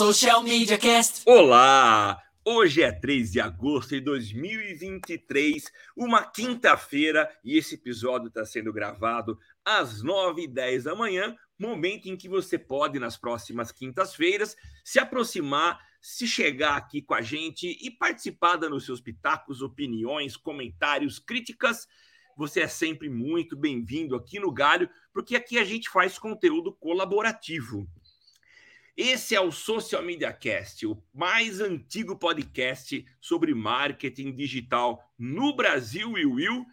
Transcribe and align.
Social 0.00 0.42
Media 0.42 0.78
Cast. 0.78 1.24
Olá! 1.26 2.18
Hoje 2.42 2.82
é 2.82 2.90
3 2.90 3.32
de 3.32 3.38
agosto 3.38 3.90
de 3.90 4.00
2023, 4.00 5.70
uma 5.94 6.22
quinta-feira, 6.22 7.30
e 7.44 7.58
esse 7.58 7.74
episódio 7.74 8.28
está 8.28 8.42
sendo 8.46 8.72
gravado 8.72 9.38
às 9.62 10.02
9h10 10.02 10.84
da 10.84 10.94
manhã, 10.94 11.36
momento 11.58 12.06
em 12.06 12.16
que 12.16 12.30
você 12.30 12.58
pode, 12.58 12.98
nas 12.98 13.18
próximas 13.18 13.70
quintas-feiras, 13.70 14.56
se 14.82 14.98
aproximar, 14.98 15.78
se 16.00 16.26
chegar 16.26 16.78
aqui 16.78 17.02
com 17.02 17.12
a 17.12 17.20
gente 17.20 17.66
e 17.68 17.90
participar 17.90 18.56
dando 18.56 18.80
seus 18.80 19.02
pitacos, 19.02 19.60
opiniões, 19.60 20.34
comentários, 20.34 21.18
críticas. 21.18 21.86
Você 22.38 22.60
é 22.60 22.68
sempre 22.68 23.10
muito 23.10 23.54
bem-vindo 23.54 24.16
aqui 24.16 24.40
no 24.40 24.50
Galho, 24.50 24.88
porque 25.12 25.36
aqui 25.36 25.58
a 25.58 25.64
gente 25.64 25.90
faz 25.90 26.18
conteúdo 26.18 26.72
colaborativo. 26.72 27.86
Esse 28.96 29.34
é 29.34 29.40
o 29.40 29.52
Social 29.52 30.02
Media 30.02 30.32
Cast, 30.32 30.84
o 30.86 31.00
mais 31.14 31.60
antigo 31.60 32.18
podcast 32.18 33.04
sobre 33.20 33.54
marketing 33.54 34.34
digital 34.34 35.00
no 35.18 35.54
Brasil 35.54 36.18
e 36.18 36.26
Will. 36.26 36.66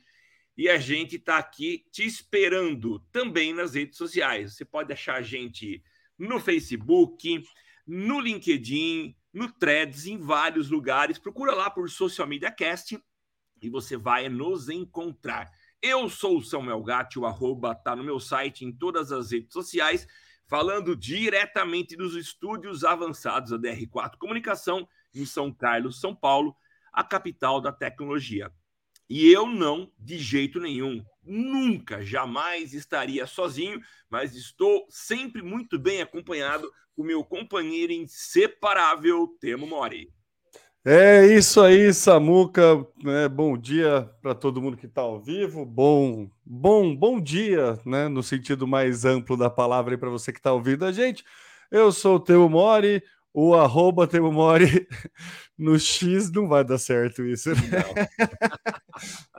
E 0.57 0.67
a 0.67 0.77
gente 0.77 1.17
está 1.17 1.37
aqui 1.37 1.85
te 1.91 2.03
esperando 2.03 2.99
também 3.11 3.53
nas 3.53 3.75
redes 3.75 3.97
sociais. 3.97 4.55
Você 4.55 4.65
pode 4.65 4.91
achar 4.91 5.15
a 5.15 5.21
gente 5.21 5.83
no 6.17 6.39
Facebook, 6.39 7.43
no 7.85 8.19
LinkedIn, 8.19 9.15
no 9.31 9.51
Threads, 9.51 10.07
em 10.07 10.17
vários 10.17 10.69
lugares. 10.71 11.19
Procura 11.19 11.53
lá 11.53 11.69
por 11.69 11.87
Social 11.89 12.27
Media 12.27 12.51
Cast 12.51 12.99
e 13.61 13.69
você 13.69 13.95
vai 13.95 14.27
nos 14.27 14.69
encontrar. 14.69 15.51
Eu 15.79 16.09
sou 16.09 16.39
o 16.39 16.43
Samuel 16.43 16.81
Gatti, 16.81 17.19
o 17.19 17.25
arroba 17.27 17.75
tá 17.75 17.95
no 17.95 18.03
meu 18.03 18.19
site 18.19 18.65
em 18.65 18.71
todas 18.71 19.11
as 19.11 19.31
redes 19.31 19.53
sociais 19.53 20.07
falando 20.47 20.95
diretamente 20.95 21.95
dos 21.95 22.15
estúdios 22.15 22.83
avançados 22.83 23.51
da 23.51 23.57
DR4 23.57 24.17
Comunicação, 24.17 24.87
em 25.13 25.25
São 25.25 25.53
Carlos, 25.53 25.99
São 25.99 26.15
Paulo, 26.15 26.55
a 26.91 27.03
capital 27.03 27.59
da 27.59 27.71
tecnologia. 27.71 28.51
E 29.09 29.31
eu 29.31 29.45
não, 29.45 29.91
de 29.97 30.17
jeito 30.17 30.59
nenhum, 30.59 31.03
nunca, 31.23 32.03
jamais 32.05 32.73
estaria 32.73 33.25
sozinho, 33.25 33.79
mas 34.09 34.35
estou 34.35 34.85
sempre 34.89 35.41
muito 35.41 35.77
bem 35.79 36.01
acompanhado 36.01 36.69
com 36.93 37.03
meu 37.03 37.23
companheiro 37.23 37.93
inseparável, 37.93 39.27
Temo 39.39 39.67
Mori. 39.67 40.11
É 40.89 41.25
isso 41.25 41.59
aí, 41.59 41.93
Samuca. 41.93 42.87
É, 43.05 43.27
bom 43.27 43.57
dia 43.57 44.09
para 44.21 44.33
todo 44.33 44.61
mundo 44.61 44.77
que 44.77 44.85
está 44.85 45.01
ao 45.01 45.19
vivo. 45.19 45.65
Bom, 45.65 46.29
bom, 46.45 46.95
bom 46.95 47.19
dia, 47.19 47.77
né? 47.85 48.07
No 48.07 48.23
sentido 48.23 48.65
mais 48.65 49.03
amplo 49.03 49.35
da 49.35 49.49
palavra 49.49 49.97
para 49.97 50.09
você 50.09 50.31
que 50.31 50.39
está 50.39 50.53
ouvindo 50.53 50.85
a 50.85 50.93
gente. 50.93 51.25
Eu 51.69 51.91
sou 51.91 52.15
o 52.15 52.19
Teu 52.21 52.47
Mori, 52.47 53.03
o 53.33 53.53
arroba 53.53 54.07
Teu 54.07 54.31
Mori 54.31 54.87
no 55.59 55.77
X 55.77 56.31
não 56.31 56.47
vai 56.47 56.63
dar 56.63 56.77
certo 56.77 57.21
isso. 57.25 57.49
Né? 57.49 57.83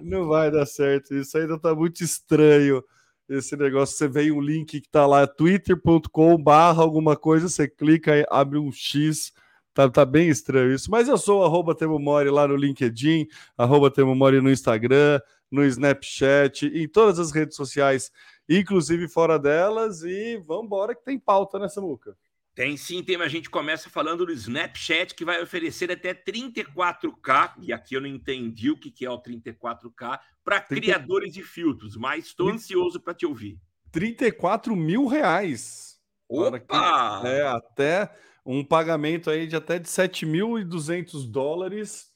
Não. 0.02 0.20
não 0.20 0.28
vai 0.28 0.50
dar 0.50 0.66
certo. 0.66 1.14
Isso 1.14 1.38
ainda 1.38 1.54
está 1.54 1.74
muito 1.74 2.04
estranho. 2.04 2.84
Esse 3.26 3.56
negócio, 3.56 3.96
você 3.96 4.06
vê 4.06 4.30
um 4.30 4.42
link 4.42 4.82
que 4.82 4.86
está 4.86 5.06
lá, 5.06 5.26
twitter.com 5.26 6.36
barra 6.36 6.82
alguma 6.82 7.16
coisa, 7.16 7.48
você 7.48 7.66
clica 7.66 8.14
e 8.14 8.26
abre 8.28 8.58
um 8.58 8.70
X 8.70 9.32
Tá, 9.78 9.88
tá 9.88 10.04
bem 10.04 10.28
estranho 10.28 10.74
isso. 10.74 10.90
Mas 10.90 11.06
eu 11.06 11.16
sou 11.16 11.44
arroba 11.44 11.72
Temo 11.72 12.00
Mori 12.00 12.28
lá 12.30 12.48
no 12.48 12.56
LinkedIn, 12.56 13.28
arroba 13.56 13.88
Temo 13.88 14.12
Mori 14.12 14.40
no 14.40 14.50
Instagram, 14.50 15.20
no 15.48 15.64
Snapchat, 15.64 16.66
em 16.66 16.88
todas 16.88 17.20
as 17.20 17.30
redes 17.30 17.54
sociais, 17.54 18.10
inclusive 18.48 19.06
fora 19.06 19.38
delas. 19.38 20.02
E 20.02 20.36
vamos 20.44 20.64
embora 20.64 20.96
que 20.96 21.04
tem 21.04 21.16
pauta 21.16 21.60
nessa 21.60 21.80
muca. 21.80 22.16
Tem 22.56 22.76
sim, 22.76 23.04
tem. 23.04 23.22
A 23.22 23.28
gente 23.28 23.48
começa 23.48 23.88
falando 23.88 24.26
do 24.26 24.32
Snapchat, 24.32 25.14
que 25.14 25.24
vai 25.24 25.40
oferecer 25.40 25.92
até 25.92 26.12
34K, 26.12 27.52
e 27.60 27.72
aqui 27.72 27.94
eu 27.94 28.00
não 28.00 28.08
entendi 28.08 28.72
o 28.72 28.76
que 28.76 29.06
é 29.06 29.10
o 29.10 29.22
34K, 29.22 30.18
para 30.42 30.60
30... 30.60 30.82
criadores 30.82 31.32
de 31.32 31.44
filtros, 31.44 31.96
mas 31.96 32.26
estou 32.26 32.48
ansioso 32.48 32.98
para 32.98 33.14
te 33.14 33.24
ouvir. 33.24 33.60
34 33.92 34.74
mil 34.74 35.06
reais. 35.06 36.00
Opa! 36.28 37.20
Que, 37.22 37.28
é, 37.28 37.46
até 37.46 38.12
um 38.44 38.64
pagamento 38.64 39.30
aí 39.30 39.46
de 39.46 39.56
até 39.56 39.78
de 39.78 39.88
7.200 39.88 41.30
dólares 41.30 42.10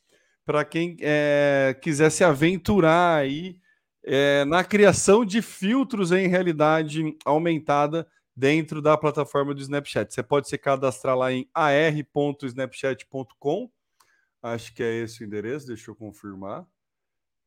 para 0.45 0.65
quem 0.65 0.97
é, 1.01 1.79
quiser 1.81 2.11
se 2.11 2.25
aventurar 2.25 3.15
aí 3.17 3.61
é, 4.05 4.45
na 4.45 4.65
criação 4.65 5.25
de 5.25 5.41
filtros 5.41 6.11
em 6.11 6.27
realidade 6.27 7.17
aumentada 7.25 8.05
dentro 8.35 8.83
da 8.83 8.97
plataforma 8.97 9.55
do 9.55 9.61
Snapchat. 9.61 10.13
Você 10.13 10.21
pode 10.23 10.49
se 10.49 10.59
cadastrar 10.59 11.17
lá 11.17 11.33
em 11.33 11.49
ar.snapchat.com. 11.55 13.71
Acho 14.43 14.75
que 14.75 14.83
é 14.83 14.97
esse 14.97 15.23
o 15.23 15.27
endereço, 15.27 15.69
deixa 15.69 15.89
eu 15.91 15.95
confirmar. 15.95 16.67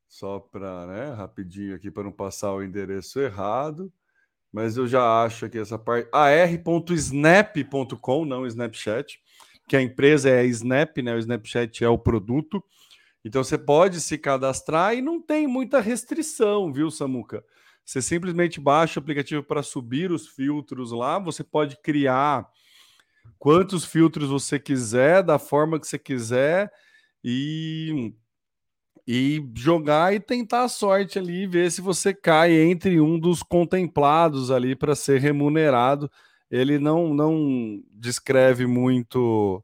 Só 0.07 0.39
para, 0.39 0.85
né, 0.85 1.13
rapidinho 1.13 1.75
aqui 1.75 1.91
para 1.91 2.03
não 2.03 2.11
passar 2.11 2.53
o 2.53 2.63
endereço 2.63 3.19
errado 3.19 3.91
mas 4.55 4.77
eu 4.77 4.87
já 4.87 5.21
acho 5.21 5.49
que 5.49 5.57
essa 5.57 5.77
parte. 5.77 6.07
ar.snap.com, 6.13 6.55
não 8.23 8.47
Snapchat, 8.47 9.19
que 9.67 9.75
a 9.75 9.81
empresa 9.81 10.29
é 10.29 10.39
a 10.39 10.45
Snap, 10.45 10.97
né? 10.99 11.13
O 11.13 11.19
Snapchat 11.19 11.83
é 11.83 11.89
o 11.89 11.97
produto. 11.97 12.63
Então 13.25 13.43
você 13.43 13.57
pode 13.57 13.99
se 13.99 14.17
cadastrar 14.17 14.95
e 14.95 15.01
não 15.01 15.21
tem 15.21 15.45
muita 15.45 15.81
restrição, 15.81 16.71
viu, 16.71 16.89
Samuca? 16.89 17.43
Você 17.83 18.01
simplesmente 18.01 18.61
baixa 18.61 18.97
o 18.97 19.03
aplicativo 19.03 19.43
para 19.43 19.61
subir 19.61 20.09
os 20.09 20.25
filtros 20.25 20.93
lá, 20.93 21.19
você 21.19 21.43
pode 21.43 21.75
criar 21.81 22.47
quantos 23.37 23.83
filtros 23.83 24.29
você 24.29 24.57
quiser, 24.57 25.21
da 25.21 25.37
forma 25.37 25.77
que 25.77 25.85
você 25.85 25.99
quiser, 25.99 26.71
e 27.21 28.13
e 29.07 29.43
jogar 29.55 30.13
e 30.13 30.19
tentar 30.19 30.63
a 30.63 30.69
sorte 30.69 31.19
ali 31.19 31.45
ver 31.45 31.71
se 31.71 31.81
você 31.81 32.13
cai 32.13 32.53
entre 32.53 32.99
um 32.99 33.19
dos 33.19 33.43
contemplados 33.43 34.49
ali 34.49 34.75
para 34.75 34.95
ser 34.95 35.19
remunerado. 35.19 36.09
Ele 36.49 36.79
não, 36.79 37.13
não 37.13 37.81
descreve 37.91 38.65
muito 38.65 39.63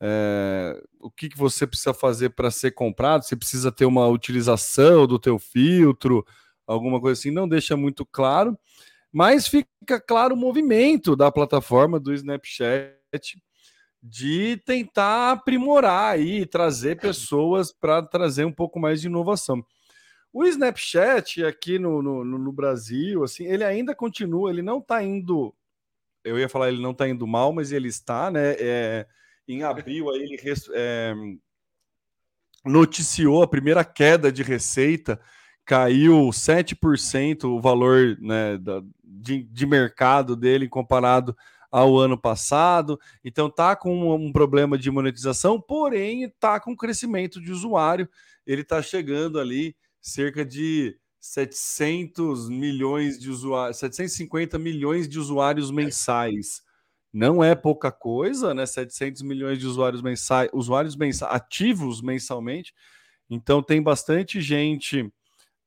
é, 0.00 0.80
o 1.00 1.10
que, 1.10 1.28
que 1.28 1.38
você 1.38 1.66
precisa 1.66 1.92
fazer 1.92 2.30
para 2.30 2.50
ser 2.50 2.72
comprado, 2.72 3.24
se 3.24 3.36
precisa 3.36 3.72
ter 3.72 3.84
uma 3.84 4.06
utilização 4.06 5.06
do 5.06 5.18
teu 5.18 5.38
filtro, 5.38 6.24
alguma 6.66 7.00
coisa 7.00 7.18
assim, 7.18 7.30
não 7.30 7.48
deixa 7.48 7.76
muito 7.76 8.06
claro, 8.06 8.56
mas 9.12 9.48
fica 9.48 10.00
claro 10.00 10.34
o 10.34 10.38
movimento 10.38 11.16
da 11.16 11.32
plataforma 11.32 11.98
do 11.98 12.12
Snapchat 12.12 12.98
de 14.02 14.56
tentar 14.64 15.32
aprimorar 15.32 16.20
e 16.20 16.46
trazer 16.46 17.00
pessoas 17.00 17.72
para 17.72 18.02
trazer 18.02 18.44
um 18.44 18.52
pouco 18.52 18.78
mais 18.78 19.00
de 19.00 19.08
inovação. 19.08 19.64
O 20.32 20.44
Snapchat 20.44 21.44
aqui 21.44 21.78
no, 21.78 22.02
no, 22.02 22.24
no, 22.24 22.52
Brasil, 22.52 23.24
assim, 23.24 23.46
ele 23.46 23.64
ainda 23.64 23.94
continua, 23.94 24.50
ele 24.50 24.62
não 24.62 24.78
está 24.78 25.02
indo. 25.02 25.54
Eu 26.22 26.38
ia 26.38 26.48
falar, 26.48 26.68
ele 26.68 26.82
não 26.82 26.92
está 26.92 27.08
indo 27.08 27.26
mal, 27.26 27.52
mas 27.52 27.72
ele 27.72 27.88
está, 27.88 28.30
né? 28.30 28.54
É, 28.58 29.06
em 29.48 29.62
abril 29.62 30.10
aí 30.10 30.22
ele 30.22 30.38
é, 30.74 31.14
noticiou 32.64 33.42
a 33.42 33.48
primeira 33.48 33.84
queda 33.84 34.30
de 34.30 34.42
receita, 34.42 35.18
caiu 35.64 36.28
7% 36.28 37.44
o 37.44 37.60
valor 37.60 38.16
né, 38.20 38.58
da, 38.58 38.82
de, 39.02 39.42
de 39.42 39.66
mercado 39.66 40.36
dele 40.36 40.68
comparado 40.68 41.36
ao 41.70 41.98
ano 41.98 42.16
passado, 42.16 42.98
então 43.22 43.50
tá 43.50 43.76
com 43.76 44.14
um 44.14 44.32
problema 44.32 44.78
de 44.78 44.90
monetização, 44.90 45.60
porém 45.60 46.32
tá 46.40 46.58
com 46.58 46.76
crescimento 46.76 47.40
de 47.40 47.52
usuário, 47.52 48.08
ele 48.46 48.62
está 48.62 48.80
chegando 48.80 49.38
ali 49.38 49.76
cerca 50.00 50.44
de 50.44 50.96
700 51.20 52.48
milhões 52.48 53.18
de 53.18 53.30
usuários, 53.30 53.78
750 53.78 54.58
milhões 54.58 55.08
de 55.08 55.18
usuários 55.18 55.70
mensais. 55.70 56.62
Não 57.12 57.42
é 57.42 57.54
pouca 57.54 57.90
coisa, 57.90 58.54
né? 58.54 58.64
700 58.66 59.22
milhões 59.22 59.58
de 59.58 59.66
usuários 59.66 60.02
mensais, 60.02 60.48
usuários 60.52 60.96
ativos 61.22 62.00
mensalmente. 62.00 62.74
Então 63.28 63.62
tem 63.62 63.82
bastante 63.82 64.40
gente, 64.40 65.10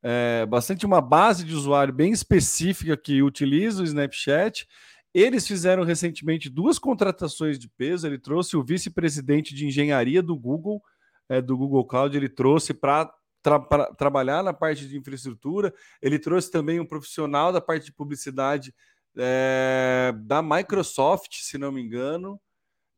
é, 0.01 0.45
bastante 0.47 0.85
uma 0.85 1.01
base 1.01 1.43
de 1.43 1.53
usuário 1.53 1.93
bem 1.93 2.11
específica 2.11 2.95
que 2.95 3.21
utiliza 3.21 3.81
o 3.81 3.85
Snapchat 3.85 4.67
eles 5.13 5.47
fizeram 5.47 5.83
recentemente 5.83 6.49
duas 6.49 6.79
contratações 6.79 7.59
de 7.59 7.67
peso. 7.69 8.07
Ele 8.07 8.17
trouxe 8.17 8.55
o 8.55 8.63
vice-presidente 8.63 9.53
de 9.53 9.65
engenharia 9.65 10.21
do 10.21 10.35
Google, 10.37 10.81
é, 11.27 11.41
do 11.41 11.57
Google 11.57 11.85
Cloud, 11.85 12.15
ele 12.15 12.29
trouxe 12.29 12.73
para 12.73 13.11
tra 13.41 13.59
trabalhar 13.97 14.43
na 14.43 14.53
parte 14.53 14.87
de 14.87 14.97
infraestrutura. 14.97 15.73
Ele 16.01 16.19
trouxe 16.19 16.51
também 16.51 16.79
um 16.79 16.85
profissional 16.85 17.51
da 17.51 17.59
parte 17.59 17.85
de 17.85 17.93
publicidade 17.93 18.73
é, 19.17 20.13
da 20.23 20.41
Microsoft, 20.41 21.37
se 21.41 21.57
não 21.57 21.71
me 21.71 21.81
engano. 21.81 22.39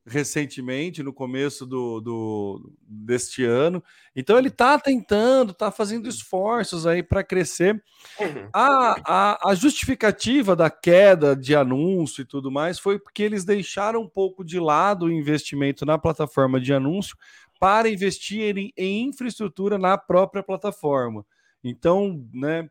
Recentemente, 0.06 1.02
no 1.02 1.14
começo 1.14 1.66
do, 1.66 2.02
do 2.02 2.74
deste 2.82 3.44
ano. 3.46 3.84
Então 4.16 4.38
ele 4.38 4.50
está 4.50 4.78
tentando, 4.78 5.52
está 5.52 5.72
fazendo 5.72 6.10
esforços 6.10 6.86
aí 6.86 7.02
para 7.02 7.24
crescer. 7.24 7.82
Uhum. 8.20 8.50
A, 8.54 8.96
a, 9.06 9.50
a, 9.50 9.56
justificativa 9.56 10.56
da 10.56 10.70
queda 10.70 11.36
de 11.36 11.56
anúncio 11.56 12.22
e 12.22 12.26
tudo 12.26 12.52
mais 12.52 12.80
foi 12.80 13.00
porque 13.00 13.24
eles 13.24 13.46
deixaram 13.46 14.02
um 14.02 14.10
pouco 14.10 14.44
de 14.44 14.60
lado 14.60 15.06
o 15.06 15.12
investimento 15.12 15.86
na 15.86 15.98
plataforma 15.98 16.60
de 16.60 16.74
anúncio 16.74 17.18
para 17.60 17.90
investir 17.90 18.58
em, 18.58 18.74
em 18.76 19.08
infraestrutura 19.08 19.78
na 19.78 19.98
própria 19.98 20.44
plataforma. 20.44 21.26
Então, 21.64 22.28
né? 22.34 22.70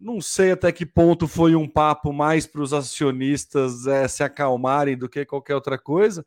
Não 0.00 0.20
sei 0.20 0.50
até 0.50 0.72
que 0.72 0.84
ponto 0.84 1.28
foi 1.28 1.54
um 1.54 1.68
papo 1.68 2.12
mais 2.12 2.44
para 2.44 2.60
os 2.60 2.72
acionistas 2.72 3.86
é, 3.86 4.08
se 4.08 4.24
acalmarem 4.24 4.96
do 4.96 5.08
que 5.08 5.24
qualquer 5.24 5.54
outra 5.54 5.78
coisa, 5.78 6.26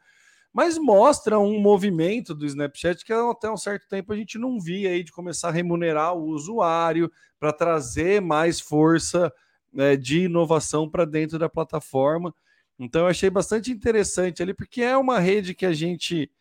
mas 0.55 0.77
mostra 0.77 1.37
um 1.37 1.59
movimento 1.59 2.33
do 2.33 2.45
Snapchat 2.45 3.03
que 3.03 3.11
até 3.11 3.51
um 3.51 3.57
certo 3.57 3.89
tempo 3.89 4.13
a 4.13 4.15
gente 4.15 4.37
não 4.37 4.57
via 4.57 4.91
aí 4.91 5.03
de 5.03 5.11
começar 5.11 5.49
a 5.49 5.51
remunerar 5.51 6.15
o 6.15 6.27
usuário 6.27 7.11
para 7.37 7.51
trazer 7.51 8.21
mais 8.21 8.61
força 8.61 9.33
né, 9.73 9.97
de 9.97 10.21
inovação 10.21 10.89
para 10.89 11.03
dentro 11.03 11.37
da 11.37 11.49
plataforma. 11.49 12.33
Então 12.79 13.01
eu 13.01 13.07
achei 13.07 13.29
bastante 13.29 13.69
interessante 13.69 14.41
ali, 14.41 14.53
porque 14.53 14.81
é 14.81 14.95
uma 14.95 15.19
rede 15.19 15.53
que 15.53 15.65
a 15.65 15.73
gente 15.73 16.31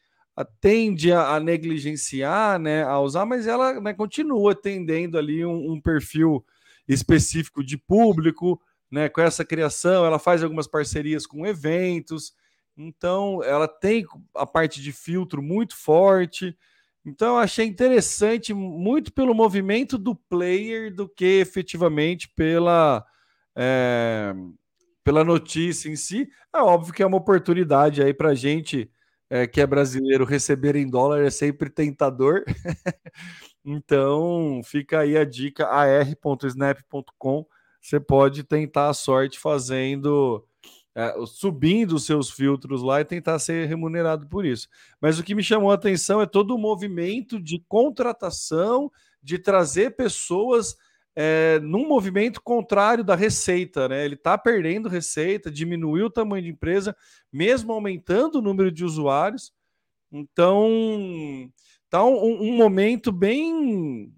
tende 0.60 1.10
a, 1.10 1.34
a 1.34 1.40
negligenciar, 1.40 2.60
né, 2.60 2.84
a 2.84 3.00
usar, 3.00 3.26
mas 3.26 3.48
ela 3.48 3.80
né, 3.80 3.92
continua 3.92 4.52
atendendo 4.52 5.18
ali 5.18 5.44
um, 5.44 5.72
um 5.72 5.80
perfil 5.80 6.44
específico 6.86 7.64
de 7.64 7.76
público, 7.76 8.62
né? 8.88 9.08
Com 9.08 9.22
essa 9.22 9.44
criação, 9.44 10.04
ela 10.04 10.20
faz 10.20 10.40
algumas 10.40 10.68
parcerias 10.68 11.26
com 11.26 11.44
eventos, 11.44 12.32
então 12.76 13.42
ela 13.42 13.68
tem 13.68 14.04
a 14.34 14.46
parte 14.46 14.82
de 14.82 14.92
filtro 14.92 15.42
muito 15.42 15.76
forte. 15.76 16.56
Então 17.04 17.38
achei 17.38 17.66
interessante 17.66 18.54
muito 18.54 19.12
pelo 19.12 19.34
movimento 19.34 19.98
do 19.98 20.14
player 20.14 20.94
do 20.94 21.08
que 21.08 21.40
efetivamente 21.40 22.28
pela 22.34 23.04
é, 23.56 24.34
pela 25.04 25.22
notícia 25.24 25.88
em 25.90 25.96
si. 25.96 26.28
É 26.54 26.58
óbvio 26.58 26.94
que 26.94 27.02
é 27.02 27.06
uma 27.06 27.18
oportunidade 27.18 28.02
aí 28.02 28.14
para 28.14 28.34
gente 28.34 28.90
é, 29.30 29.46
que 29.46 29.60
é 29.60 29.66
brasileiro 29.66 30.24
receber 30.24 30.76
em 30.76 30.88
dólar 30.88 31.22
é 31.24 31.30
sempre 31.30 31.70
tentador. 31.70 32.44
Então, 33.66 34.60
fica 34.62 35.00
aí 35.00 35.16
a 35.16 35.24
dica 35.24 35.66
ar.snap.com. 35.66 37.46
Você 37.80 37.98
pode 37.98 38.44
tentar 38.44 38.90
a 38.90 38.94
sorte 38.94 39.38
fazendo, 39.38 40.46
subindo 41.26 41.92
os 41.96 42.06
seus 42.06 42.30
filtros 42.30 42.82
lá 42.82 43.00
e 43.00 43.04
tentar 43.04 43.38
ser 43.38 43.66
remunerado 43.66 44.26
por 44.28 44.44
isso. 44.44 44.68
Mas 45.00 45.18
o 45.18 45.24
que 45.24 45.34
me 45.34 45.42
chamou 45.42 45.70
a 45.70 45.74
atenção 45.74 46.20
é 46.20 46.26
todo 46.26 46.54
o 46.54 46.58
movimento 46.58 47.40
de 47.40 47.62
contratação, 47.68 48.90
de 49.22 49.38
trazer 49.38 49.96
pessoas 49.96 50.76
é, 51.16 51.58
num 51.60 51.88
movimento 51.88 52.40
contrário 52.42 53.02
da 53.02 53.14
receita, 53.14 53.88
né? 53.88 54.04
Ele 54.04 54.14
está 54.14 54.36
perdendo 54.36 54.88
receita, 54.88 55.50
diminuiu 55.50 56.06
o 56.06 56.10
tamanho 56.10 56.42
de 56.42 56.50
empresa, 56.50 56.94
mesmo 57.32 57.72
aumentando 57.72 58.38
o 58.38 58.42
número 58.42 58.70
de 58.70 58.84
usuários. 58.84 59.52
Então, 60.12 61.50
Tá 61.94 62.04
um, 62.04 62.50
um 62.50 62.56
momento 62.56 63.12
bem. 63.12 64.12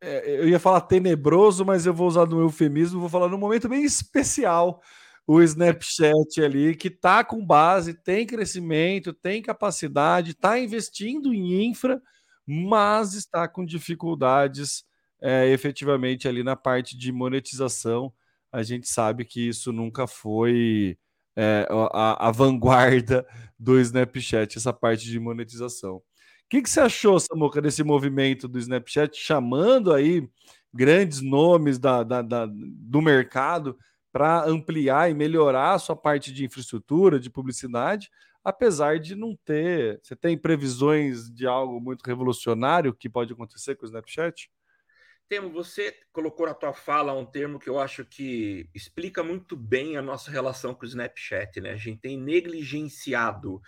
É, 0.00 0.40
eu 0.40 0.48
ia 0.48 0.58
falar 0.58 0.80
tenebroso, 0.80 1.64
mas 1.64 1.86
eu 1.86 1.94
vou 1.94 2.08
usar 2.08 2.26
no 2.26 2.40
eufemismo, 2.40 2.98
vou 2.98 3.08
falar 3.08 3.28
num 3.28 3.38
momento 3.38 3.68
bem 3.68 3.84
especial 3.84 4.82
o 5.26 5.42
Snapchat 5.42 6.40
ali, 6.40 6.76
que 6.76 6.88
está 6.88 7.24
com 7.24 7.44
base, 7.44 7.94
tem 7.94 8.24
crescimento, 8.24 9.12
tem 9.12 9.42
capacidade, 9.42 10.30
está 10.30 10.58
investindo 10.58 11.34
em 11.34 11.64
infra, 11.68 12.00
mas 12.46 13.14
está 13.14 13.48
com 13.48 13.64
dificuldades 13.64 14.84
é, 15.20 15.48
efetivamente 15.48 16.28
ali 16.28 16.44
na 16.44 16.54
parte 16.54 16.96
de 16.96 17.10
monetização. 17.10 18.12
A 18.52 18.62
gente 18.62 18.88
sabe 18.88 19.24
que 19.24 19.48
isso 19.48 19.72
nunca 19.72 20.06
foi 20.06 20.96
é, 21.34 21.66
a, 21.92 22.28
a 22.28 22.30
vanguarda 22.30 23.26
do 23.58 23.80
Snapchat, 23.80 24.56
essa 24.56 24.72
parte 24.72 25.06
de 25.06 25.18
monetização. 25.18 25.96
O 25.96 26.02
que, 26.48 26.62
que 26.62 26.70
você 26.70 26.78
achou, 26.78 27.18
Samuca, 27.18 27.60
desse 27.60 27.82
movimento 27.82 28.46
do 28.46 28.60
Snapchat 28.60 29.18
chamando 29.18 29.92
aí 29.92 30.28
grandes 30.72 31.20
nomes 31.20 31.76
da, 31.78 32.04
da, 32.04 32.22
da 32.22 32.46
do 32.48 33.02
mercado 33.02 33.76
para 34.16 34.46
ampliar 34.46 35.10
e 35.10 35.14
melhorar 35.14 35.74
a 35.74 35.78
sua 35.78 35.94
parte 35.94 36.32
de 36.32 36.42
infraestrutura, 36.42 37.20
de 37.20 37.28
publicidade, 37.28 38.10
apesar 38.42 38.98
de 38.98 39.14
não 39.14 39.36
ter. 39.36 40.00
Você 40.02 40.16
tem 40.16 40.38
previsões 40.38 41.30
de 41.30 41.46
algo 41.46 41.78
muito 41.78 42.02
revolucionário 42.02 42.94
que 42.94 43.10
pode 43.10 43.34
acontecer 43.34 43.74
com 43.74 43.84
o 43.84 43.86
Snapchat? 43.86 44.50
Temo, 45.28 45.50
você 45.50 45.94
colocou 46.14 46.46
na 46.46 46.54
tua 46.54 46.72
fala 46.72 47.12
um 47.12 47.26
termo 47.26 47.58
que 47.58 47.68
eu 47.68 47.78
acho 47.78 48.06
que 48.06 48.66
explica 48.74 49.22
muito 49.22 49.54
bem 49.54 49.98
a 49.98 50.02
nossa 50.02 50.30
relação 50.30 50.74
com 50.74 50.86
o 50.86 50.88
Snapchat, 50.88 51.60
né? 51.60 51.72
A 51.72 51.76
gente 51.76 52.00
tem 52.00 52.18
negligenciado 52.18 53.60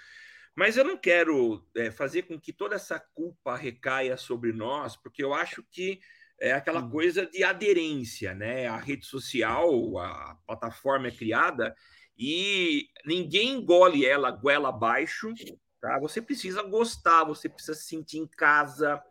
mas 0.56 0.76
eu 0.76 0.82
não 0.82 0.96
quero 0.96 1.64
é, 1.76 1.88
fazer 1.88 2.22
com 2.22 2.36
que 2.36 2.52
toda 2.52 2.74
essa 2.74 2.98
culpa 2.98 3.54
recaia 3.54 4.16
sobre 4.16 4.52
nós, 4.52 4.96
porque 4.96 5.22
eu 5.22 5.32
acho 5.32 5.62
que 5.70 6.00
é 6.40 6.52
aquela 6.52 6.80
hum. 6.80 6.90
coisa 6.90 7.26
de 7.26 7.42
aderência, 7.42 8.34
né? 8.34 8.66
A 8.66 8.76
rede 8.76 9.06
social, 9.06 9.98
a 9.98 10.36
plataforma 10.46 11.08
é 11.08 11.12
criada 11.12 11.74
e 12.16 12.88
ninguém 13.04 13.50
engole 13.50 14.04
ela 14.04 14.30
goela 14.30 14.68
abaixo, 14.70 15.32
tá? 15.80 15.98
Você 16.00 16.20
precisa 16.20 16.62
gostar, 16.62 17.24
você 17.24 17.48
precisa 17.48 17.74
se 17.74 17.86
sentir 17.86 18.18
em 18.18 18.26
casa. 18.26 19.02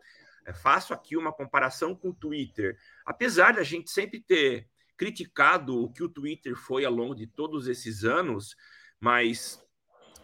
Eu 0.46 0.54
faço 0.54 0.92
aqui 0.94 1.16
uma 1.16 1.32
comparação 1.32 1.94
com 1.94 2.10
o 2.10 2.14
Twitter. 2.14 2.76
Apesar 3.04 3.54
da 3.54 3.62
gente 3.62 3.90
sempre 3.90 4.20
ter 4.20 4.68
criticado 4.96 5.84
o 5.84 5.92
que 5.92 6.02
o 6.02 6.08
Twitter 6.08 6.56
foi 6.56 6.84
ao 6.84 6.92
longo 6.92 7.14
de 7.14 7.26
todos 7.26 7.68
esses 7.68 8.04
anos, 8.04 8.56
mas 9.00 9.62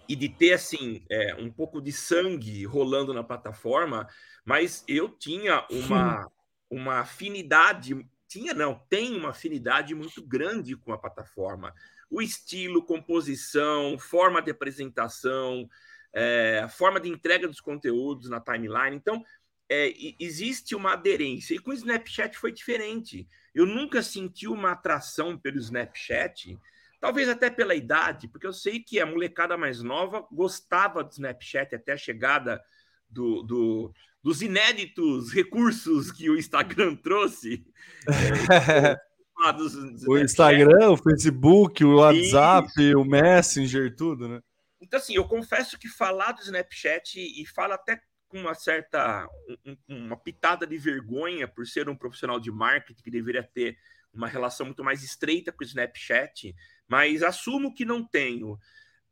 e 0.08 0.14
de 0.14 0.28
ter 0.28 0.52
assim 0.52 1.04
é, 1.10 1.34
um 1.36 1.50
pouco 1.50 1.80
de 1.80 1.92
sangue 1.92 2.64
rolando 2.66 3.14
na 3.14 3.24
plataforma, 3.24 4.06
mas 4.44 4.84
eu 4.86 5.08
tinha 5.08 5.66
uma, 5.70 6.30
uma 6.74 7.00
afinidade, 7.00 7.94
tinha 8.28 8.54
não, 8.54 8.74
tem 8.88 9.16
uma 9.16 9.30
afinidade 9.30 9.94
muito 9.94 10.22
grande 10.22 10.76
com 10.76 10.92
a 10.92 10.98
plataforma. 10.98 11.74
O 12.10 12.20
estilo, 12.20 12.84
composição, 12.84 13.98
forma 13.98 14.40
de 14.40 14.50
apresentação, 14.50 15.68
é, 16.12 16.66
forma 16.68 17.00
de 17.00 17.08
entrega 17.08 17.48
dos 17.48 17.60
conteúdos 17.60 18.28
na 18.28 18.40
timeline. 18.40 18.96
Então, 18.96 19.24
é, 19.68 19.92
existe 20.20 20.74
uma 20.74 20.92
aderência. 20.92 21.54
E 21.54 21.58
com 21.58 21.70
o 21.70 21.74
Snapchat 21.74 22.36
foi 22.36 22.52
diferente. 22.52 23.26
Eu 23.54 23.66
nunca 23.66 24.02
senti 24.02 24.46
uma 24.46 24.72
atração 24.72 25.38
pelo 25.38 25.58
Snapchat 25.58 26.58
Talvez 27.04 27.28
até 27.28 27.50
pela 27.50 27.74
idade, 27.74 28.26
porque 28.28 28.46
eu 28.46 28.52
sei 28.54 28.80
que 28.80 28.98
a 28.98 29.04
molecada 29.04 29.58
mais 29.58 29.82
nova 29.82 30.26
gostava 30.32 31.04
do 31.04 31.10
Snapchat 31.10 31.74
até 31.74 31.92
a 31.92 31.98
chegada 31.98 32.64
do, 33.14 33.42
do 33.42 33.94
dos 34.22 34.40
inéditos 34.40 35.30
recursos 35.32 36.10
que 36.10 36.30
o 36.30 36.36
Instagram 36.36 36.96
trouxe. 37.04 37.64
É, 38.08 38.96
o 40.08 40.18
Instagram, 40.18 40.92
o 40.92 40.96
Facebook, 40.96 41.84
o 41.84 41.96
WhatsApp, 41.96 42.68
Isso. 42.78 42.98
o 42.98 43.04
Messenger, 43.04 43.94
tudo, 43.94 44.28
né? 44.28 44.40
Então, 44.80 44.98
assim, 44.98 45.14
eu 45.14 45.26
confesso 45.26 45.78
que 45.78 45.88
falar 45.88 46.32
do 46.32 46.42
Snapchat 46.42 47.18
e 47.18 47.46
fala 47.46 47.74
até 47.74 48.00
com 48.28 48.40
uma 48.40 48.54
certa, 48.54 49.28
um, 49.64 50.06
uma 50.06 50.16
pitada 50.16 50.66
de 50.66 50.76
vergonha 50.76 51.46
por 51.46 51.66
ser 51.66 51.88
um 51.88 51.96
profissional 51.96 52.40
de 52.40 52.50
marketing 52.50 53.02
que 53.02 53.10
deveria 53.10 53.42
ter 53.42 53.76
uma 54.12 54.28
relação 54.28 54.66
muito 54.66 54.84
mais 54.84 55.02
estreita 55.02 55.52
com 55.52 55.62
o 55.62 55.66
Snapchat, 55.66 56.54
mas 56.88 57.22
assumo 57.22 57.74
que 57.74 57.84
não 57.84 58.06
tenho. 58.06 58.58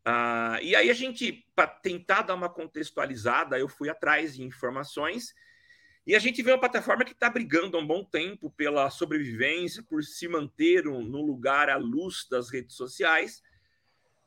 Uh, 0.06 0.58
e 0.62 0.74
aí 0.74 0.90
a 0.90 0.94
gente, 0.94 1.46
para 1.54 1.66
tentar 1.66 2.22
dar 2.22 2.34
uma 2.34 2.48
contextualizada, 2.48 3.58
eu 3.58 3.68
fui 3.68 3.88
atrás 3.88 4.34
de 4.34 4.42
informações 4.42 5.32
e 6.04 6.16
a 6.16 6.18
gente 6.18 6.42
vê 6.42 6.50
uma 6.50 6.58
plataforma 6.58 7.04
que 7.04 7.12
está 7.12 7.30
brigando 7.30 7.76
há 7.76 7.80
um 7.80 7.86
bom 7.86 8.04
tempo 8.04 8.50
pela 8.50 8.90
sobrevivência, 8.90 9.82
por 9.84 10.02
se 10.02 10.26
manter 10.26 10.88
um, 10.88 11.00
no 11.00 11.22
lugar 11.22 11.70
à 11.70 11.76
luz 11.76 12.26
das 12.28 12.50
redes 12.50 12.74
sociais, 12.74 13.40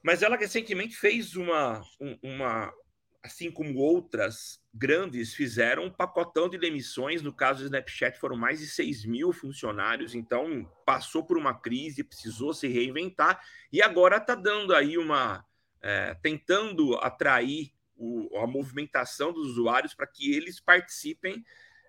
mas 0.01 0.23
ela 0.23 0.37
recentemente 0.37 0.95
fez 0.95 1.35
uma, 1.35 1.81
um, 1.99 2.17
uma 2.23 2.73
assim 3.21 3.51
como 3.51 3.79
outras 3.79 4.61
grandes 4.71 5.33
fizeram 5.33 5.85
um 5.85 5.91
pacotão 5.91 6.47
de 6.47 6.59
demissões. 6.59 7.23
No 7.23 7.33
caso 7.33 7.61
do 7.61 7.65
Snapchat, 7.65 8.19
foram 8.19 8.37
mais 8.37 8.59
de 8.59 8.67
6 8.67 9.03
mil 9.03 9.33
funcionários, 9.33 10.13
então 10.13 10.71
passou 10.85 11.25
por 11.25 11.37
uma 11.37 11.59
crise, 11.59 12.03
precisou 12.03 12.53
se 12.53 12.67
reinventar 12.67 13.41
e 13.73 13.81
agora 13.81 14.17
está 14.17 14.35
dando 14.35 14.73
aí 14.73 14.97
uma. 14.97 15.43
É, 15.87 16.15
tentando 16.15 16.95
atrair 16.95 17.71
o, 17.95 18.39
a 18.39 18.47
movimentação 18.47 19.31
dos 19.31 19.49
usuários 19.49 19.93
para 19.93 20.07
que 20.07 20.33
eles 20.33 20.59
participem 20.59 21.45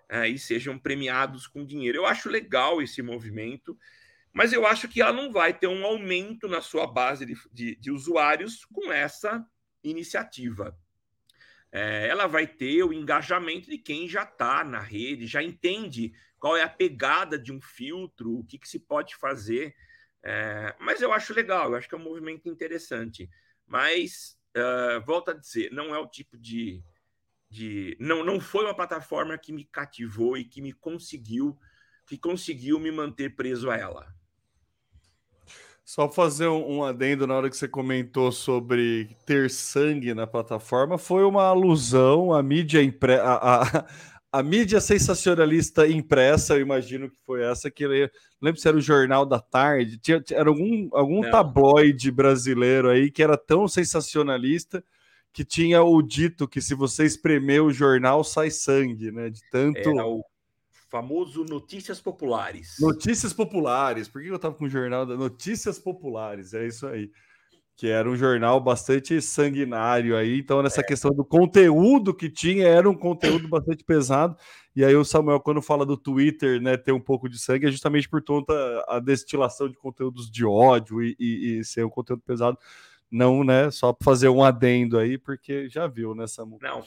é, 0.07 0.27
e 0.27 0.37
sejam 0.37 0.77
premiados 0.77 1.47
com 1.47 1.65
dinheiro. 1.65 1.97
Eu 1.97 2.05
acho 2.05 2.29
legal 2.29 2.79
esse 2.79 3.01
movimento, 3.01 3.75
mas 4.31 4.53
eu 4.53 4.67
acho 4.67 4.87
que 4.87 5.01
ela 5.01 5.11
não 5.11 5.31
vai 5.31 5.51
ter 5.51 5.65
um 5.65 5.83
aumento 5.83 6.47
na 6.47 6.61
sua 6.61 6.85
base 6.85 7.25
de, 7.25 7.35
de, 7.51 7.75
de 7.75 7.91
usuários 7.91 8.65
com 8.65 8.91
essa 8.91 9.43
iniciativa. 9.83 10.77
É, 11.71 12.07
ela 12.07 12.27
vai 12.27 12.45
ter 12.47 12.83
o 12.83 12.93
engajamento 12.93 13.67
de 13.69 13.77
quem 13.77 14.07
já 14.07 14.23
está 14.23 14.63
na 14.63 14.79
rede, 14.79 15.25
já 15.27 15.43
entende 15.43 16.13
qual 16.39 16.55
é 16.55 16.63
a 16.63 16.69
pegada 16.69 17.37
de 17.37 17.51
um 17.51 17.59
filtro, 17.59 18.37
o 18.37 18.43
que, 18.43 18.57
que 18.57 18.69
se 18.69 18.79
pode 18.79 19.15
fazer. 19.15 19.75
É, 20.23 20.75
mas 20.79 21.01
eu 21.01 21.11
acho 21.11 21.33
legal, 21.33 21.71
eu 21.71 21.75
acho 21.75 21.89
que 21.89 21.95
é 21.95 21.97
um 21.97 22.03
movimento 22.03 22.47
interessante. 22.47 23.29
Mas, 23.67 24.37
uh, 24.55 25.05
volto 25.05 25.31
a 25.31 25.33
dizer, 25.33 25.71
não 25.71 25.93
é 25.93 25.99
o 25.99 26.07
tipo 26.07 26.37
de. 26.37 26.81
de 27.49 27.97
não, 27.99 28.23
não 28.23 28.39
foi 28.39 28.63
uma 28.63 28.75
plataforma 28.75 29.37
que 29.37 29.51
me 29.51 29.65
cativou 29.65 30.37
e 30.37 30.45
que 30.45 30.61
me 30.61 30.71
conseguiu, 30.71 31.57
que 32.05 32.17
conseguiu 32.17 32.79
me 32.79 32.91
manter 32.91 33.35
preso 33.35 33.69
a 33.69 33.75
ela. 33.75 34.15
Só 35.83 36.09
fazer 36.09 36.47
um, 36.47 36.83
adendo 36.83 37.25
na 37.25 37.35
hora 37.35 37.49
que 37.49 37.55
você 37.55 37.67
comentou 37.67 38.29
sobre 38.29 39.15
ter 39.25 39.49
sangue 39.49 40.13
na 40.13 40.27
plataforma, 40.27 40.97
foi 40.97 41.23
uma 41.23 41.43
alusão 41.43 42.33
à 42.33 42.43
mídia 42.43 42.83
impre... 42.83 43.13
a 44.37 44.43
mídia 44.43 44.79
sensacionalista 44.79 45.87
impressa, 45.87 46.55
eu 46.55 46.61
imagino 46.61 47.09
que 47.09 47.17
foi 47.25 47.43
essa 47.43 47.71
que 47.71 47.83
eu 47.83 48.09
lembro 48.41 48.59
se 48.59 48.67
era 48.67 48.77
o 48.77 48.81
Jornal 48.81 49.25
da 49.25 49.39
Tarde, 49.39 49.97
tinha, 49.97 50.23
era 50.31 50.49
algum, 50.49 50.89
algum 50.91 51.21
tabloide 51.21 52.11
brasileiro 52.11 52.89
aí 52.89 53.09
que 53.09 53.23
era 53.23 53.35
tão 53.35 53.67
sensacionalista 53.67 54.83
que 55.33 55.43
tinha 55.43 55.81
o 55.81 56.01
dito 56.01 56.47
que 56.47 56.61
se 56.61 56.75
você 56.75 57.05
espremer 57.05 57.63
o 57.63 57.71
jornal 57.71 58.23
sai 58.23 58.51
sangue, 58.51 59.11
né? 59.11 59.29
De 59.29 59.41
tanto. 59.51 59.77
Era 59.77 60.05
o 60.05 60.23
famoso 60.89 61.43
Notícias 61.43 61.99
Populares. 61.99 62.75
Notícias 62.79 63.33
Populares. 63.33 64.07
Por 64.07 64.21
que 64.21 64.29
eu 64.29 64.39
tava 64.39 64.55
com 64.55 64.65
o 64.65 64.69
jornal 64.69 65.05
da 65.05 65.15
Notícias 65.15 65.77
Populares? 65.77 66.53
É 66.53 66.65
isso 66.65 66.87
aí. 66.87 67.11
Que 67.77 67.87
era 67.87 68.09
um 68.09 68.15
jornal 68.17 68.59
bastante 68.59 69.21
sanguinário 69.21 70.17
aí. 70.17 70.39
Então, 70.39 70.63
nessa 70.63 70.81
é. 70.81 70.83
questão 70.83 71.11
do 71.11 71.23
conteúdo 71.23 72.13
que 72.13 72.29
tinha, 72.29 72.67
era 72.67 72.89
um 72.89 72.95
conteúdo 72.95 73.47
bastante 73.47 73.83
pesado. 73.83 74.35
E 74.75 74.83
aí, 74.83 74.95
o 74.95 75.05
Samuel, 75.05 75.39
quando 75.39 75.61
fala 75.61 75.85
do 75.85 75.95
Twitter, 75.95 76.61
né, 76.61 76.75
ter 76.75 76.91
um 76.91 76.99
pouco 76.99 77.29
de 77.29 77.39
sangue, 77.39 77.67
é 77.67 77.71
justamente 77.71 78.09
por 78.09 78.23
conta 78.23 78.53
a 78.87 78.99
destilação 78.99 79.69
de 79.69 79.77
conteúdos 79.77 80.29
de 80.29 80.43
ódio 80.43 81.01
e, 81.01 81.15
e, 81.19 81.59
e 81.59 81.63
ser 81.63 81.85
um 81.85 81.89
conteúdo 81.89 82.23
pesado 82.25 82.57
não, 83.09 83.43
né? 83.43 83.71
Só 83.71 83.93
para 83.93 84.03
fazer 84.03 84.29
um 84.29 84.43
adendo 84.43 84.99
aí, 84.99 85.17
porque 85.17 85.69
já 85.69 85.87
viu, 85.87 86.13
né, 86.13 86.27
Samu? 86.27 86.59
Não. 86.61 86.83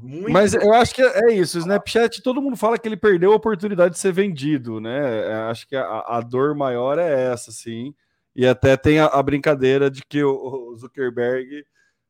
Muito 0.00 0.32
Mas 0.32 0.54
eu 0.54 0.72
acho 0.74 0.94
que 0.94 1.02
é 1.02 1.32
isso. 1.32 1.56
O 1.56 1.60
Snapchat, 1.60 2.20
todo 2.20 2.42
mundo 2.42 2.56
fala 2.56 2.76
que 2.76 2.88
ele 2.88 2.96
perdeu 2.96 3.32
a 3.32 3.36
oportunidade 3.36 3.94
de 3.94 4.00
ser 4.00 4.12
vendido, 4.12 4.80
né? 4.80 5.28
É, 5.28 5.34
acho 5.50 5.66
que 5.68 5.76
a, 5.76 6.04
a 6.06 6.20
dor 6.20 6.54
maior 6.56 6.98
é 6.98 7.32
essa, 7.32 7.52
sim. 7.52 7.94
E 8.34 8.46
até 8.46 8.76
tem 8.76 8.98
a, 8.98 9.06
a 9.06 9.22
brincadeira 9.22 9.90
de 9.90 10.02
que 10.08 10.22
o, 10.22 10.72
o, 10.72 10.76
Zuckerberg 10.76 11.64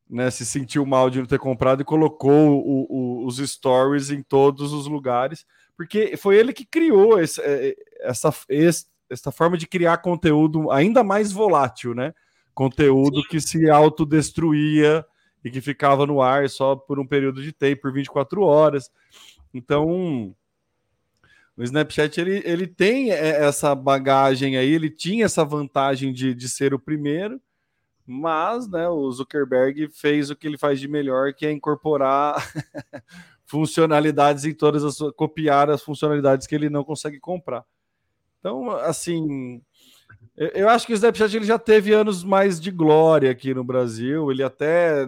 né, 0.08 0.30
se 0.30 0.46
sentiu 0.46 0.86
mal 0.86 1.10
de 1.10 1.18
não 1.18 1.26
ter 1.26 1.38
comprado 1.38 1.82
e 1.82 1.84
colocou 1.84 2.60
o, 2.60 2.86
o, 2.88 3.26
os 3.26 3.38
stories 3.38 4.10
em 4.10 4.22
todos 4.22 4.72
os 4.72 4.86
lugares, 4.86 5.44
porque 5.76 6.16
foi 6.16 6.36
ele 6.36 6.52
que 6.52 6.64
criou 6.64 7.18
esse, 7.18 7.40
é, 7.40 7.74
essa, 8.00 8.32
esse, 8.48 8.86
essa 9.10 9.32
forma 9.32 9.56
de 9.56 9.66
criar 9.66 9.98
conteúdo 9.98 10.70
ainda 10.70 11.02
mais 11.02 11.32
volátil, 11.32 11.94
né? 11.94 12.12
conteúdo 12.54 13.22
Sim. 13.22 13.28
que 13.28 13.40
se 13.40 13.70
autodestruía 13.70 15.04
e 15.44 15.50
que 15.50 15.60
ficava 15.60 16.06
no 16.06 16.20
ar 16.20 16.48
só 16.48 16.76
por 16.76 17.00
um 17.00 17.06
período 17.06 17.42
de 17.42 17.52
tempo, 17.52 17.82
por 17.82 17.92
24 17.92 18.42
horas. 18.42 18.90
Então, 19.52 20.34
o 21.56 21.62
Snapchat 21.62 22.20
ele, 22.20 22.42
ele 22.44 22.66
tem 22.66 23.10
essa 23.10 23.74
bagagem 23.74 24.56
aí, 24.56 24.72
ele 24.72 24.90
tinha 24.90 25.24
essa 25.24 25.44
vantagem 25.44 26.12
de, 26.12 26.34
de 26.34 26.48
ser 26.48 26.72
o 26.72 26.78
primeiro, 26.78 27.40
mas 28.06 28.68
né, 28.68 28.88
o 28.88 29.10
Zuckerberg 29.10 29.88
fez 29.88 30.30
o 30.30 30.36
que 30.36 30.46
ele 30.46 30.58
faz 30.58 30.80
de 30.80 30.88
melhor, 30.88 31.34
que 31.34 31.46
é 31.46 31.52
incorporar 31.52 32.34
funcionalidades 33.44 34.44
em 34.44 34.54
todas 34.54 34.82
as 34.84 34.96
copiar 35.14 35.70
as 35.70 35.82
funcionalidades 35.82 36.46
que 36.46 36.54
ele 36.54 36.70
não 36.70 36.82
consegue 36.82 37.20
comprar. 37.20 37.64
Então, 38.40 38.70
assim, 38.70 39.62
eu 40.36 40.68
acho 40.68 40.86
que 40.86 40.92
o 40.92 40.94
Snapchat 40.94 41.36
ele 41.36 41.44
já 41.44 41.58
teve 41.58 41.92
anos 41.92 42.24
mais 42.24 42.60
de 42.60 42.70
glória 42.70 43.30
aqui 43.30 43.54
no 43.54 43.62
Brasil. 43.62 44.30
Ele 44.32 44.42
até 44.42 45.06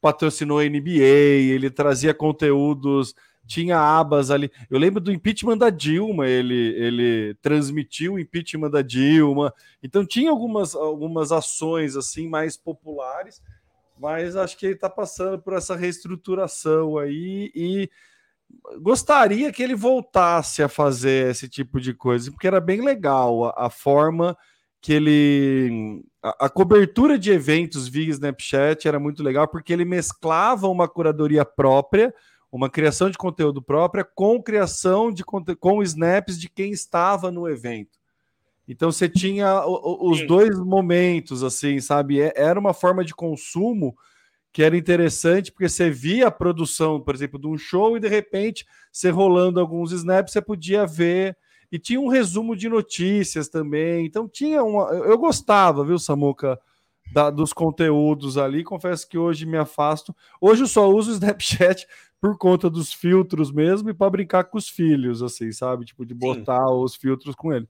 patrocinou 0.00 0.60
a 0.60 0.64
NBA, 0.64 1.50
ele 1.52 1.70
trazia 1.70 2.14
conteúdos, 2.14 3.14
tinha 3.50 3.76
abas 3.76 4.30
ali. 4.30 4.48
Eu 4.70 4.78
lembro 4.78 5.00
do 5.00 5.10
impeachment 5.10 5.58
da 5.58 5.70
Dilma, 5.70 6.28
ele, 6.28 6.54
ele 6.76 7.34
transmitiu 7.42 8.12
o 8.14 8.18
impeachment 8.18 8.70
da 8.70 8.80
Dilma. 8.80 9.52
Então 9.82 10.06
tinha 10.06 10.30
algumas, 10.30 10.76
algumas 10.76 11.32
ações 11.32 11.96
assim 11.96 12.28
mais 12.28 12.56
populares, 12.56 13.42
mas 13.98 14.36
acho 14.36 14.56
que 14.56 14.66
ele 14.66 14.74
está 14.76 14.88
passando 14.88 15.42
por 15.42 15.52
essa 15.52 15.74
reestruturação 15.74 16.96
aí 16.96 17.50
e 17.52 17.90
gostaria 18.80 19.52
que 19.52 19.64
ele 19.64 19.74
voltasse 19.74 20.62
a 20.62 20.68
fazer 20.68 21.28
esse 21.30 21.48
tipo 21.48 21.80
de 21.80 21.92
coisa, 21.92 22.30
porque 22.30 22.46
era 22.46 22.60
bem 22.60 22.80
legal 22.80 23.46
a, 23.46 23.66
a 23.66 23.70
forma 23.70 24.38
que 24.80 24.92
ele. 24.92 26.04
A, 26.22 26.46
a, 26.46 26.48
cobertura 26.48 27.18
de 27.18 27.32
eventos 27.32 27.88
via 27.88 28.10
Snapchat 28.10 28.86
era 28.86 29.00
muito 29.00 29.24
legal, 29.24 29.48
porque 29.48 29.72
ele 29.72 29.84
mesclava 29.84 30.68
uma 30.68 30.88
curadoria 30.88 31.44
própria, 31.44 32.14
uma 32.50 32.68
criação 32.68 33.10
de 33.10 33.18
conteúdo 33.18 33.62
própria, 33.62 34.04
com 34.04 34.42
criação 34.42 35.12
de 35.12 35.24
com 35.24 35.82
snaps 35.82 36.38
de 36.38 36.48
quem 36.48 36.72
estava 36.72 37.30
no 37.30 37.48
evento. 37.48 37.98
Então 38.66 38.90
você 38.92 39.08
tinha 39.08 39.64
os 39.66 40.18
Sim. 40.18 40.26
dois 40.26 40.58
momentos, 40.58 41.42
assim, 41.42 41.80
sabe? 41.80 42.20
É, 42.20 42.32
era 42.36 42.58
uma 42.58 42.72
forma 42.72 43.04
de 43.04 43.14
consumo 43.14 43.96
que 44.52 44.62
era 44.62 44.76
interessante, 44.76 45.52
porque 45.52 45.68
você 45.68 45.90
via 45.90 46.26
a 46.26 46.30
produção, 46.30 47.00
por 47.00 47.14
exemplo, 47.14 47.38
de 47.38 47.46
um 47.46 47.56
show 47.56 47.96
e 47.96 48.00
de 48.00 48.08
repente, 48.08 48.66
você 48.92 49.10
rolando 49.10 49.60
alguns 49.60 49.92
snaps, 49.92 50.32
você 50.32 50.42
podia 50.42 50.86
ver 50.86 51.36
e 51.70 51.78
tinha 51.78 52.00
um 52.00 52.08
resumo 52.08 52.56
de 52.56 52.68
notícias 52.68 53.48
também. 53.48 54.06
Então 54.06 54.28
tinha 54.28 54.62
uma. 54.62 54.90
Eu 54.90 55.16
gostava, 55.18 55.84
viu, 55.84 55.98
Samuca, 55.98 56.58
da, 57.12 57.30
dos 57.30 57.52
conteúdos 57.52 58.36
ali. 58.36 58.64
Confesso 58.64 59.08
que 59.08 59.18
hoje 59.18 59.46
me 59.46 59.56
afasto. 59.56 60.14
Hoje 60.40 60.62
eu 60.62 60.68
só 60.68 60.88
uso 60.88 61.10
o 61.10 61.14
Snapchat 61.14 61.86
por 62.20 62.36
conta 62.36 62.68
dos 62.68 62.92
filtros 62.92 63.50
mesmo 63.50 63.88
e 63.90 63.94
para 63.94 64.10
brincar 64.10 64.44
com 64.44 64.58
os 64.58 64.68
filhos, 64.68 65.22
assim, 65.22 65.50
sabe? 65.52 65.86
Tipo, 65.86 66.04
de 66.04 66.14
botar 66.14 66.66
Sim. 66.66 66.74
os 66.74 66.94
filtros 66.94 67.34
com 67.34 67.52
ele. 67.52 67.68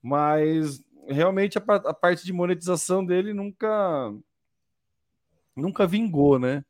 Mas 0.00 0.82
realmente 1.06 1.58
a, 1.58 1.62
a 1.62 1.94
parte 1.94 2.24
de 2.24 2.32
monetização 2.32 3.04
dele 3.04 3.34
nunca 3.34 4.12
nunca 5.54 5.86
vingou, 5.86 6.38
né? 6.38 6.64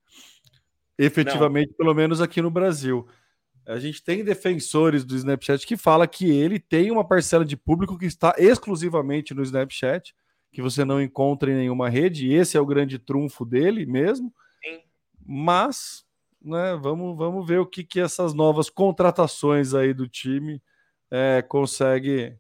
Efetivamente, 0.99 1.71
Não. 1.71 1.77
pelo 1.77 1.95
menos 1.95 2.21
aqui 2.21 2.43
no 2.43 2.51
Brasil. 2.51 3.07
A 3.67 3.79
gente 3.79 4.03
tem 4.03 4.25
defensores 4.25 5.05
do 5.05 5.15
Snapchat 5.15 5.67
que 5.67 5.77
fala 5.77 6.07
que 6.07 6.29
ele 6.29 6.59
tem 6.59 6.91
uma 6.91 7.07
parcela 7.07 7.45
de 7.45 7.57
público 7.57 7.97
que 7.97 8.07
está 8.07 8.35
exclusivamente 8.37 9.33
no 9.33 9.43
Snapchat, 9.43 10.15
que 10.51 10.61
você 10.61 10.85
não 10.85 11.01
encontra 11.01 11.51
em 11.51 11.55
nenhuma 11.55 11.89
rede, 11.89 12.27
e 12.27 12.35
esse 12.35 12.57
é 12.57 12.61
o 12.61 12.67
grande 12.67 12.99
trunfo 12.99 13.45
dele 13.45 13.87
mesmo. 13.87 14.35
Sim. 14.63 14.81
Mas, 15.25 16.05
né, 16.45 16.77
vamos, 16.81 17.17
vamos 17.17 17.47
ver 17.47 17.59
o 17.59 17.67
que, 17.67 17.85
que 17.85 18.01
essas 18.01 18.35
novas 18.35 18.69
contratações 18.69 19.75
aí 19.75 19.95
do 19.95 20.09
time 20.09 20.63
é, 21.11 21.43
consegue 21.43 22.37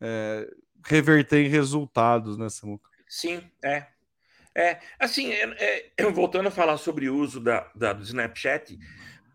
é, 0.00 0.48
reverter 0.84 1.44
em 1.44 1.48
resultados, 1.48 2.36
né, 2.36 2.48
Samuca? 2.48 2.88
Sim, 3.08 3.42
é. 3.64 3.86
É, 4.54 4.80
assim, 4.98 5.32
é, 5.32 5.90
é, 5.96 6.04
voltando 6.10 6.48
a 6.48 6.50
falar 6.50 6.76
sobre 6.76 7.08
o 7.08 7.16
uso 7.16 7.40
da, 7.40 7.70
da, 7.74 7.92
do 7.92 8.02
Snapchat, 8.02 8.78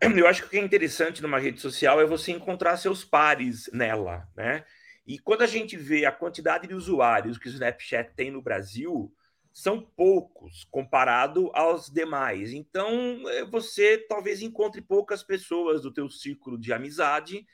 eu 0.00 0.26
acho 0.26 0.42
que 0.42 0.48
o 0.48 0.50
que 0.50 0.58
é 0.58 0.64
interessante 0.64 1.22
numa 1.22 1.38
rede 1.38 1.60
social 1.60 2.00
é 2.00 2.04
você 2.04 2.32
encontrar 2.32 2.76
seus 2.76 3.04
pares 3.04 3.70
nela, 3.72 4.28
né? 4.36 4.64
E 5.06 5.18
quando 5.18 5.42
a 5.42 5.46
gente 5.46 5.76
vê 5.76 6.04
a 6.04 6.10
quantidade 6.10 6.66
de 6.66 6.74
usuários 6.74 7.38
que 7.38 7.48
o 7.48 7.52
Snapchat 7.52 8.12
tem 8.16 8.30
no 8.30 8.42
Brasil, 8.42 9.14
são 9.56 9.80
poucos 9.80 10.64
comparado 10.64 11.50
aos 11.54 11.88
demais. 11.88 12.52
Então, 12.52 13.26
é, 13.30 13.42
você 13.42 13.96
talvez 13.96 14.42
encontre 14.42 14.82
poucas 14.82 15.22
pessoas 15.22 15.80
do 15.80 15.90
teu 15.90 16.10
círculo 16.10 16.58
de 16.58 16.74
amizade 16.74 17.46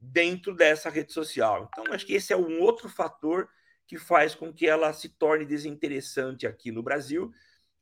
dentro 0.00 0.52
dessa 0.56 0.90
rede 0.90 1.12
social. 1.12 1.68
Então, 1.70 1.94
acho 1.94 2.04
que 2.04 2.14
esse 2.14 2.32
é 2.32 2.36
um 2.36 2.60
outro 2.60 2.88
fator 2.88 3.48
que 3.86 3.96
faz 3.96 4.34
com 4.34 4.52
que 4.52 4.66
ela 4.66 4.92
se 4.92 5.08
torne 5.08 5.46
desinteressante 5.46 6.48
aqui 6.48 6.72
no 6.72 6.82
Brasil. 6.82 7.30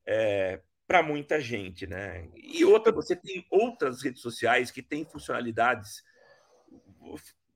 É, 0.04 0.60
para 0.86 1.02
muita 1.02 1.40
gente, 1.40 1.86
né? 1.86 2.28
E 2.34 2.66
outra, 2.66 2.92
você 2.92 3.16
tem 3.16 3.46
outras 3.50 4.02
redes 4.02 4.20
sociais 4.20 4.70
que 4.70 4.82
têm 4.82 5.06
funcionalidades, 5.06 6.04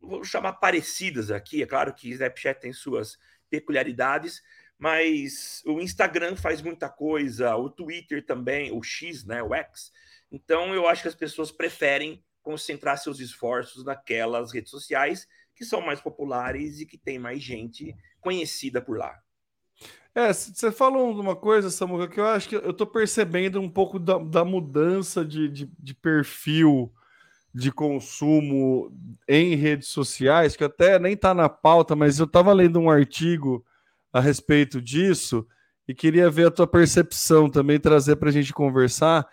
vou 0.01 0.25
chamar 0.25 0.55
parecidas 0.55 1.31
aqui. 1.31 1.63
É 1.63 1.67
claro 1.67 1.93
que 1.93 2.09
Snapchat 2.09 2.63
tem 2.63 2.73
suas 2.73 3.19
peculiaridades, 3.51 4.43
mas 4.79 5.63
o 5.67 5.81
Instagram 5.81 6.37
faz 6.37 6.63
muita 6.63 6.89
coisa, 6.89 7.57
o 7.57 7.69
Twitter 7.69 8.25
também, 8.25 8.71
o 8.71 8.83
X, 8.83 9.25
né, 9.25 9.43
o 9.43 9.53
X. 9.53 9.91
Então 10.31 10.73
eu 10.75 10.87
acho 10.87 11.03
que 11.03 11.09
as 11.09 11.15
pessoas 11.15 11.51
preferem 11.51 12.23
concentrar 12.43 12.97
seus 12.97 13.19
esforços 13.19 13.85
naquelas 13.85 14.53
redes 14.53 14.71
sociais 14.71 15.27
que 15.55 15.65
são 15.65 15.81
mais 15.81 16.01
populares 16.01 16.81
e 16.81 16.87
que 16.87 16.97
tem 16.97 17.19
mais 17.19 17.43
gente 17.43 17.95
conhecida 18.21 18.81
por 18.81 18.97
lá. 18.97 19.19
É, 20.15 20.33
você 20.33 20.73
falou 20.73 21.11
uma 21.11 21.37
coisa, 21.37 21.71
Samuca, 21.71 22.09
que 22.09 22.19
eu 22.19 22.27
acho 22.27 22.49
que 22.49 22.55
eu 22.55 22.73
tô 22.73 22.87
percebendo 22.87 23.61
um 23.61 23.69
pouco 23.69 23.99
da, 23.99 24.19
da 24.19 24.45
mudança 24.45 25.25
de, 25.25 25.49
de, 25.49 25.71
de, 25.79 25.95
perfil 25.95 26.93
de 27.55 27.71
consumo 27.71 28.93
em 29.29 29.55
redes 29.55 29.89
sociais, 29.89 30.57
que 30.57 30.65
até 30.65 30.99
nem 30.99 31.17
tá 31.17 31.35
na 31.35 31.49
pauta, 31.49 31.95
mas 31.95 32.19
eu 32.19 32.27
tava 32.27 32.53
lendo 32.53 32.81
um 32.81 32.91
artigo 32.91 33.65
a 34.19 34.21
respeito 34.21 34.81
disso 34.83 35.47
e 35.87 35.95
queria 35.95 36.31
ver 36.31 36.49
a 36.49 36.51
tua 36.51 36.67
percepção 36.67 37.49
também, 37.49 37.81
trazer 37.81 38.17
para 38.17 38.29
a 38.29 38.33
gente 38.33 38.53
conversar, 38.53 39.27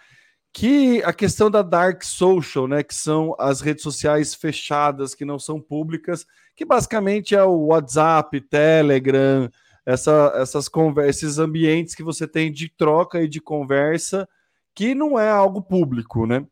que 0.54 1.04
a 1.04 1.12
questão 1.12 1.52
da 1.52 1.62
dark 1.62 2.02
social, 2.04 2.66
né, 2.66 2.82
que 2.82 2.96
são 2.96 3.36
as 3.38 3.60
redes 3.60 3.84
sociais 3.84 4.34
fechadas, 4.34 5.14
que 5.14 5.26
não 5.26 5.38
são 5.38 5.60
públicas, 5.60 6.26
que 6.56 6.64
basicamente 6.64 7.36
é 7.36 7.44
o 7.44 7.66
WhatsApp, 7.66 8.40
Telegram, 8.40 9.50
essa, 9.86 10.32
essas 10.36 10.70
esses 11.08 11.38
ambientes 11.38 11.94
que 11.94 12.04
você 12.04 12.26
tem 12.26 12.52
de 12.52 12.70
troca 12.70 13.22
e 13.22 13.28
de 13.28 13.42
conversa, 13.42 14.28
que 14.74 14.96
não 14.96 15.20
é 15.20 15.30
algo 15.30 15.62
público, 15.62 16.26
né? 16.26 16.46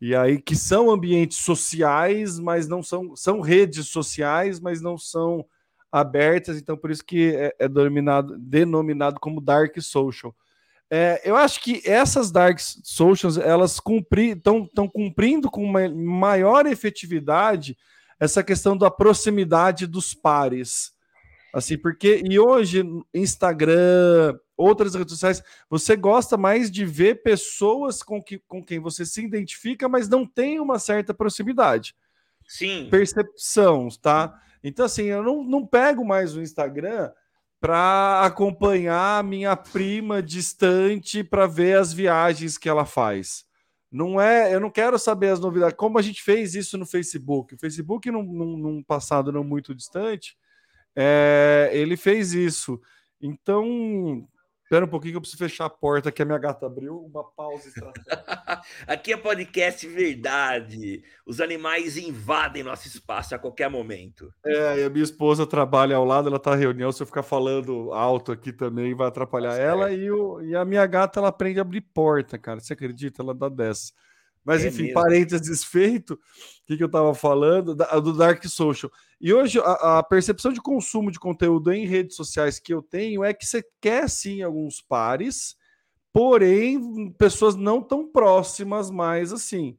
E 0.00 0.14
aí 0.14 0.40
que 0.40 0.56
são 0.56 0.90
ambientes 0.90 1.38
sociais, 1.38 2.38
mas 2.38 2.66
não 2.66 2.82
são 2.82 3.14
são 3.16 3.40
redes 3.40 3.88
sociais, 3.88 4.60
mas 4.60 4.80
não 4.82 4.98
são 4.98 5.44
abertas, 5.90 6.58
então 6.58 6.76
por 6.76 6.90
isso 6.90 7.04
que 7.04 7.34
é, 7.34 7.54
é 7.58 7.68
denominado, 7.68 8.36
denominado 8.38 9.20
como 9.20 9.40
dark 9.40 9.78
social. 9.80 10.34
É, 10.88 11.20
eu 11.24 11.34
acho 11.34 11.60
que 11.60 11.82
essas 11.84 12.30
dark 12.30 12.58
socials 12.60 13.36
elas 13.36 13.72
estão 13.72 14.88
cumprindo 14.88 15.50
com 15.50 15.64
uma 15.64 15.88
maior 15.88 16.64
efetividade 16.66 17.76
essa 18.20 18.42
questão 18.42 18.76
da 18.76 18.90
proximidade 18.90 19.86
dos 19.86 20.14
pares. 20.14 20.94
Assim, 21.52 21.76
porque 21.76 22.22
e 22.24 22.38
hoje 22.38 22.84
Instagram, 23.14 24.38
outras 24.56 24.94
redes 24.94 25.12
sociais, 25.12 25.42
você 25.68 25.96
gosta 25.96 26.36
mais 26.36 26.70
de 26.70 26.84
ver 26.84 27.22
pessoas 27.22 28.02
com, 28.02 28.22
que, 28.22 28.38
com 28.46 28.62
quem 28.62 28.78
você 28.78 29.04
se 29.04 29.24
identifica, 29.24 29.88
mas 29.88 30.08
não 30.08 30.26
tem 30.26 30.60
uma 30.60 30.78
certa 30.78 31.14
proximidade. 31.14 31.94
Sim. 32.46 32.88
Percepção, 32.90 33.88
tá? 34.00 34.40
Então, 34.62 34.86
assim, 34.86 35.04
eu 35.04 35.22
não, 35.22 35.44
não 35.44 35.66
pego 35.66 36.04
mais 36.04 36.36
o 36.36 36.42
Instagram 36.42 37.10
para 37.60 38.22
acompanhar 38.24 39.24
minha 39.24 39.56
prima 39.56 40.22
distante 40.22 41.24
para 41.24 41.46
ver 41.46 41.78
as 41.78 41.92
viagens 41.92 42.58
que 42.58 42.68
ela 42.68 42.84
faz. 42.84 43.44
Não 43.90 44.20
é, 44.20 44.54
eu 44.54 44.60
não 44.60 44.70
quero 44.70 44.98
saber 44.98 45.28
as 45.28 45.40
novidades. 45.40 45.76
Como 45.76 45.98
a 45.98 46.02
gente 46.02 46.22
fez 46.22 46.54
isso 46.54 46.76
no 46.76 46.84
Facebook. 46.84 47.54
O 47.54 47.58
Facebook, 47.58 48.10
num, 48.10 48.22
num, 48.22 48.56
num 48.58 48.82
passado 48.82 49.32
não 49.32 49.42
muito 49.44 49.74
distante, 49.74 50.36
é, 50.94 51.70
ele 51.72 51.96
fez 51.96 52.32
isso. 52.32 52.80
Então, 53.20 54.26
Espera 54.66 54.84
um 54.84 54.88
pouquinho 54.88 55.12
que 55.12 55.16
eu 55.18 55.20
preciso 55.20 55.38
fechar 55.38 55.66
a 55.66 55.70
porta 55.70 56.10
que 56.10 56.20
a 56.20 56.24
minha 56.24 56.38
gata 56.38 56.66
abriu. 56.66 56.98
Uma 56.98 57.22
pausa 57.22 57.70
Aqui 58.84 59.12
é 59.12 59.16
podcast 59.16 59.86
verdade. 59.86 61.04
Os 61.24 61.40
animais 61.40 61.96
invadem 61.96 62.64
nosso 62.64 62.88
espaço 62.88 63.32
a 63.32 63.38
qualquer 63.38 63.70
momento. 63.70 64.28
É, 64.44 64.80
e 64.80 64.84
a 64.84 64.90
minha 64.90 65.04
esposa 65.04 65.46
trabalha 65.46 65.94
ao 65.94 66.04
lado, 66.04 66.28
ela 66.28 66.40
tá 66.40 66.56
em 66.56 66.58
reunião. 66.58 66.90
Se 66.90 67.00
eu 67.00 67.06
ficar 67.06 67.22
falando 67.22 67.92
alto 67.92 68.32
aqui 68.32 68.52
também, 68.52 68.92
vai 68.92 69.06
atrapalhar 69.06 69.54
tá 69.54 69.62
ela. 69.62 69.92
E, 69.92 70.10
o, 70.10 70.42
e 70.42 70.56
a 70.56 70.64
minha 70.64 70.84
gata, 70.84 71.20
ela 71.20 71.28
aprende 71.28 71.60
a 71.60 71.62
abrir 71.62 71.82
porta, 71.82 72.36
cara. 72.36 72.58
Você 72.58 72.72
acredita? 72.72 73.22
Ela 73.22 73.36
dá 73.36 73.48
dessa. 73.48 73.92
Mas, 74.46 74.64
é 74.64 74.68
enfim, 74.68 74.84
mesmo. 74.84 74.94
parênteses 74.94 75.64
feito, 75.64 76.14
o 76.14 76.18
que, 76.66 76.76
que 76.76 76.82
eu 76.82 76.86
estava 76.86 77.12
falando? 77.14 77.74
Da, 77.74 77.98
do 77.98 78.16
Dark 78.16 78.42
Social. 78.46 78.90
E 79.20 79.34
hoje, 79.34 79.58
a, 79.58 79.98
a, 79.98 80.02
percepção 80.02 80.52
de 80.52 80.60
consumo 80.60 81.10
de 81.10 81.18
conteúdo 81.18 81.72
em 81.72 81.86
redes 81.86 82.14
sociais 82.14 82.60
que 82.60 82.72
eu 82.72 82.80
tenho 82.80 83.24
é 83.24 83.34
que 83.34 83.44
você 83.44 83.64
quer 83.80 84.08
sim 84.08 84.42
alguns 84.42 84.80
pares, 84.80 85.56
porém, 86.12 87.12
pessoas 87.18 87.56
não 87.56 87.82
tão 87.82 88.06
próximas 88.10 88.90
mais 88.90 89.32
assim 89.32 89.76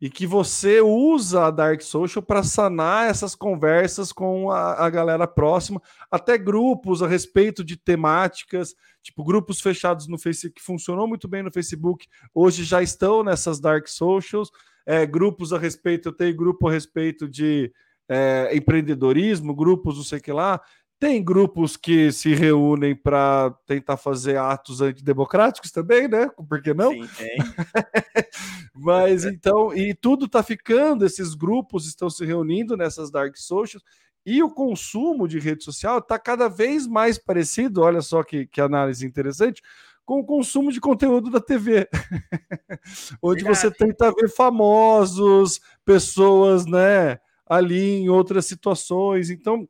e 0.00 0.08
que 0.08 0.26
você 0.26 0.80
usa 0.80 1.46
a 1.46 1.50
Dark 1.50 1.80
Social 1.80 2.22
para 2.22 2.42
sanar 2.42 3.10
essas 3.10 3.34
conversas 3.34 4.12
com 4.12 4.50
a, 4.50 4.86
a, 4.86 4.90
galera 4.90 5.26
próxima, 5.26 5.82
até 6.10 6.38
grupos 6.38 7.02
a 7.02 7.08
respeito 7.08 7.64
de 7.64 7.76
temáticas, 7.76 8.74
tipo 9.02 9.24
grupos 9.24 9.60
fechados 9.60 10.06
no 10.06 10.18
Facebook, 10.18 10.60
que 10.60 10.64
funcionou 10.64 11.08
muito 11.08 11.26
bem 11.26 11.42
no 11.42 11.52
Facebook, 11.52 12.06
hoje 12.32 12.62
já 12.62 12.80
estão 12.80 13.24
nessas 13.24 13.58
Dark 13.58 13.88
Socials, 13.88 14.50
é, 14.86 15.04
grupos 15.04 15.52
a 15.52 15.58
respeito, 15.58 16.08
eu 16.08 16.12
tenho 16.12 16.36
grupo 16.36 16.68
a 16.68 16.72
respeito 16.72 17.28
de 17.28 17.72
é, 18.08 18.56
empreendedorismo, 18.56 19.54
grupos 19.54 19.96
não 19.96 20.04
sei 20.04 20.20
que 20.20 20.32
lá, 20.32 20.60
tem 20.98 21.22
grupos 21.22 21.76
que 21.76 22.10
se 22.10 22.34
reúnem 22.34 22.94
para 22.94 23.54
tentar 23.66 23.96
fazer 23.96 24.36
atos 24.36 24.80
antidemocráticos 24.80 25.70
também, 25.70 26.08
né? 26.08 26.28
Por 26.48 26.60
que 26.60 26.74
não? 26.74 26.92
Sim, 26.92 27.08
tem. 27.16 27.36
Mas 28.74 29.24
então, 29.24 29.72
e 29.74 29.94
tudo 29.94 30.26
está 30.26 30.42
ficando, 30.42 31.06
esses 31.06 31.34
grupos 31.34 31.86
estão 31.86 32.10
se 32.10 32.24
reunindo 32.24 32.76
nessas 32.76 33.10
dark 33.10 33.36
socials, 33.36 33.84
e 34.26 34.42
o 34.42 34.50
consumo 34.50 35.28
de 35.28 35.38
rede 35.38 35.64
social 35.64 35.98
está 35.98 36.18
cada 36.18 36.48
vez 36.48 36.86
mais 36.86 37.16
parecido, 37.16 37.82
olha 37.82 38.02
só 38.02 38.22
que, 38.22 38.46
que 38.46 38.60
análise 38.60 39.06
interessante, 39.06 39.62
com 40.04 40.20
o 40.20 40.24
consumo 40.24 40.72
de 40.72 40.80
conteúdo 40.80 41.30
da 41.30 41.40
TV. 41.40 41.88
Onde 43.22 43.44
Verdade. 43.44 43.70
você 43.70 43.70
tenta 43.70 44.12
ver 44.12 44.28
famosos, 44.28 45.60
pessoas, 45.84 46.66
né? 46.66 47.18
Ali 47.46 48.00
em 48.00 48.08
outras 48.08 48.46
situações. 48.46 49.30
Então, 49.30 49.68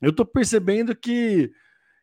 eu 0.00 0.10
estou 0.10 0.26
percebendo 0.26 0.94
que 0.94 1.50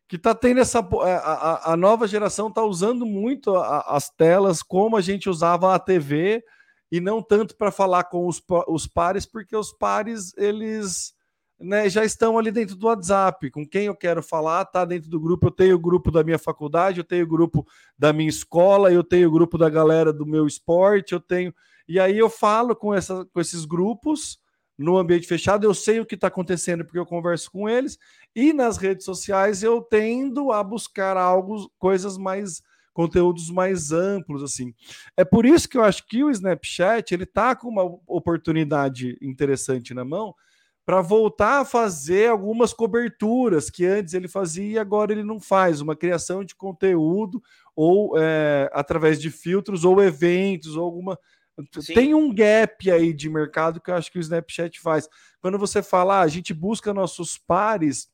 que 0.08 0.18
está 0.18 0.36
tendo 0.36 0.60
essa 0.60 0.80
é, 0.80 1.14
a, 1.16 1.72
a, 1.74 1.78
nova 1.78 2.08
geração 2.08 2.50
está 2.50 2.62
usando 2.62 3.06
muito 3.06 3.56
a, 3.56 3.80
as 3.96 4.10
telas 4.10 4.62
como 4.62 4.96
a 4.96 5.02
gente 5.02 5.30
usava 5.30 5.74
a 5.74 5.80
TV 5.80 6.44
e 6.92 7.00
não 7.00 7.22
tanto 7.22 7.56
para 7.58 7.72
falar 7.72 8.04
com 8.04 8.28
os, 8.28 8.40
os 8.68 8.86
pares, 8.86 9.26
porque 9.26 9.56
os 9.56 9.72
pares 9.72 10.32
eles 10.38 11.16
né, 11.60 11.90
já 11.90 12.06
estão 12.06 12.38
ali 12.38 12.52
dentro 12.52 12.76
do 12.76 12.86
WhatsApp. 12.86 13.50
Com 13.50 13.68
quem 13.68 13.86
eu 13.86 13.96
quero 13.96 14.22
falar, 14.22 14.66
tá 14.66 14.86
dentro 14.86 15.10
do 15.10 15.20
grupo. 15.20 15.48
Eu 15.48 15.52
tenho 15.52 15.76
o 15.76 15.80
grupo 15.80 16.12
da 16.12 16.24
minha 16.24 16.38
faculdade, 16.38 17.00
eu 17.00 17.04
tenho 17.04 17.26
o 17.26 17.30
grupo 17.30 17.66
da 17.98 18.14
minha 18.14 18.30
escola, 18.30 18.92
eu 18.92 19.04
tenho 19.04 19.30
o 19.30 19.32
grupo 19.32 19.58
da 19.58 19.70
galera 19.70 20.14
do 20.14 20.26
meu 20.26 20.46
esporte, 20.46 21.14
eu 21.14 21.20
tenho. 21.20 21.52
E 21.88 22.00
aí 22.00 22.18
eu 22.18 22.30
falo 22.30 22.76
com, 22.76 22.94
essa, 22.94 23.26
com 23.34 23.40
esses 23.40 23.66
grupos 23.66 24.38
no 24.78 24.98
ambiente 24.98 25.28
fechado, 25.28 25.66
eu 25.66 25.74
sei 25.74 26.00
o 26.00 26.06
que 26.06 26.16
está 26.16 26.28
acontecendo 26.28 26.84
porque 26.84 27.00
eu 27.00 27.06
converso 27.06 27.52
com 27.52 27.70
eles, 27.70 27.98
e 28.36 28.54
nas 28.54 28.78
redes 28.78 29.06
sociais 29.06 29.62
eu 29.64 29.82
tendo 29.82 30.52
a 30.52 30.64
buscar 30.64 31.18
algo, 31.18 31.72
coisas 31.78 32.18
mais 32.18 32.62
conteúdos 32.94 33.50
mais 33.50 33.92
amplos 33.92 34.44
assim. 34.44 34.74
É 35.18 35.26
por 35.26 35.46
isso 35.46 35.68
que 35.68 35.78
eu 35.78 35.84
acho 35.84 36.06
que 36.08 36.24
o 36.24 36.30
Snapchat 36.30 37.14
ele 37.14 37.26
tá 37.26 37.56
com 37.56 37.68
uma 37.68 37.84
oportunidade 38.08 39.18
interessante 39.22 39.94
na 39.94 40.06
mão 40.06 40.34
para 40.86 41.02
voltar 41.02 41.62
a 41.62 41.66
fazer 41.66 42.30
algumas 42.30 42.74
coberturas 42.74 43.70
que 43.70 43.86
antes 43.86 44.14
ele 44.14 44.28
fazia 44.28 44.74
e 44.74 44.78
agora 44.78 45.12
ele 45.12 45.24
não 45.24 45.40
faz, 45.40 45.82
uma 45.82 45.96
criação 45.96 46.44
de 46.44 46.56
conteúdo 46.56 47.42
ou 47.76 48.14
é, 48.18 48.70
através 48.74 49.20
de 49.20 49.32
filtros 49.32 49.86
ou 49.86 50.02
eventos 50.04 50.76
ou 50.76 50.84
alguma 50.84 51.18
Sim. 51.80 51.94
Tem 51.94 52.14
um 52.14 52.34
gap 52.34 52.90
aí 52.90 53.14
de 53.14 53.30
mercado 53.30 53.80
que 53.80 53.92
eu 53.92 53.96
acho 53.96 54.12
que 54.12 54.18
o 54.18 54.22
Snapchat 54.22 54.80
faz. 54.80 55.08
Quando 55.40 55.60
você 55.60 55.84
fala, 55.84 56.20
ah, 56.20 56.22
a 56.22 56.28
gente 56.28 56.54
busca 56.54 56.94
nossos 56.94 57.38
pares, 57.38 58.10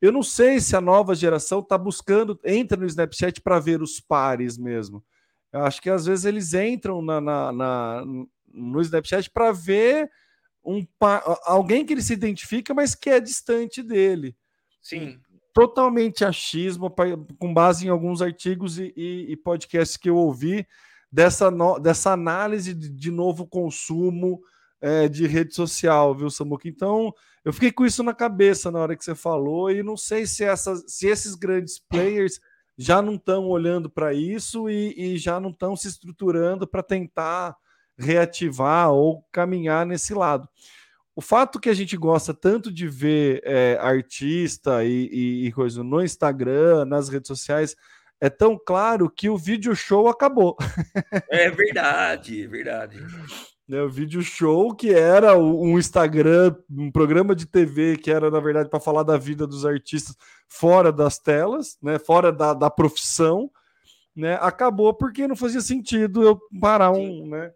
eu 0.00 0.12
não 0.12 0.22
sei 0.22 0.60
se 0.60 0.76
a 0.76 0.80
nova 0.80 1.14
geração 1.14 1.58
está 1.58 1.76
buscando, 1.76 2.38
entra 2.44 2.78
no 2.78 2.86
Snapchat 2.86 3.40
para 3.40 3.58
ver 3.58 3.82
os 3.82 3.98
pares 4.00 4.56
mesmo. 4.56 5.04
Eu 5.52 5.62
acho 5.62 5.82
que 5.82 5.90
às 5.90 6.06
vezes 6.06 6.24
eles 6.24 6.54
entram 6.54 7.02
na, 7.02 7.20
na, 7.20 7.52
na 7.52 8.04
no 8.46 8.80
Snapchat 8.80 9.30
para 9.30 9.50
ver 9.50 10.10
um 10.64 10.86
alguém 11.44 11.84
que 11.84 11.92
ele 11.92 12.02
se 12.02 12.12
identifica, 12.12 12.74
mas 12.74 12.94
que 12.94 13.10
é 13.10 13.18
distante 13.18 13.82
dele. 13.82 14.36
Sim. 14.80 15.18
Totalmente 15.52 16.24
achismo, 16.24 16.94
com 17.38 17.52
base 17.52 17.86
em 17.86 17.90
alguns 17.90 18.22
artigos 18.22 18.78
e, 18.78 18.92
e, 18.96 19.32
e 19.32 19.36
podcasts 19.36 19.96
que 19.96 20.08
eu 20.08 20.16
ouvi 20.16 20.66
dessa, 21.10 21.50
no, 21.50 21.78
dessa 21.78 22.12
análise 22.12 22.74
de, 22.74 22.88
de 22.88 23.10
novo 23.10 23.46
consumo 23.46 24.40
é, 24.80 25.08
de 25.08 25.26
rede 25.26 25.54
social, 25.54 26.14
viu, 26.14 26.30
Samuca? 26.30 26.68
Então, 26.68 27.12
eu 27.44 27.52
fiquei 27.52 27.72
com 27.72 27.86
isso 27.86 28.02
na 28.02 28.14
cabeça 28.14 28.70
na 28.70 28.78
hora 28.78 28.96
que 28.96 29.04
você 29.04 29.14
falou, 29.14 29.70
e 29.70 29.82
não 29.82 29.96
sei 29.96 30.26
se, 30.26 30.44
essas, 30.44 30.84
se 30.86 31.06
esses 31.06 31.34
grandes 31.34 31.78
players 31.78 32.40
já 32.76 33.02
não 33.02 33.14
estão 33.14 33.46
olhando 33.48 33.90
para 33.90 34.14
isso 34.14 34.70
e, 34.70 34.94
e, 34.96 35.18
já 35.18 35.40
não 35.40 35.50
estão 35.50 35.74
se 35.74 35.88
estruturando 35.88 36.66
para 36.66 36.82
tentar 36.82 37.56
reativar 37.98 38.92
ou 38.92 39.24
caminhar 39.32 39.84
nesse 39.84 40.14
lado. 40.14 40.48
O 41.16 41.20
fato 41.20 41.58
que 41.58 41.68
a 41.68 41.74
gente 41.74 41.96
gosta 41.96 42.32
tanto 42.32 42.70
de 42.70 42.86
ver 42.86 43.42
é, 43.44 43.76
artista 43.80 44.84
e, 44.84 45.08
e, 45.10 45.46
e 45.46 45.52
coisa 45.52 45.82
no 45.82 46.00
Instagram, 46.00 46.84
nas 46.84 47.08
redes 47.08 47.26
sociais, 47.26 47.74
é 48.20 48.28
tão 48.28 48.58
claro 48.58 49.10
que 49.10 49.28
o 49.28 49.36
vídeo 49.36 49.74
show 49.74 50.08
acabou. 50.08 50.56
É 51.28 51.50
verdade, 51.50 52.46
verdade. 52.46 52.98
Né, 53.68 53.82
o 53.82 53.90
vídeo 53.90 54.22
show, 54.22 54.74
que 54.74 54.94
era 54.94 55.36
um 55.36 55.78
Instagram, 55.78 56.56
um 56.70 56.90
programa 56.90 57.34
de 57.34 57.44
TV 57.44 57.98
que 57.98 58.10
era, 58.10 58.30
na 58.30 58.40
verdade, 58.40 58.70
para 58.70 58.80
falar 58.80 59.02
da 59.02 59.18
vida 59.18 59.46
dos 59.46 59.66
artistas 59.66 60.16
fora 60.48 60.90
das 60.90 61.18
telas, 61.18 61.76
né, 61.82 61.98
fora 61.98 62.32
da, 62.32 62.54
da 62.54 62.70
profissão, 62.70 63.50
né, 64.16 64.38
acabou 64.40 64.94
porque 64.94 65.28
não 65.28 65.36
fazia 65.36 65.60
sentido 65.60 66.22
eu 66.22 66.40
parar 66.58 66.92
um, 66.92 67.28
né, 67.28 67.52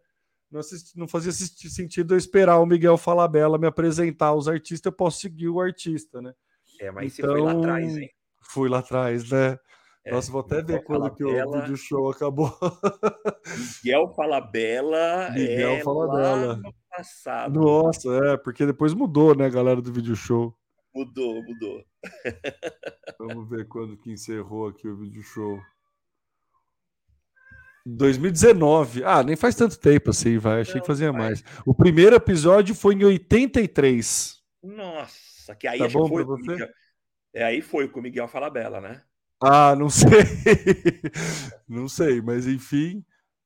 não, 0.51 0.61
assisti, 0.61 0.99
não 0.99 1.09
fazia 1.09 1.33
sentido 1.33 2.13
eu 2.13 2.19
esperar 2.19 2.59
o 2.59 2.67
Miguel 2.67 2.99
Falabella 2.99 3.57
me 3.57 3.67
apresentar 3.67 4.27
aos 4.27 4.49
artistas, 4.49 4.85
eu 4.85 4.95
posso 4.95 5.19
seguir 5.19 5.49
o 5.49 5.63
artista, 5.63 6.21
né? 6.21 6.35
É, 6.79 6.91
mas 6.91 7.19
então, 7.19 7.31
você 7.31 7.39
foi 7.39 7.47
lá 7.47 7.53
atrás, 7.59 7.97
hein? 7.97 8.11
Fui 8.43 8.69
lá 8.69 8.79
atrás, 8.81 9.31
né? 9.31 9.59
É, 10.05 10.11
Nossa, 10.11 10.33
vou 10.33 10.41
até 10.41 10.61
ver 10.63 10.83
quando 10.83 11.15
que 11.15 11.25
o 11.25 11.53
vídeo 11.53 11.77
show 11.77 12.11
acabou. 12.11 12.53
Miguel 13.85 14.09
Falabella 14.15 15.31
Miguel 15.35 15.71
é 15.73 15.81
Falabella. 15.81 16.57
no 16.57 16.75
passado. 16.91 17.61
Nossa, 17.61 18.09
é, 18.27 18.37
porque 18.37 18.67
depois 18.67 18.95
mudou, 18.95 19.35
né, 19.35 19.49
galera 19.49 19.81
do 19.81 19.93
vídeo 19.93 20.17
show. 20.17 20.57
Mudou, 20.93 21.43
mudou. 21.45 21.85
Vamos 23.19 23.49
ver 23.49 23.69
quando 23.69 23.97
que 23.97 24.11
encerrou 24.11 24.69
aqui 24.69 24.89
o 24.89 24.97
vídeo 24.97 25.23
show. 25.23 25.61
2019. 27.87 29.05
Ah, 29.05 29.23
nem 29.23 29.37
faz 29.37 29.55
tanto 29.55 29.79
tempo 29.79 30.11
assim, 30.11 30.37
vai. 30.39 30.61
Achei 30.61 30.75
Não, 30.75 30.81
que 30.81 30.87
fazia 30.87 31.13
vai. 31.13 31.21
mais. 31.21 31.45
O 31.65 31.75
primeiro 31.75 32.17
episódio 32.17 32.75
foi 32.75 32.95
em 32.95 33.05
83. 33.05 34.41
Nossa, 34.63 35.55
que 35.55 35.67
aí 35.67 35.79
tá 35.79 35.89
bom 35.89 36.09
foi. 36.09 36.25
Você? 36.25 36.69
É, 37.35 37.45
aí 37.45 37.63
foi 37.63 37.89
com 37.89 38.01
o 38.01 38.03
Miguel 38.03 38.29
Falabella, 38.29 38.81
né? 38.81 39.03
Ah, 39.43 39.75
não 39.77 39.91
sei. 39.91 40.09
não 41.69 41.89
sei, 41.89 42.21
mas 42.21 42.47
enfim. 42.47 43.05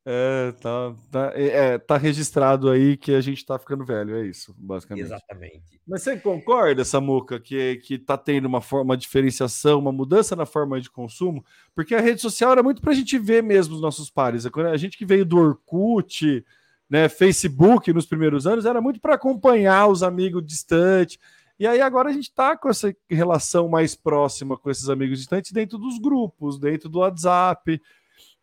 É, 0.08 0.52
tá, 0.60 0.94
tá, 1.10 1.32
é, 1.34 1.46
é, 1.46 1.78
tá 1.78 1.96
registrado 1.96 2.70
aí 2.70 2.96
que 2.96 3.12
a 3.12 3.20
gente 3.20 3.44
tá 3.44 3.58
ficando 3.58 3.84
velho, 3.84 4.14
é 4.14 4.24
isso, 4.24 4.54
basicamente. 4.56 5.06
Exatamente. 5.06 5.80
Mas 5.84 6.02
você 6.02 6.16
concorda, 6.16 6.84
Samuca, 6.84 7.40
que, 7.40 7.76
que 7.78 7.98
tá 7.98 8.16
tendo 8.16 8.44
uma 8.46 8.60
forma, 8.60 8.84
uma 8.84 8.96
diferenciação, 8.96 9.80
uma 9.80 9.90
mudança 9.90 10.36
na 10.36 10.46
forma 10.46 10.80
de 10.80 10.88
consumo? 10.88 11.44
Porque 11.74 11.92
a 11.92 12.00
rede 12.00 12.20
social 12.20 12.52
era 12.52 12.62
muito 12.62 12.80
pra 12.80 12.94
gente 12.94 13.18
ver 13.18 13.42
mesmo 13.42 13.74
os 13.74 13.80
nossos 13.80 14.08
pares. 14.08 14.46
A 14.46 14.76
gente 14.76 14.96
que 14.96 15.04
veio 15.04 15.26
do 15.26 15.38
Orkut, 15.38 16.44
né, 16.88 17.08
Facebook 17.08 17.92
nos 17.92 18.06
primeiros 18.06 18.46
anos, 18.46 18.64
era 18.64 18.80
muito 18.80 19.00
para 19.00 19.14
acompanhar 19.14 19.88
os 19.88 20.04
amigos 20.04 20.46
distantes. 20.46 21.18
E 21.58 21.66
aí 21.66 21.80
agora 21.80 22.10
a 22.10 22.12
gente 22.12 22.32
tá 22.32 22.56
com 22.56 22.68
essa 22.68 22.94
relação 23.08 23.68
mais 23.68 23.94
próxima 23.94 24.58
com 24.58 24.70
esses 24.70 24.88
amigos 24.88 25.18
distantes 25.18 25.52
dentro 25.52 25.78
dos 25.78 25.98
grupos, 25.98 26.58
dentro 26.58 26.88
do 26.88 26.98
WhatsApp 26.98 27.80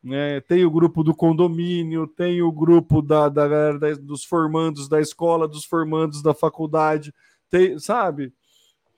né? 0.03 0.41
Tem 0.41 0.65
o 0.65 0.71
grupo 0.71 1.01
do 1.03 1.15
condomínio, 1.15 2.05
tem 2.05 2.41
o 2.41 2.51
grupo 2.51 3.01
da, 3.01 3.29
da, 3.29 3.71
da, 3.71 3.93
dos 3.93 4.25
formandos 4.25 4.89
da 4.89 4.99
escola, 4.99 5.47
dos 5.47 5.63
formandos 5.63 6.21
da 6.21 6.33
faculdade, 6.33 7.13
tem, 7.49 7.79
sabe? 7.79 8.33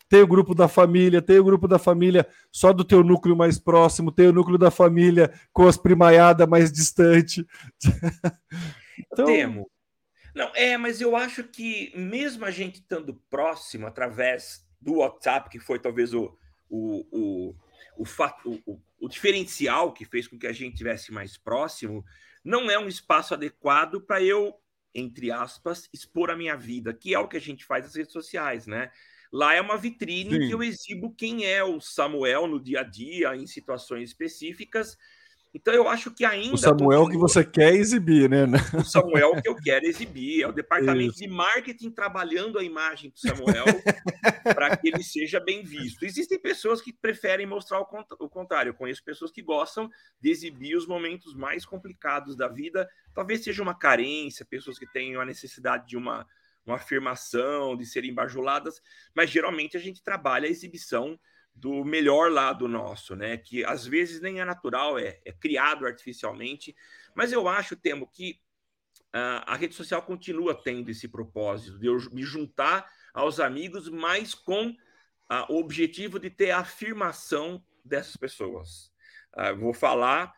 Tem 0.09 0.21
o 0.21 0.27
grupo 0.27 0.55
da 0.55 0.67
família, 0.67 1.21
tem 1.21 1.37
o 1.39 1.43
grupo 1.43 1.67
da 1.67 1.77
família 1.77 2.27
só 2.51 2.73
do 2.73 2.83
teu 2.83 3.03
núcleo 3.03 3.35
mais 3.35 3.59
próximo, 3.59 4.11
tem 4.11 4.27
o 4.27 4.33
núcleo 4.33 4.57
da 4.57 4.71
família 4.71 5.31
com 5.53 5.67
as 5.67 5.77
primaiadas 5.77 6.47
mais 6.47 6.71
distante. 6.71 7.45
então... 9.11 9.25
Temo. 9.25 9.67
Não, 10.35 10.51
é, 10.53 10.77
mas 10.77 10.99
eu 10.99 11.15
acho 11.15 11.45
que 11.45 11.93
mesmo 11.95 12.43
a 12.43 12.51
gente 12.51 12.75
estando 12.75 13.13
próximo 13.29 13.87
através 13.87 14.67
do 14.81 14.95
WhatsApp, 14.95 15.49
que 15.49 15.59
foi 15.59 15.79
talvez 15.79 16.13
o, 16.13 16.37
o, 16.69 17.07
o, 17.09 17.55
o, 17.97 18.05
fato, 18.05 18.61
o, 18.65 18.81
o 18.99 19.07
diferencial 19.07 19.93
que 19.93 20.03
fez 20.03 20.27
com 20.27 20.37
que 20.37 20.45
a 20.45 20.51
gente 20.51 20.75
tivesse 20.75 21.13
mais 21.13 21.37
próximo 21.37 22.03
não 22.43 22.69
é 22.69 22.77
um 22.77 22.87
espaço 22.87 23.33
adequado 23.33 24.01
para 24.01 24.21
eu, 24.21 24.53
entre 24.93 25.31
aspas, 25.31 25.89
expor 25.93 26.29
a 26.29 26.35
minha 26.35 26.57
vida, 26.57 26.93
que 26.93 27.13
é 27.13 27.19
o 27.19 27.27
que 27.27 27.37
a 27.37 27.41
gente 27.41 27.63
faz 27.63 27.85
nas 27.85 27.95
redes 27.95 28.11
sociais, 28.11 28.67
né? 28.67 28.91
Lá 29.31 29.53
é 29.53 29.61
uma 29.61 29.77
vitrine 29.77 30.31
Sim. 30.31 30.47
que 30.47 30.53
eu 30.53 30.61
exibo 30.61 31.15
quem 31.15 31.45
é 31.45 31.63
o 31.63 31.79
Samuel 31.79 32.45
no 32.45 32.61
dia 32.61 32.81
a 32.81 32.83
dia, 32.83 33.35
em 33.35 33.47
situações 33.47 34.09
específicas, 34.09 34.97
então 35.55 35.73
eu 35.73 35.87
acho 35.87 36.11
que 36.11 36.25
ainda. 36.25 36.55
O 36.55 36.57
Samuel 36.57 37.03
continua... 37.03 37.11
que 37.11 37.17
você 37.17 37.45
quer 37.45 37.73
exibir, 37.73 38.29
né? 38.29 38.43
O 38.77 38.83
Samuel 38.83 39.41
que 39.41 39.47
eu 39.47 39.55
quero 39.55 39.85
exibir. 39.85 40.43
É 40.43 40.47
o 40.47 40.51
departamento 40.51 41.13
Isso. 41.13 41.19
de 41.19 41.29
marketing 41.29 41.91
trabalhando 41.91 42.59
a 42.59 42.63
imagem 42.63 43.09
do 43.09 43.17
Samuel 43.17 43.63
para 44.43 44.75
que 44.75 44.89
ele 44.89 45.01
seja 45.01 45.39
bem 45.39 45.63
visto. 45.63 46.03
Existem 46.03 46.37
pessoas 46.37 46.81
que 46.81 46.91
preferem 46.91 47.45
mostrar 47.45 47.79
o 47.79 48.29
contrário. 48.29 48.71
Eu 48.71 48.73
conheço 48.73 49.01
pessoas 49.01 49.31
que 49.31 49.41
gostam 49.41 49.89
de 50.19 50.29
exibir 50.29 50.75
os 50.75 50.85
momentos 50.85 51.33
mais 51.33 51.65
complicados 51.65 52.35
da 52.35 52.49
vida. 52.49 52.85
Talvez 53.13 53.41
seja 53.41 53.63
uma 53.63 53.79
carência, 53.79 54.45
pessoas 54.45 54.77
que 54.77 54.91
tenham 54.91 55.21
a 55.21 55.25
necessidade 55.25 55.87
de 55.87 55.95
uma, 55.95 56.27
uma 56.65 56.75
afirmação, 56.75 57.77
de 57.77 57.85
serem 57.85 58.13
bajuladas, 58.13 58.81
mas 59.15 59.29
geralmente 59.29 59.77
a 59.77 59.79
gente 59.79 60.03
trabalha 60.03 60.47
a 60.47 60.51
exibição 60.51 61.17
do 61.55 61.85
melhor 61.85 62.29
lado 62.31 62.67
nosso, 62.67 63.15
né? 63.15 63.37
Que 63.37 63.63
às 63.63 63.87
vezes 63.87 64.21
nem 64.21 64.41
é 64.41 64.45
natural, 64.45 64.99
é, 64.99 65.19
é 65.23 65.31
criado 65.31 65.85
artificialmente. 65.85 66.75
Mas 67.15 67.31
eu 67.31 67.47
acho, 67.47 67.77
Temo, 67.77 68.05
que 68.07 68.41
uh, 69.15 69.41
a 69.45 69.55
rede 69.55 69.73
social 69.73 70.01
continua 70.01 70.53
tendo 70.53 70.91
esse 70.91 71.07
propósito 71.07 71.79
de 71.79 71.87
eu 71.87 71.97
me 72.11 72.23
juntar 72.23 72.91
aos 73.13 73.39
amigos, 73.39 73.87
mas 73.89 74.35
com 74.35 74.67
uh, 74.69 74.75
o 75.49 75.57
objetivo 75.57 76.19
de 76.19 76.29
ter 76.29 76.51
a 76.51 76.59
afirmação 76.59 77.63
dessas 77.83 78.17
pessoas. 78.17 78.91
Uh, 79.33 79.57
vou 79.57 79.73
falar 79.73 80.33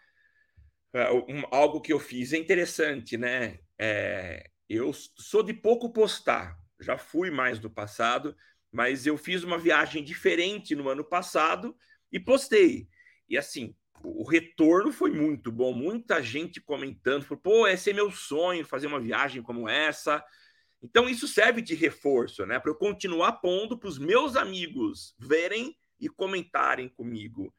um, 1.28 1.44
algo 1.52 1.82
que 1.82 1.94
eu 1.94 2.00
fiz, 2.00 2.34
é 2.34 2.38
interessante, 2.38 3.18
né? 3.18 3.60
É, 3.78 4.50
eu 4.68 4.92
sou 4.94 5.44
de 5.44 5.54
pouco 5.54 5.92
postar, 5.92 6.58
já 6.80 6.98
fui 6.98 7.30
mais 7.30 7.60
do 7.60 7.70
passado, 7.70 8.36
mas 8.72 9.06
eu 9.06 9.18
fiz 9.18 9.44
uma 9.44 9.58
viagem 9.58 10.04
diferente 10.04 10.76
no 10.76 10.90
ano 10.90 11.04
passado 11.04 11.76
e 12.12 12.20
postei. 12.20 12.88
E 13.30 13.38
assim, 13.38 13.76
o 14.04 14.24
retorno 14.24 14.92
foi 14.92 15.12
muito 15.12 15.52
bom, 15.52 15.74
muita 15.74 16.22
gente 16.22 16.62
comentando, 16.62 17.24
falou, 17.24 17.42
pô, 17.42 17.68
esse 17.68 17.90
é 17.90 17.94
meu 17.94 18.12
sonho, 18.12 18.66
fazer 18.66 18.88
uma 18.88 19.00
viagem 19.00 19.42
como 19.42 19.68
essa. 19.68 20.24
Então 20.82 21.10
isso 21.10 21.28
serve 21.28 21.62
de 21.62 21.74
reforço, 21.74 22.46
né, 22.46 22.60
para 22.60 22.72
eu 22.72 22.76
continuar 22.76 23.34
pondo 23.34 23.78
para 23.78 23.90
os 23.90 23.98
meus 23.98 24.36
amigos 24.36 25.16
verem 25.18 25.76
e 26.00 26.08
comentarem 26.08 26.88
comigo. 26.88 27.54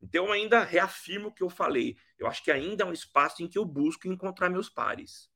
Então 0.00 0.26
eu 0.26 0.32
ainda 0.32 0.64
reafirmo 0.64 1.28
o 1.28 1.32
que 1.32 1.42
eu 1.42 1.50
falei. 1.50 1.96
Eu 2.18 2.26
acho 2.26 2.42
que 2.42 2.50
ainda 2.50 2.82
é 2.82 2.86
um 2.86 2.92
espaço 2.92 3.42
em 3.42 3.48
que 3.48 3.58
eu 3.58 3.64
busco 3.64 4.08
encontrar 4.08 4.48
meus 4.48 4.68
pares. 4.68 5.30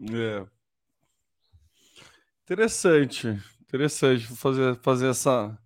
É. 0.00 0.46
Interessante. 2.44 3.42
Interessante 3.76 4.26
fazer, 4.26 4.76
fazer 4.76 5.08
essa, 5.08 5.58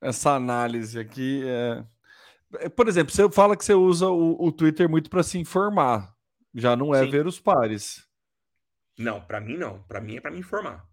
essa 0.00 0.32
análise 0.32 0.98
aqui. 0.98 1.42
É... 1.46 1.84
é 2.60 2.68
por 2.68 2.88
exemplo, 2.88 3.14
você 3.14 3.30
fala 3.30 3.56
que 3.56 3.64
você 3.64 3.74
usa 3.74 4.08
o, 4.08 4.44
o 4.44 4.52
Twitter 4.52 4.88
muito 4.88 5.08
para 5.08 5.22
se 5.22 5.38
informar, 5.38 6.14
já 6.54 6.76
não 6.76 6.94
é 6.94 7.04
Sim. 7.04 7.10
ver 7.10 7.26
os 7.26 7.40
pares. 7.40 8.06
Não, 8.98 9.20
para 9.20 9.40
mim 9.40 9.56
não. 9.56 9.82
Para 9.82 10.00
mim 10.00 10.16
é 10.16 10.20
para 10.20 10.30
me 10.30 10.38
informar. 10.38 10.86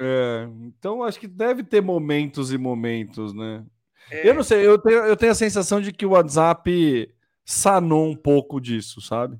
É, 0.00 0.48
então 0.62 1.02
acho 1.02 1.20
que 1.20 1.28
deve 1.28 1.62
ter 1.62 1.80
momentos 1.80 2.52
e 2.52 2.58
momentos, 2.58 3.34
né? 3.34 3.64
É... 4.10 4.28
Eu 4.28 4.34
não 4.34 4.42
sei, 4.42 4.66
eu 4.66 4.78
tenho, 4.78 4.98
eu 5.00 5.16
tenho 5.16 5.32
a 5.32 5.34
sensação 5.34 5.80
de 5.80 5.92
que 5.92 6.06
o 6.06 6.10
WhatsApp 6.10 7.14
sanou 7.44 8.08
um 8.08 8.16
pouco 8.16 8.60
disso, 8.60 9.00
sabe? 9.00 9.38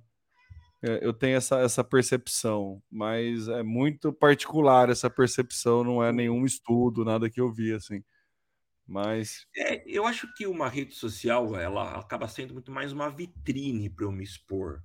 É, 0.83 0.99
eu 1.07 1.13
tenho 1.13 1.37
essa, 1.37 1.61
essa 1.61 1.85
percepção, 1.85 2.83
mas 2.91 3.47
é 3.47 3.63
muito 3.63 4.13
particular 4.13 4.91
essa 4.91 5.09
percepção, 5.09 5.85
não 5.85 6.03
é 6.03 6.13
nenhum 6.13 6.45
estudo, 6.45 7.05
nada 7.05 7.31
que 7.31 7.41
eu 7.41 7.53
vi 7.53 7.73
assim. 7.73 8.03
Mas 8.85 9.47
é, 9.57 9.83
eu 9.87 10.05
acho 10.05 10.33
que 10.35 10.45
uma 10.47 10.69
rede 10.69 10.95
social 10.95 11.57
ela 11.57 11.99
acaba 12.01 12.27
sendo 12.27 12.53
muito 12.53 12.73
mais 12.73 12.93
uma 12.93 13.09
vitrine 13.09 13.89
para 13.89 14.07
eu 14.07 14.13
me 14.13 14.25
expor. 14.25 14.83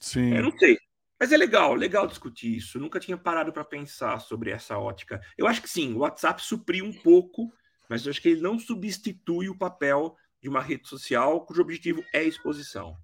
Sim. 0.00 0.34
Eu 0.34 0.42
não 0.42 0.58
sei, 0.58 0.76
mas 1.18 1.32
é 1.32 1.36
legal, 1.36 1.74
legal 1.74 2.08
discutir 2.08 2.56
isso. 2.56 2.76
Eu 2.76 2.82
nunca 2.82 2.98
tinha 2.98 3.16
parado 3.16 3.52
para 3.52 3.64
pensar 3.64 4.18
sobre 4.20 4.50
essa 4.50 4.76
ótica. 4.78 5.22
Eu 5.38 5.46
acho 5.46 5.62
que 5.62 5.70
sim, 5.70 5.94
o 5.94 5.98
WhatsApp 5.98 6.42
supriu 6.42 6.84
um 6.84 6.92
pouco, 6.92 7.52
mas 7.88 8.04
eu 8.04 8.10
acho 8.10 8.20
que 8.20 8.30
ele 8.30 8.40
não 8.40 8.58
substitui 8.58 9.48
o 9.48 9.56
papel 9.56 10.16
de 10.42 10.48
uma 10.48 10.60
rede 10.60 10.88
social 10.88 11.46
cujo 11.46 11.62
objetivo 11.62 12.04
é 12.12 12.24
exposição. 12.24 12.98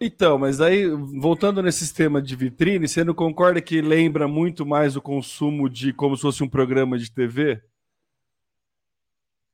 Então, 0.00 0.38
mas 0.38 0.60
aí, 0.60 0.88
voltando 0.88 1.60
nesse 1.60 1.80
sistema 1.80 2.22
de 2.22 2.36
vitrine, 2.36 2.86
você 2.86 3.02
não 3.02 3.14
concorda 3.14 3.60
que 3.60 3.80
lembra 3.80 4.28
muito 4.28 4.64
mais 4.64 4.96
o 4.96 5.02
consumo 5.02 5.68
de 5.68 5.92
como 5.92 6.16
se 6.16 6.22
fosse 6.22 6.42
um 6.42 6.48
programa 6.48 6.96
de 6.96 7.10
TV? 7.10 7.60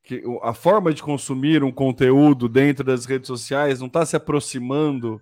Que 0.03 0.21
a 0.43 0.53
forma 0.53 0.93
de 0.93 1.01
consumir 1.01 1.63
um 1.63 1.71
conteúdo 1.71 2.47
dentro 2.47 2.83
das 2.83 3.05
redes 3.05 3.27
sociais 3.27 3.79
não 3.79 3.87
está 3.87 4.05
se 4.05 4.15
aproximando 4.15 5.19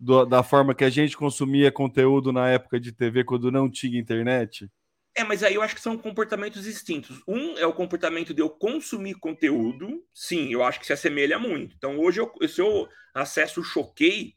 do, 0.00 0.24
da 0.24 0.42
forma 0.42 0.74
que 0.74 0.84
a 0.84 0.88
gente 0.88 1.14
consumia 1.14 1.70
conteúdo 1.70 2.32
na 2.32 2.48
época 2.48 2.80
de 2.80 2.90
TV, 2.90 3.22
quando 3.22 3.52
não 3.52 3.70
tinha 3.70 4.00
internet? 4.00 4.70
É, 5.14 5.22
mas 5.22 5.42
aí 5.42 5.54
eu 5.54 5.62
acho 5.62 5.74
que 5.74 5.80
são 5.80 5.98
comportamentos 5.98 6.64
distintos. 6.64 7.22
Um 7.28 7.56
é 7.58 7.66
o 7.66 7.72
comportamento 7.72 8.32
de 8.32 8.40
eu 8.40 8.48
consumir 8.48 9.14
conteúdo. 9.14 10.02
Sim, 10.12 10.50
eu 10.50 10.64
acho 10.64 10.80
que 10.80 10.86
se 10.86 10.92
assemelha 10.92 11.38
muito. 11.38 11.76
Então, 11.76 11.98
hoje, 12.00 12.18
eu, 12.18 12.48
se 12.48 12.62
eu 12.62 12.88
acesso 13.14 13.60
o 13.60 13.64
Choquei, 13.64 14.34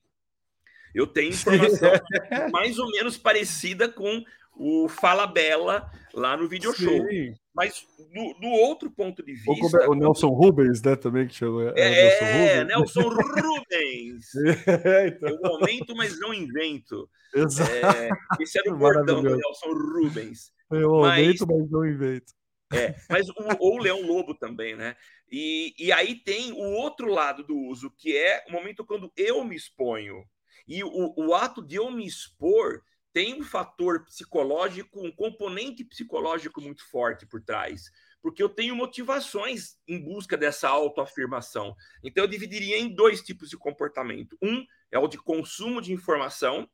Eu 0.97 1.05
tenho 1.05 1.29
informação 1.29 1.91
mais 2.51 2.79
ou 2.79 2.89
menos 2.89 3.17
parecida 3.17 3.87
com 3.87 4.23
o 4.55 4.89
Fala 4.89 5.27
Bela 5.27 5.91
lá 6.11 6.35
no 6.35 6.47
video 6.47 6.73
show. 6.73 7.05
Mas 7.53 7.85
do, 8.13 8.33
do, 8.39 8.47
outro 8.47 8.89
ponto 8.89 9.23
de 9.23 9.33
vista. 9.33 9.87
O, 9.87 9.91
o 9.91 9.95
Nelson 9.95 10.29
Rubens, 10.29 10.81
né? 10.81 10.95
Também 10.95 11.27
que 11.27 11.35
chama. 11.35 11.71
É, 11.75 12.59
é 12.59 12.63
Nelson 12.63 13.09
Rubens. 13.09 14.25
é, 14.85 15.07
então. 15.07 15.29
Eu 15.29 15.45
aumento, 15.45 15.95
mas 15.95 16.19
não 16.19 16.33
invento. 16.33 17.07
Exato. 17.35 17.71
É, 17.71 18.09
esse 18.39 18.57
era 18.57 18.73
o 18.73 18.77
bordão 18.77 19.21
do 19.21 19.35
Nelson 19.35 19.73
Rubens. 19.73 20.51
Eu 20.71 20.95
aumento, 20.95 21.45
mas, 21.47 21.59
mas 21.59 21.71
não 21.71 21.85
invento. 21.85 22.33
É, 22.73 22.95
mas 23.07 23.29
o, 23.29 23.33
ou 23.59 23.75
o 23.75 23.81
Leão 23.81 24.01
Lobo 24.01 24.33
também, 24.33 24.75
né? 24.75 24.95
E, 25.31 25.73
e 25.77 25.91
aí 25.91 26.15
tem 26.15 26.53
o 26.53 26.71
outro 26.71 27.07
lado 27.11 27.43
do 27.43 27.55
uso, 27.55 27.91
que 27.97 28.17
é 28.17 28.43
o 28.47 28.51
momento 28.51 28.83
quando 28.83 29.11
eu 29.15 29.43
me 29.43 29.55
exponho. 29.55 30.23
E 30.67 30.83
o, 30.83 31.13
o 31.15 31.33
ato 31.33 31.61
de 31.61 31.75
eu 31.75 31.89
me 31.89 32.05
expor 32.05 32.83
tem 33.13 33.33
um 33.33 33.43
fator 33.43 34.03
psicológico, 34.05 35.03
um 35.03 35.11
componente 35.11 35.83
psicológico 35.83 36.61
muito 36.61 36.87
forte 36.87 37.25
por 37.25 37.41
trás, 37.41 37.89
porque 38.21 38.43
eu 38.43 38.49
tenho 38.49 38.75
motivações 38.75 39.77
em 39.87 39.99
busca 39.99 40.37
dessa 40.37 40.69
autoafirmação. 40.69 41.75
Então 42.03 42.23
eu 42.23 42.29
dividiria 42.29 42.77
em 42.77 42.93
dois 42.93 43.23
tipos 43.23 43.49
de 43.49 43.57
comportamento. 43.57 44.37
Um 44.41 44.65
é 44.91 44.99
o 44.99 45.07
de 45.07 45.17
consumo 45.17 45.81
de 45.81 45.93
informação, 45.93 46.69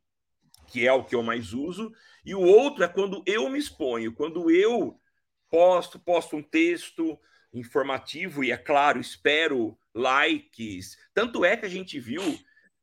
que 0.68 0.86
é 0.86 0.92
o 0.92 1.04
que 1.04 1.16
eu 1.16 1.24
mais 1.24 1.54
uso, 1.54 1.94
e 2.26 2.34
o 2.34 2.42
outro 2.42 2.84
é 2.84 2.88
quando 2.88 3.24
eu 3.26 3.50
me 3.50 3.60
exponho, 3.60 4.14
quando 4.14 4.52
eu 4.52 5.00
posto, 5.50 6.00
posto 6.00 6.36
um 6.36 6.44
texto 6.44 7.20
informativo 7.54 8.44
e 8.44 8.52
é 8.52 8.58
claro, 8.58 9.00
espero 9.00 9.78
likes. 9.94 10.98
Tanto 11.14 11.46
é 11.46 11.56
que 11.56 11.66
a 11.66 11.70
gente 11.70 12.00
viu 12.00 12.22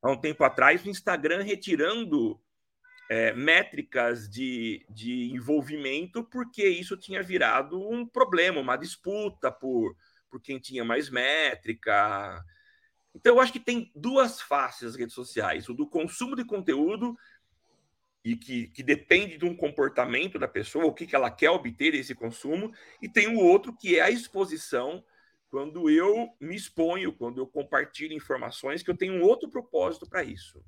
há 0.02 0.10
um 0.10 0.16
tempo 0.16 0.44
atrás 0.44 0.84
o 0.84 0.88
Instagram 0.88 1.42
retirando 1.42 2.40
é, 3.10 3.32
métricas 3.32 4.28
de, 4.28 4.86
de 4.88 5.32
envolvimento, 5.32 6.22
porque 6.24 6.66
isso 6.66 6.96
tinha 6.96 7.22
virado 7.22 7.80
um 7.80 8.06
problema, 8.06 8.60
uma 8.60 8.76
disputa 8.76 9.50
por, 9.50 9.96
por 10.30 10.40
quem 10.40 10.58
tinha 10.58 10.84
mais 10.84 11.10
métrica. 11.10 12.44
Então, 13.14 13.34
eu 13.34 13.40
acho 13.40 13.52
que 13.52 13.58
tem 13.58 13.90
duas 13.94 14.40
faces 14.40 14.90
as 14.90 14.96
redes 14.96 15.14
sociais: 15.14 15.68
o 15.68 15.74
do 15.74 15.88
consumo 15.88 16.36
de 16.36 16.44
conteúdo, 16.44 17.16
e 18.24 18.36
que, 18.36 18.68
que 18.68 18.82
depende 18.82 19.38
de 19.38 19.44
um 19.44 19.56
comportamento 19.56 20.38
da 20.38 20.46
pessoa, 20.46 20.84
o 20.84 20.94
que, 20.94 21.06
que 21.06 21.16
ela 21.16 21.30
quer 21.30 21.50
obter 21.50 21.92
desse 21.92 22.14
consumo, 22.14 22.72
e 23.00 23.08
tem 23.08 23.28
o 23.28 23.40
outro 23.40 23.76
que 23.76 23.98
é 23.98 24.02
a 24.02 24.10
exposição, 24.10 25.02
quando 25.50 25.90
eu 25.90 26.30
me 26.40 26.54
exponho, 26.54 27.12
quando 27.12 27.38
eu 27.38 27.46
compartilho 27.46 28.14
informações, 28.14 28.82
que 28.82 28.90
eu 28.90 28.96
tenho 28.96 29.14
um 29.14 29.22
outro 29.22 29.50
propósito 29.50 30.08
para 30.08 30.22
isso. 30.22 30.62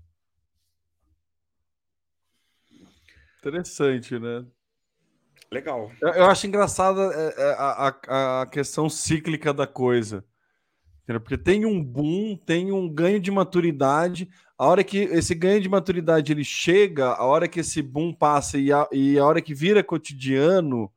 Interessante, 3.38 4.18
né? 4.18 4.44
Legal. 5.50 5.92
Eu, 6.00 6.08
eu 6.08 6.24
acho 6.26 6.46
engraçada 6.46 7.00
é, 7.00 7.42
é, 7.42 7.52
a, 7.54 7.94
a, 8.08 8.42
a, 8.42 8.46
questão 8.46 8.88
cíclica 8.88 9.52
da 9.52 9.66
coisa. 9.66 10.24
Porque 11.06 11.36
tem 11.36 11.66
um 11.66 11.82
boom, 11.82 12.36
tem 12.36 12.72
um 12.72 12.88
ganho 12.88 13.20
de 13.20 13.30
maturidade. 13.30 14.30
A 14.56 14.66
hora 14.66 14.82
que 14.82 14.98
esse 14.98 15.34
ganho 15.34 15.60
de 15.60 15.68
maturidade 15.68 16.32
ele 16.32 16.44
chega, 16.44 17.08
a 17.08 17.24
hora 17.24 17.46
que 17.46 17.60
esse 17.60 17.82
boom 17.82 18.14
passa 18.14 18.56
e 18.56 18.72
a, 18.72 18.88
e 18.90 19.18
a 19.18 19.24
hora 19.24 19.42
que 19.42 19.54
vira 19.54 19.84
cotidiano, 19.84 20.90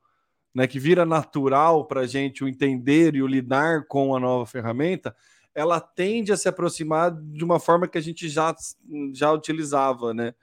né, 0.56 0.66
que 0.66 0.78
vira 0.78 1.04
natural 1.04 1.84
para 1.84 2.00
a 2.00 2.06
gente 2.06 2.42
o 2.42 2.48
entender 2.48 3.14
e 3.14 3.22
o 3.22 3.26
lidar 3.26 3.84
com 3.86 4.16
a 4.16 4.18
nova 4.18 4.46
ferramenta, 4.46 5.14
ela 5.54 5.78
tende 5.78 6.32
a 6.32 6.36
se 6.36 6.48
aproximar 6.48 7.14
de 7.14 7.44
uma 7.44 7.60
forma 7.60 7.86
que 7.86 7.98
a 7.98 8.00
gente 8.00 8.26
já, 8.26 8.56
já 9.12 9.30
utilizava, 9.30 10.14
né? 10.14 10.34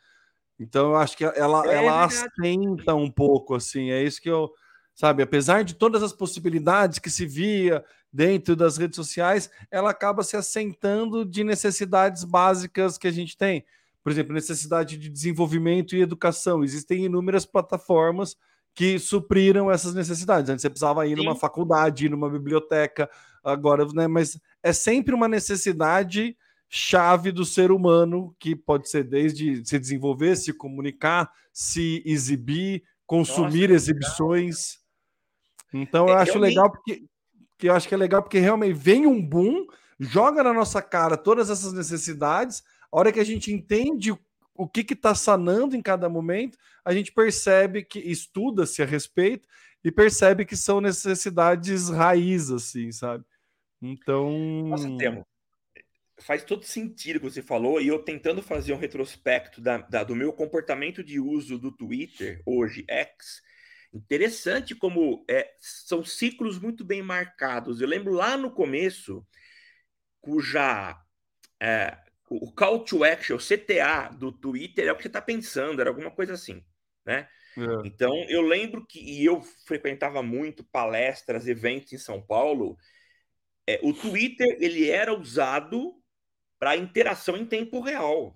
Então 0.59 0.91
eu 0.91 0.97
acho 0.97 1.17
que 1.17 1.23
ela, 1.23 1.65
é 1.65 1.77
ela 1.77 2.05
assenta 2.05 2.93
um 2.93 3.09
pouco, 3.09 3.55
assim, 3.55 3.89
é 3.89 4.03
isso 4.03 4.21
que 4.21 4.29
eu, 4.29 4.51
sabe, 4.93 5.23
apesar 5.23 5.63
de 5.63 5.73
todas 5.73 6.03
as 6.03 6.13
possibilidades 6.13 6.99
que 6.99 7.09
se 7.09 7.25
via 7.25 7.83
dentro 8.11 8.55
das 8.55 8.77
redes 8.77 8.95
sociais, 8.95 9.49
ela 9.71 9.89
acaba 9.89 10.21
se 10.21 10.37
assentando 10.37 11.25
de 11.25 11.43
necessidades 11.43 12.23
básicas 12.23 12.99
que 12.99 13.07
a 13.07 13.11
gente 13.11 13.35
tem. 13.35 13.65
Por 14.03 14.11
exemplo, 14.11 14.31
necessidade 14.31 14.95
de 14.95 15.09
desenvolvimento 15.09 15.95
e 15.95 16.01
educação. 16.03 16.63
Existem 16.63 17.05
inúmeras 17.05 17.47
plataformas 17.47 18.37
que 18.73 18.97
supriram 18.97 19.71
essas 19.71 19.93
necessidades. 19.93 20.49
Antes 20.49 20.61
você 20.61 20.69
precisava 20.69 21.05
ir 21.05 21.17
Sim. 21.17 21.23
numa 21.23 21.35
faculdade, 21.35 22.05
ir 22.05 22.09
numa 22.09 22.29
biblioteca, 22.29 23.09
agora, 23.43 23.85
né? 23.93 24.07
Mas 24.07 24.39
é 24.61 24.73
sempre 24.73 25.13
uma 25.13 25.27
necessidade 25.27 26.35
chave 26.67 27.31
do 27.31 27.45
ser 27.45 27.71
humano, 27.71 28.35
que 28.39 28.55
pode 28.55 28.89
ser 28.89 29.03
desde 29.03 29.63
se 29.63 29.77
desenvolver, 29.77 30.35
se 30.35 30.51
comunicar, 30.51 31.31
se 31.51 32.01
exibir, 32.03 32.83
consumir 33.05 33.69
Nossa, 33.69 33.73
exibições. 33.73 34.79
Então 35.71 36.07
eu 36.07 36.17
é, 36.17 36.21
acho 36.21 36.39
legal 36.39 36.71
porque 36.71 37.03
que 37.57 37.69
eu 37.69 37.75
acho 37.75 37.87
que 37.87 37.93
é 37.93 37.97
legal 37.97 38.21
porque 38.21 38.39
realmente 38.39 38.73
vem 38.73 39.05
um 39.05 39.23
boom, 39.23 39.67
joga 39.99 40.43
na 40.43 40.51
nossa 40.51 40.81
cara 40.81 41.15
todas 41.15 41.49
essas 41.49 41.71
necessidades. 41.73 42.63
A 42.91 42.99
hora 42.99 43.11
que 43.11 43.19
a 43.19 43.23
gente 43.23 43.53
entende 43.53 44.13
o 44.55 44.67
que 44.67 44.81
está 44.93 45.15
sanando 45.15 45.75
em 45.75 45.81
cada 45.81 46.07
momento, 46.07 46.57
a 46.85 46.93
gente 46.93 47.11
percebe 47.11 47.83
que 47.83 47.99
estuda-se 47.99 48.81
a 48.81 48.85
respeito 48.85 49.47
e 49.83 49.91
percebe 49.91 50.45
que 50.45 50.55
são 50.55 50.79
necessidades 50.79 51.89
raiz, 51.89 52.49
assim, 52.49 52.91
sabe? 52.91 53.25
Então. 53.81 54.31
Nossa, 54.67 54.97
Temo, 54.97 55.27
faz 56.19 56.43
todo 56.43 56.63
sentido 56.63 57.17
o 57.17 57.19
que 57.19 57.29
você 57.29 57.41
falou, 57.41 57.81
e 57.81 57.87
eu 57.87 57.99
tentando 57.99 58.41
fazer 58.41 58.73
um 58.73 58.77
retrospecto 58.77 59.59
da, 59.59 59.79
da, 59.79 60.03
do 60.03 60.15
meu 60.15 60.31
comportamento 60.31 61.03
de 61.03 61.19
uso 61.19 61.57
do 61.57 61.71
Twitter, 61.71 62.41
hoje, 62.45 62.85
X, 62.87 63.41
interessante 63.93 64.73
como 64.73 65.25
é, 65.29 65.53
são 65.59 66.03
ciclos 66.03 66.59
muito 66.59 66.85
bem 66.85 67.01
marcados. 67.01 67.81
Eu 67.81 67.87
lembro 67.87 68.13
lá 68.13 68.37
no 68.37 68.51
começo, 68.51 69.25
cuja 70.21 70.97
é, 71.59 71.97
o 72.29 72.51
call 72.51 72.83
to 72.83 73.03
action, 73.03 73.35
o 73.35 73.39
CTA 73.39 74.09
do 74.09 74.31
Twitter 74.31 74.87
é 74.87 74.91
o 74.91 74.95
que 74.95 75.03
você 75.03 75.07
está 75.07 75.21
pensando, 75.21 75.79
era 75.79 75.89
alguma 75.89 76.11
coisa 76.11 76.33
assim, 76.33 76.63
né? 77.05 77.27
É. 77.57 77.87
Então, 77.87 78.13
eu 78.29 78.41
lembro 78.41 78.85
que 78.85 78.99
e 78.99 79.25
eu 79.25 79.41
frequentava 79.65 80.23
muito 80.23 80.63
palestras, 80.63 81.47
eventos 81.47 81.93
em 81.93 81.97
São 81.97 82.21
Paulo. 82.21 82.77
É, 83.67 83.79
o 83.83 83.93
Twitter 83.93 84.57
ele 84.59 84.89
era 84.89 85.13
usado 85.13 85.93
para 86.59 86.77
interação 86.77 87.37
em 87.37 87.45
tempo 87.45 87.79
real. 87.79 88.35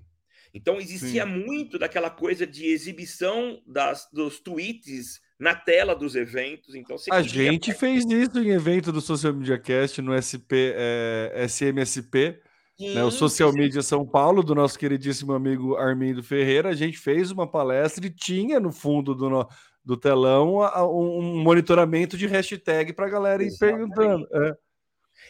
Então 0.54 0.80
existia 0.80 1.26
Sim. 1.26 1.45
muito 1.45 1.78
daquela 1.78 2.10
coisa 2.10 2.45
de 2.47 2.65
exibição 2.65 3.62
das, 3.65 4.08
dos 4.12 4.39
tweets 4.39 5.19
na 5.39 5.54
tela 5.54 5.95
dos 5.95 6.15
eventos. 6.15 6.73
Então 6.73 6.95
a 7.12 7.21
gente 7.21 7.73
fez 7.73 8.06
isso 8.06 8.39
em 8.39 8.50
evento 8.50 8.91
do 8.91 9.02
Social 9.02 9.34
Media 9.34 9.58
Cast 9.58 10.02
no 10.02 10.13
SP, 10.17 10.73
é, 10.76 11.45
SMSP, 11.47 12.39
sim, 12.77 12.93
né, 12.93 13.03
o 13.03 13.11
Social 13.11 13.51
sim. 13.51 13.57
Media 13.57 13.81
São 13.81 14.05
Paulo, 14.05 14.43
do 14.43 14.55
nosso 14.55 14.77
queridíssimo 14.77 15.33
amigo 15.33 15.75
Armindo 15.75 16.23
Ferreira. 16.23 16.69
A 16.69 16.75
gente 16.75 16.97
fez 16.97 17.31
uma 17.31 17.47
palestra 17.47 18.05
e 18.05 18.09
tinha 18.09 18.59
no 18.59 18.71
fundo 18.71 19.15
do, 19.15 19.47
do 19.83 19.97
telão 19.97 20.59
um 20.89 21.41
monitoramento 21.41 22.17
de 22.17 22.27
hashtag 22.27 22.93
para 22.93 23.07
a 23.07 23.09
galera 23.09 23.43
ir 23.43 23.47
Exatamente. 23.47 23.95
perguntando. 23.95 24.27
É. 24.33 24.57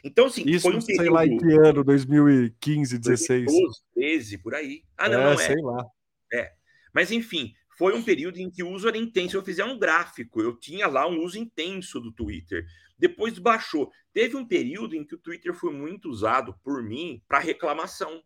Então, 0.03 0.25
assim, 0.25 0.43
Isso, 0.45 0.63
foi 0.63 0.75
um 0.75 0.79
período... 0.79 1.01
sei 1.01 1.09
lá 1.09 1.25
em 1.25 1.37
que 1.37 1.51
ano, 1.59 1.83
2015, 1.83 2.99
16. 2.99 3.45
2012, 3.45 3.81
13, 3.93 4.37
por 4.39 4.55
aí. 4.55 4.83
Ah, 4.97 5.09
não, 5.09 5.19
é, 5.19 5.23
não 5.23 5.31
é. 5.33 5.37
sei 5.37 5.61
lá. 5.61 5.85
É. 6.33 6.51
Mas, 6.93 7.11
enfim, 7.11 7.53
foi 7.77 7.93
um 7.93 8.01
período 8.01 8.39
em 8.39 8.49
que 8.49 8.63
o 8.63 8.69
uso 8.69 8.87
era 8.87 8.97
intenso. 8.97 9.37
Eu 9.37 9.43
fizer 9.43 9.63
um 9.63 9.77
gráfico, 9.77 10.41
eu 10.41 10.57
tinha 10.57 10.87
lá 10.87 11.07
um 11.07 11.23
uso 11.23 11.37
intenso 11.37 11.99
do 11.99 12.11
Twitter. 12.11 12.65
Depois 12.97 13.37
baixou. 13.37 13.91
Teve 14.11 14.35
um 14.35 14.47
período 14.47 14.95
em 14.95 15.05
que 15.05 15.13
o 15.13 15.19
Twitter 15.19 15.53
foi 15.53 15.71
muito 15.71 16.09
usado 16.09 16.57
por 16.63 16.81
mim 16.81 17.21
para 17.27 17.37
reclamação. 17.37 18.23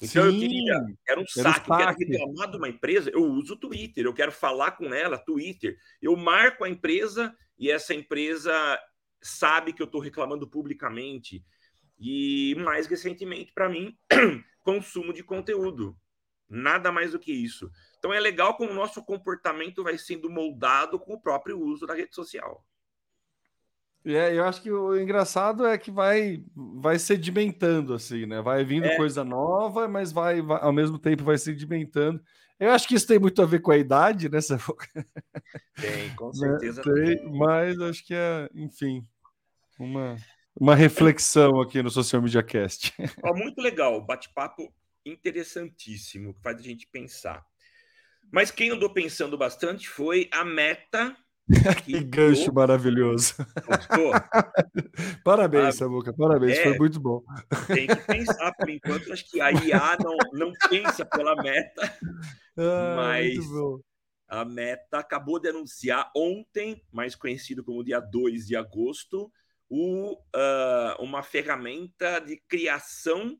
Então 0.00 0.24
Sim, 0.24 0.34
eu 0.34 0.40
queria, 0.40 0.80
era 1.08 1.20
um 1.20 1.26
saque, 1.26 1.70
eu 1.70 1.76
quero 1.76 1.96
reclamar 1.96 2.50
de 2.50 2.56
uma 2.56 2.68
empresa, 2.68 3.10
eu 3.10 3.24
uso 3.24 3.54
o 3.54 3.58
Twitter, 3.58 4.04
eu 4.04 4.14
quero 4.14 4.30
falar 4.30 4.72
com 4.72 4.92
ela, 4.92 5.18
Twitter. 5.18 5.76
Eu 6.02 6.16
marco 6.16 6.64
a 6.64 6.68
empresa 6.68 7.34
e 7.56 7.70
essa 7.70 7.94
empresa 7.94 8.52
sabe 9.20 9.72
que 9.72 9.82
eu 9.82 9.86
estou 9.86 10.00
reclamando 10.00 10.48
publicamente. 10.48 11.44
E 11.98 12.54
mais 12.56 12.86
recentemente, 12.86 13.52
para 13.52 13.68
mim, 13.68 13.96
consumo 14.62 15.12
de 15.12 15.22
conteúdo. 15.22 15.96
Nada 16.48 16.90
mais 16.90 17.12
do 17.12 17.18
que 17.18 17.32
isso. 17.32 17.70
Então 17.98 18.12
é 18.12 18.20
legal 18.20 18.56
como 18.56 18.70
o 18.70 18.74
nosso 18.74 19.02
comportamento 19.04 19.82
vai 19.82 19.98
sendo 19.98 20.30
moldado 20.30 20.98
com 20.98 21.14
o 21.14 21.20
próprio 21.20 21.60
uso 21.60 21.86
da 21.86 21.94
rede 21.94 22.14
social. 22.14 22.64
É, 24.04 24.34
eu 24.34 24.44
acho 24.44 24.62
que 24.62 24.70
o 24.70 24.96
engraçado 24.96 25.66
é 25.66 25.76
que 25.76 25.90
vai 25.90 26.42
vai 26.54 26.98
sedimentando 26.98 27.92
assim, 27.92 28.26
né? 28.26 28.40
Vai 28.40 28.64
vindo 28.64 28.86
é. 28.86 28.96
coisa 28.96 29.24
nova, 29.24 29.88
mas 29.88 30.12
vai, 30.12 30.40
vai, 30.40 30.62
ao 30.62 30.72
mesmo 30.72 30.98
tempo 30.98 31.24
vai 31.24 31.36
sedimentando. 31.36 32.22
Eu 32.58 32.70
acho 32.70 32.88
que 32.88 32.94
isso 32.94 33.06
tem 33.06 33.18
muito 33.18 33.40
a 33.42 33.46
ver 33.46 33.60
com 33.60 33.70
a 33.70 33.76
idade, 33.76 34.28
né? 34.28 34.38
Tem, 35.80 36.14
com 36.16 36.26
né, 36.34 36.58
certeza. 36.58 36.82
tem, 36.82 37.30
mas 37.32 37.78
acho 37.80 38.04
que 38.04 38.14
é, 38.14 38.48
enfim, 38.54 39.06
uma, 39.78 40.16
uma 40.58 40.74
reflexão 40.74 41.60
aqui 41.60 41.82
no 41.82 41.90
Social 41.90 42.22
Media 42.22 42.42
Cast. 42.42 42.92
Ó, 43.22 43.34
muito 43.34 43.60
legal, 43.60 44.00
bate-papo 44.00 44.72
interessantíssimo, 45.04 46.34
que 46.34 46.42
faz 46.42 46.58
a 46.58 46.62
gente 46.62 46.86
pensar. 46.86 47.44
Mas 48.32 48.50
quem 48.50 48.70
andou 48.70 48.92
pensando 48.92 49.36
bastante 49.38 49.88
foi 49.88 50.28
a 50.32 50.44
Meta. 50.44 51.16
Que, 51.84 51.92
que 51.98 52.04
gancho 52.04 52.52
maravilhoso. 52.52 53.34
Gostou? 53.66 54.12
parabéns, 55.24 55.64
ah, 55.64 55.72
Samuca, 55.72 56.12
parabéns, 56.12 56.58
é, 56.58 56.62
foi 56.64 56.78
muito 56.78 57.00
bom. 57.00 57.22
Tem 57.66 57.86
que 57.86 57.96
pensar, 57.96 58.52
por 58.52 58.68
enquanto, 58.68 59.12
acho 59.12 59.28
que 59.30 59.40
a 59.40 59.50
IA 59.50 59.96
não, 60.02 60.16
não 60.32 60.52
pensa 60.68 61.06
pela 61.06 61.34
Meta, 61.36 61.98
ah, 62.58 62.94
mas 62.96 63.38
a 64.28 64.44
Meta 64.44 64.98
acabou 64.98 65.40
de 65.40 65.48
anunciar 65.48 66.10
ontem, 66.14 66.84
mais 66.92 67.14
conhecido 67.14 67.64
como 67.64 67.82
dia 67.82 67.98
2 67.98 68.46
de 68.46 68.54
agosto, 68.54 69.32
o, 69.70 70.14
uh, 70.14 71.02
uma 71.02 71.22
ferramenta 71.22 72.18
de 72.20 72.36
criação 72.48 73.38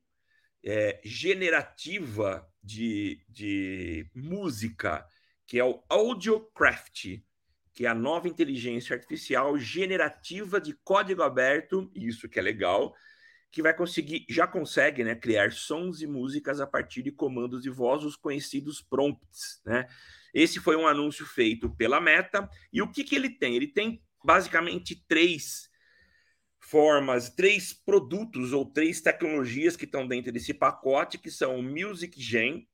é, 0.65 1.01
generativa 1.05 2.47
de, 2.69 3.19
de 3.27 4.07
música, 4.15 5.05
que 5.47 5.59
é 5.59 5.65
o 5.65 5.83
AudioCraft, 5.89 7.23
que 7.73 7.87
é 7.87 7.89
a 7.89 7.95
nova 7.95 8.29
inteligência 8.29 8.95
artificial 8.95 9.59
generativa 9.59 10.61
de 10.61 10.75
código 10.85 11.23
aberto, 11.23 11.91
isso 11.95 12.29
que 12.29 12.39
é 12.39 12.43
legal, 12.43 12.95
que 13.51 13.63
vai 13.63 13.73
conseguir, 13.73 14.27
já 14.29 14.47
consegue, 14.47 15.03
né, 15.03 15.15
criar 15.15 15.51
sons 15.53 16.03
e 16.03 16.07
músicas 16.07 16.61
a 16.61 16.67
partir 16.67 17.03
de 17.03 17.11
comandos 17.11 17.63
de 17.63 17.71
voz, 17.71 18.05
os 18.05 18.17
conhecidos 18.17 18.83
prompts, 18.83 19.63
né? 19.65 19.87
Esse 20.35 20.61
foi 20.61 20.77
um 20.77 20.87
anúncio 20.87 21.25
feito 21.25 21.71
pela 21.71 22.03
Meta, 22.03 22.47
e 22.71 22.83
o 22.83 22.93
que, 22.93 23.03
que 23.03 23.17
ele 23.17 23.31
tem? 23.31 23.57
Ele 23.57 23.69
tem 23.69 24.03
basicamente 24.23 25.03
três 25.09 25.71
formas, 26.69 27.31
três 27.31 27.73
produtos 27.73 28.53
ou 28.53 28.65
três 28.65 29.01
tecnologias 29.01 29.75
que 29.75 29.87
estão 29.87 30.07
dentro 30.07 30.31
desse 30.31 30.53
pacote, 30.53 31.17
que 31.17 31.31
são 31.31 31.59
o 31.59 31.63
Music 31.63 32.21
Gen, 32.21 32.69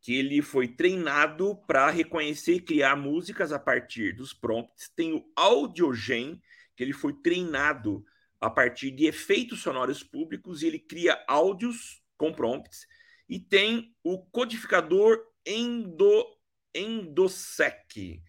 que 0.00 0.14
ele 0.14 0.40
foi 0.40 0.66
treinado 0.66 1.56
para 1.66 1.90
reconhecer 1.90 2.54
e 2.54 2.60
criar 2.60 2.96
músicas 2.96 3.52
a 3.52 3.58
partir 3.58 4.14
dos 4.14 4.32
prompts. 4.32 4.88
Tem 4.96 5.12
o 5.12 5.30
Audiogen, 5.36 6.40
que 6.74 6.82
ele 6.82 6.94
foi 6.94 7.12
treinado 7.12 8.02
a 8.40 8.48
partir 8.48 8.90
de 8.90 9.06
efeitos 9.06 9.60
sonoros 9.60 10.02
públicos 10.02 10.62
e 10.62 10.66
ele 10.66 10.78
cria 10.78 11.22
áudios 11.28 12.02
com 12.16 12.32
prompts. 12.32 12.86
E 13.28 13.38
tem 13.38 13.94
o 14.02 14.24
codificador 14.26 15.20
Endo, 15.44 16.24
Endosec. 16.74 18.22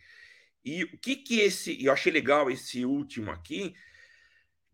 E 0.65 0.83
o 0.83 0.97
que 0.99 1.15
que 1.15 1.39
esse... 1.39 1.81
Eu 1.81 1.93
achei 1.93 2.11
legal 2.11 2.51
esse 2.51 2.83
último 2.83 3.31
aqui, 3.31 3.73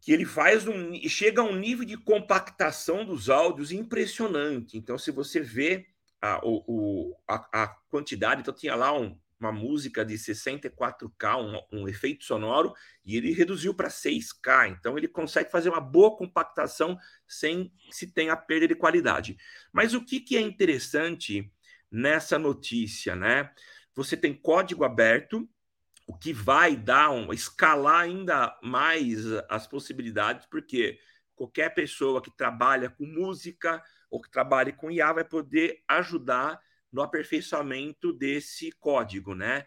que 0.03 0.11
ele 0.11 0.25
faz 0.25 0.67
um 0.67 0.93
chega 1.07 1.41
a 1.41 1.45
um 1.45 1.55
nível 1.55 1.85
de 1.85 1.95
compactação 1.95 3.05
dos 3.05 3.29
áudios 3.29 3.71
impressionante. 3.71 4.77
Então, 4.77 4.97
se 4.97 5.11
você 5.11 5.39
vê 5.39 5.87
a, 6.21 6.41
o, 6.43 7.15
a, 7.25 7.63
a 7.63 7.67
quantidade, 7.89 8.41
então 8.41 8.53
tinha 8.53 8.75
lá 8.75 8.97
um, 8.97 9.17
uma 9.39 9.53
música 9.53 10.03
de 10.03 10.15
64K, 10.15 11.37
um, 11.71 11.79
um 11.79 11.87
efeito 11.87 12.25
sonoro, 12.25 12.73
e 13.05 13.15
ele 13.15 13.31
reduziu 13.31 13.73
para 13.73 13.87
6K. 13.87 14.71
Então, 14.77 14.97
ele 14.97 15.07
consegue 15.07 15.49
fazer 15.49 15.69
uma 15.69 15.79
boa 15.79 16.17
compactação 16.17 16.97
sem 17.25 17.71
se 17.89 18.07
tenha 18.07 18.35
perda 18.35 18.67
de 18.67 18.75
qualidade. 18.75 19.37
Mas 19.71 19.93
o 19.93 20.03
que, 20.03 20.19
que 20.19 20.35
é 20.35 20.41
interessante 20.41 21.49
nessa 21.89 22.37
notícia, 22.37 23.15
né? 23.15 23.49
Você 23.95 24.17
tem 24.17 24.33
código 24.33 24.83
aberto, 24.83 25.47
o 26.05 26.17
que 26.17 26.33
vai 26.33 26.75
dar 26.75 27.11
um 27.11 27.31
escalar 27.31 28.01
ainda 28.01 28.57
mais 28.61 29.25
as 29.49 29.65
possibilidades, 29.67 30.45
porque 30.47 30.99
qualquer 31.35 31.73
pessoa 31.73 32.21
que 32.21 32.35
trabalha 32.35 32.89
com 32.89 33.05
música 33.05 33.81
ou 34.09 34.21
que 34.21 34.29
trabalhe 34.29 34.73
com 34.73 34.91
IA 34.91 35.13
vai 35.13 35.23
poder 35.23 35.81
ajudar 35.87 36.59
no 36.91 37.01
aperfeiçoamento 37.01 38.13
desse 38.13 38.71
código, 38.73 39.33
né? 39.33 39.65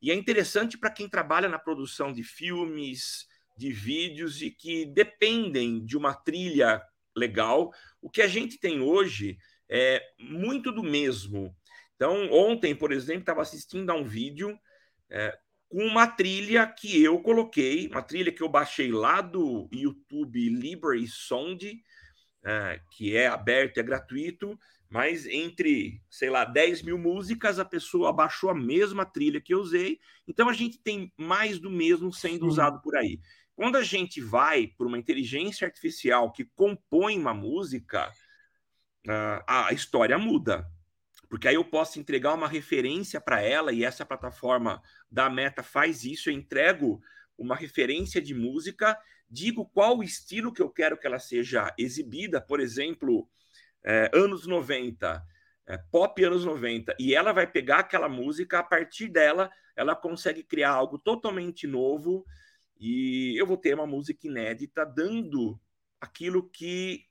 E 0.00 0.10
é 0.10 0.14
interessante 0.14 0.78
para 0.78 0.90
quem 0.90 1.08
trabalha 1.08 1.48
na 1.48 1.58
produção 1.58 2.12
de 2.12 2.22
filmes, 2.22 3.26
de 3.56 3.72
vídeos 3.72 4.40
e 4.40 4.50
que 4.50 4.86
dependem 4.86 5.84
de 5.84 5.96
uma 5.96 6.14
trilha 6.14 6.82
legal. 7.14 7.72
O 8.00 8.08
que 8.08 8.22
a 8.22 8.28
gente 8.28 8.58
tem 8.58 8.80
hoje 8.80 9.36
é 9.68 10.02
muito 10.18 10.72
do 10.72 10.82
mesmo. 10.82 11.54
Então, 11.96 12.30
ontem, 12.32 12.74
por 12.74 12.92
exemplo, 12.92 13.20
estava 13.20 13.42
assistindo 13.42 13.90
a 13.90 13.94
um 13.94 14.04
vídeo 14.04 14.58
é, 15.10 15.38
com 15.70 15.86
uma 15.86 16.04
trilha 16.08 16.66
que 16.66 17.00
eu 17.00 17.20
coloquei, 17.20 17.86
uma 17.86 18.02
trilha 18.02 18.32
que 18.32 18.42
eu 18.42 18.48
baixei 18.48 18.90
lá 18.90 19.20
do 19.20 19.68
YouTube 19.72 20.48
Library 20.48 21.06
Sound, 21.06 21.80
é, 22.44 22.80
que 22.90 23.16
é 23.16 23.28
aberto, 23.28 23.78
é 23.78 23.82
gratuito, 23.82 24.58
mas 24.88 25.26
entre, 25.26 26.02
sei 26.10 26.28
lá, 26.28 26.44
10 26.44 26.82
mil 26.82 26.98
músicas, 26.98 27.60
a 27.60 27.64
pessoa 27.64 28.12
baixou 28.12 28.50
a 28.50 28.54
mesma 28.54 29.06
trilha 29.06 29.40
que 29.40 29.54
eu 29.54 29.60
usei, 29.60 30.00
então 30.26 30.48
a 30.48 30.52
gente 30.52 30.76
tem 30.82 31.12
mais 31.16 31.60
do 31.60 31.70
mesmo 31.70 32.12
sendo 32.12 32.46
usado 32.46 32.82
por 32.82 32.96
aí. 32.96 33.20
Quando 33.54 33.76
a 33.76 33.84
gente 33.84 34.20
vai 34.20 34.66
para 34.66 34.88
uma 34.88 34.98
inteligência 34.98 35.64
artificial 35.66 36.32
que 36.32 36.46
compõe 36.56 37.16
uma 37.16 37.32
música, 37.32 38.10
a 39.46 39.72
história 39.72 40.18
muda 40.18 40.66
porque 41.30 41.46
aí 41.46 41.54
eu 41.54 41.64
posso 41.64 42.00
entregar 42.00 42.34
uma 42.34 42.48
referência 42.48 43.20
para 43.20 43.40
ela 43.40 43.72
e 43.72 43.84
essa 43.84 44.04
plataforma 44.04 44.82
da 45.08 45.30
Meta 45.30 45.62
faz 45.62 46.04
isso. 46.04 46.28
Eu 46.28 46.34
entrego 46.34 47.00
uma 47.38 47.54
referência 47.54 48.20
de 48.20 48.34
música, 48.34 48.98
digo 49.30 49.64
qual 49.64 49.98
o 49.98 50.02
estilo 50.02 50.52
que 50.52 50.60
eu 50.60 50.68
quero 50.68 50.98
que 50.98 51.06
ela 51.06 51.20
seja 51.20 51.72
exibida, 51.78 52.40
por 52.40 52.58
exemplo, 52.58 53.30
é, 53.84 54.10
anos 54.12 54.44
90, 54.44 55.24
é, 55.68 55.78
pop 55.78 56.22
anos 56.24 56.44
90, 56.44 56.96
e 56.98 57.14
ela 57.14 57.32
vai 57.32 57.46
pegar 57.46 57.78
aquela 57.78 58.08
música, 58.08 58.58
a 58.58 58.64
partir 58.64 59.06
dela, 59.06 59.48
ela 59.76 59.94
consegue 59.94 60.42
criar 60.42 60.72
algo 60.72 60.98
totalmente 60.98 61.64
novo 61.64 62.26
e 62.76 63.40
eu 63.40 63.46
vou 63.46 63.56
ter 63.56 63.72
uma 63.72 63.86
música 63.86 64.26
inédita 64.26 64.84
dando 64.84 65.60
aquilo 66.00 66.50
que 66.50 67.04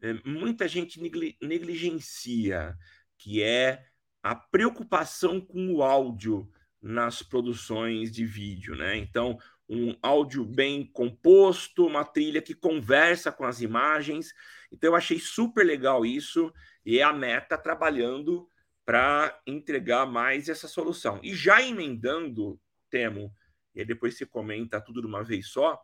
é, 0.00 0.14
muita 0.24 0.66
gente 0.66 0.98
negligencia 1.42 2.74
que 3.18 3.42
é 3.42 3.84
a 4.22 4.34
preocupação 4.34 5.40
com 5.40 5.74
o 5.74 5.82
áudio 5.82 6.50
nas 6.80 7.22
produções 7.22 8.12
de 8.12 8.24
vídeo, 8.24 8.74
né? 8.74 8.96
Então, 8.96 9.38
um 9.68 9.96
áudio 10.02 10.44
bem 10.44 10.84
composto, 10.84 11.86
uma 11.86 12.04
trilha 12.04 12.40
que 12.40 12.54
conversa 12.54 13.32
com 13.32 13.44
as 13.44 13.60
imagens. 13.60 14.32
Então, 14.70 14.90
eu 14.90 14.96
achei 14.96 15.18
super 15.18 15.64
legal 15.64 16.04
isso 16.04 16.52
e 16.84 16.98
é 16.98 17.02
a 17.02 17.12
Meta 17.12 17.58
trabalhando 17.58 18.48
para 18.84 19.40
entregar 19.46 20.06
mais 20.06 20.48
essa 20.48 20.68
solução. 20.68 21.18
E 21.22 21.34
já 21.34 21.60
emendando, 21.60 22.60
Temo, 22.88 23.34
e 23.74 23.84
depois 23.84 24.16
você 24.16 24.24
comenta 24.24 24.80
tudo 24.80 25.00
de 25.00 25.06
uma 25.06 25.24
vez 25.24 25.48
só, 25.48 25.80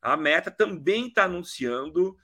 a 0.00 0.16
Meta 0.16 0.50
também 0.50 1.08
está 1.08 1.24
anunciando 1.24 2.16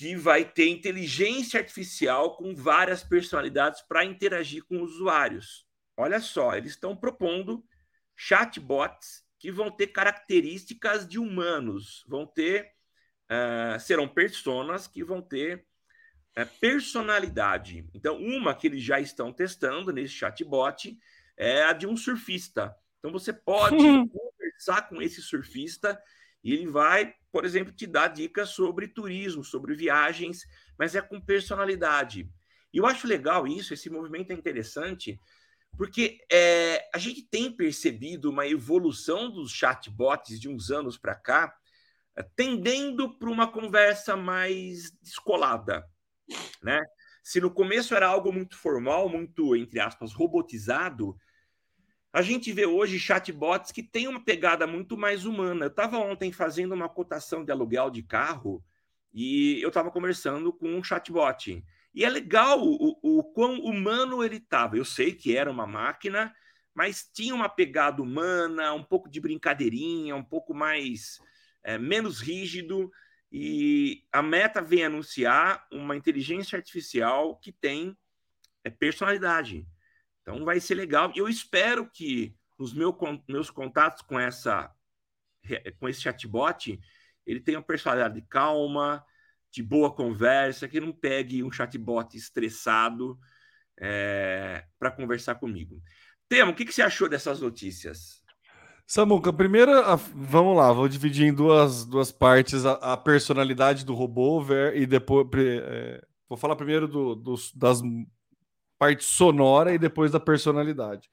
que 0.00 0.16
vai 0.16 0.46
ter 0.46 0.66
inteligência 0.66 1.60
artificial 1.60 2.34
com 2.34 2.54
várias 2.54 3.04
personalidades 3.04 3.82
para 3.82 4.02
interagir 4.02 4.64
com 4.64 4.80
usuários. 4.80 5.66
Olha 5.94 6.18
só, 6.20 6.56
eles 6.56 6.70
estão 6.70 6.96
propondo 6.96 7.62
chatbots 8.16 9.22
que 9.38 9.52
vão 9.52 9.70
ter 9.70 9.88
características 9.88 11.06
de 11.06 11.18
humanos, 11.18 12.02
vão 12.08 12.26
ter 12.26 12.72
uh, 13.30 13.78
serão 13.78 14.08
personas 14.08 14.86
que 14.86 15.04
vão 15.04 15.20
ter 15.20 15.66
uh, 16.38 16.46
personalidade. 16.58 17.86
Então, 17.92 18.16
uma 18.16 18.54
que 18.54 18.68
eles 18.68 18.82
já 18.82 18.98
estão 18.98 19.30
testando 19.30 19.92
nesse 19.92 20.14
chatbot 20.14 20.98
é 21.36 21.64
a 21.64 21.74
de 21.74 21.86
um 21.86 21.94
surfista. 21.94 22.74
Então, 23.00 23.12
você 23.12 23.34
pode 23.34 23.76
conversar 24.08 24.88
com 24.88 25.02
esse 25.02 25.20
surfista 25.20 26.02
e 26.42 26.52
ele 26.52 26.66
vai, 26.66 27.14
por 27.30 27.44
exemplo, 27.44 27.72
te 27.72 27.86
dar 27.86 28.08
dicas 28.08 28.50
sobre 28.50 28.88
turismo, 28.88 29.44
sobre 29.44 29.74
viagens, 29.74 30.46
mas 30.78 30.94
é 30.94 31.00
com 31.00 31.20
personalidade. 31.20 32.28
E 32.72 32.78
eu 32.78 32.86
acho 32.86 33.06
legal 33.06 33.46
isso, 33.46 33.74
esse 33.74 33.90
movimento 33.90 34.30
é 34.30 34.34
interessante, 34.34 35.18
porque 35.76 36.18
é, 36.30 36.88
a 36.94 36.98
gente 36.98 37.22
tem 37.22 37.50
percebido 37.50 38.30
uma 38.30 38.46
evolução 38.46 39.30
dos 39.30 39.52
chatbots 39.52 40.40
de 40.40 40.48
uns 40.48 40.70
anos 40.70 40.96
para 40.96 41.14
cá, 41.14 41.54
é, 42.16 42.22
tendendo 42.22 43.18
para 43.18 43.30
uma 43.30 43.50
conversa 43.50 44.16
mais 44.16 44.90
descolada, 45.02 45.84
né? 46.62 46.80
Se 47.22 47.40
no 47.40 47.50
começo 47.50 47.94
era 47.94 48.08
algo 48.08 48.32
muito 48.32 48.56
formal, 48.56 49.08
muito, 49.08 49.54
entre 49.54 49.78
aspas, 49.78 50.12
robotizado, 50.12 51.16
a 52.12 52.22
gente 52.22 52.52
vê 52.52 52.66
hoje 52.66 52.98
chatbots 52.98 53.70
que 53.70 53.82
têm 53.82 54.08
uma 54.08 54.24
pegada 54.24 54.66
muito 54.66 54.96
mais 54.96 55.24
humana. 55.24 55.66
Eu 55.66 55.70
estava 55.70 55.98
ontem 55.98 56.32
fazendo 56.32 56.72
uma 56.72 56.88
cotação 56.88 57.44
de 57.44 57.52
aluguel 57.52 57.88
de 57.90 58.02
carro 58.02 58.64
e 59.14 59.60
eu 59.62 59.68
estava 59.68 59.90
conversando 59.90 60.52
com 60.52 60.74
um 60.74 60.82
chatbot. 60.82 61.64
E 61.94 62.04
é 62.04 62.08
legal 62.08 62.60
o, 62.62 62.98
o, 63.02 63.24
quão 63.32 63.60
humano 63.60 64.24
ele 64.24 64.36
estava. 64.36 64.76
Eu 64.76 64.84
sei 64.84 65.12
que 65.12 65.36
era 65.36 65.50
uma 65.50 65.66
máquina, 65.66 66.34
mas 66.74 67.08
tinha 67.12 67.34
uma 67.34 67.48
pegada 67.48 68.02
humana, 68.02 68.72
um 68.72 68.82
pouco 68.82 69.08
de 69.08 69.20
brincadeirinha, 69.20 70.14
um 70.16 70.24
pouco 70.24 70.52
mais 70.52 71.20
é, 71.62 71.78
menos 71.78 72.20
rígido. 72.20 72.90
E 73.30 74.04
a 74.12 74.20
Meta 74.20 74.60
vem 74.60 74.84
anunciar 74.84 75.64
uma 75.70 75.96
inteligência 75.96 76.56
artificial 76.56 77.36
que 77.36 77.52
tem 77.52 77.96
é, 78.64 78.70
personalidade. 78.70 79.64
Então 80.22 80.44
vai 80.44 80.60
ser 80.60 80.74
legal. 80.74 81.12
Eu 81.14 81.28
espero 81.28 81.88
que 81.90 82.34
os 82.58 82.72
meu, 82.72 82.96
meus 83.28 83.50
contatos 83.50 84.02
com 84.02 84.18
essa 84.18 84.70
com 85.78 85.88
esse 85.88 86.02
chatbot 86.02 86.78
ele 87.26 87.40
tenha 87.40 87.62
personalidade 87.62 88.20
calma, 88.28 89.04
de 89.50 89.62
boa 89.62 89.92
conversa, 89.92 90.68
que 90.68 90.80
não 90.80 90.92
pegue 90.92 91.42
um 91.42 91.50
chatbot 91.50 92.16
estressado 92.16 93.18
é, 93.78 94.64
para 94.78 94.90
conversar 94.90 95.36
comigo. 95.36 95.80
Temo, 96.28 96.52
o 96.52 96.54
que, 96.54 96.64
que 96.64 96.72
você 96.72 96.82
achou 96.82 97.08
dessas 97.08 97.40
notícias? 97.40 98.20
Samuca, 98.86 99.32
primeiro, 99.32 99.72
vamos 100.14 100.56
lá, 100.56 100.72
vou 100.72 100.88
dividir 100.88 101.26
em 101.26 101.34
duas, 101.34 101.84
duas 101.84 102.10
partes 102.10 102.66
a, 102.66 102.72
a 102.72 102.96
personalidade 102.96 103.84
do 103.84 103.94
robô 103.94 104.40
ver, 104.40 104.76
e 104.76 104.86
depois 104.86 105.26
é, 105.36 106.04
vou 106.28 106.36
falar 106.36 106.56
primeiro 106.56 106.88
do, 106.88 107.14
dos, 107.14 107.52
das 107.54 107.80
partes 108.80 109.08
sonora 109.08 109.74
e 109.74 109.78
depois 109.78 110.10
da 110.10 110.18
personalidade. 110.18 111.06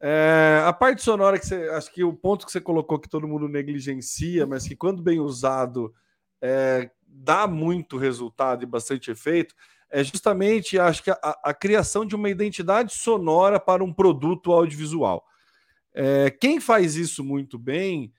É, 0.00 0.62
a 0.64 0.72
parte 0.72 1.02
sonora 1.02 1.38
que 1.38 1.46
você 1.46 1.68
acho 1.68 1.92
que 1.92 2.02
o 2.02 2.14
ponto 2.14 2.46
que 2.46 2.52
você 2.52 2.62
colocou 2.62 2.98
que 2.98 3.08
todo 3.08 3.28
mundo 3.28 3.46
negligencia, 3.46 4.46
mas 4.46 4.66
que 4.66 4.74
quando 4.74 5.02
bem 5.02 5.20
usado 5.20 5.94
é, 6.40 6.90
dá 7.06 7.46
muito 7.46 7.98
resultado 7.98 8.62
e 8.62 8.66
bastante 8.66 9.10
efeito, 9.10 9.54
é 9.90 10.02
justamente 10.02 10.78
acho 10.78 11.02
que 11.02 11.10
a, 11.10 11.18
a 11.44 11.52
criação 11.52 12.06
de 12.06 12.16
uma 12.16 12.30
identidade 12.30 12.94
sonora 12.94 13.60
para 13.60 13.84
um 13.84 13.92
produto 13.92 14.50
audiovisual. 14.50 15.22
É, 15.92 16.30
quem 16.30 16.58
faz 16.58 16.96
isso 16.96 17.22
muito 17.22 17.58
bem 17.58 18.12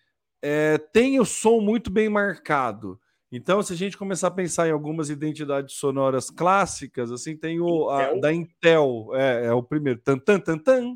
é, 0.43 0.77
tem 0.77 1.19
o 1.19 1.25
som 1.25 1.59
muito 1.59 1.89
bem 1.89 2.07
marcado. 2.07 2.99
Então, 3.35 3.61
se 3.61 3.73
a 3.73 3.75
gente 3.75 3.97
começar 3.97 4.27
a 4.27 4.31
pensar 4.31 4.67
em 4.67 4.71
algumas 4.71 5.09
identidades 5.09 5.75
sonoras 5.75 6.29
clássicas, 6.29 7.11
assim, 7.11 7.35
tem 7.35 7.59
o 7.59 7.89
a, 7.89 8.13
da 8.19 8.33
Intel, 8.33 9.09
é, 9.13 9.47
é, 9.47 9.53
o 9.53 9.61
primeiro, 9.61 9.99
tan 9.99 10.17
tan 10.17 10.39
tan 10.39 10.57
tan, 10.57 10.95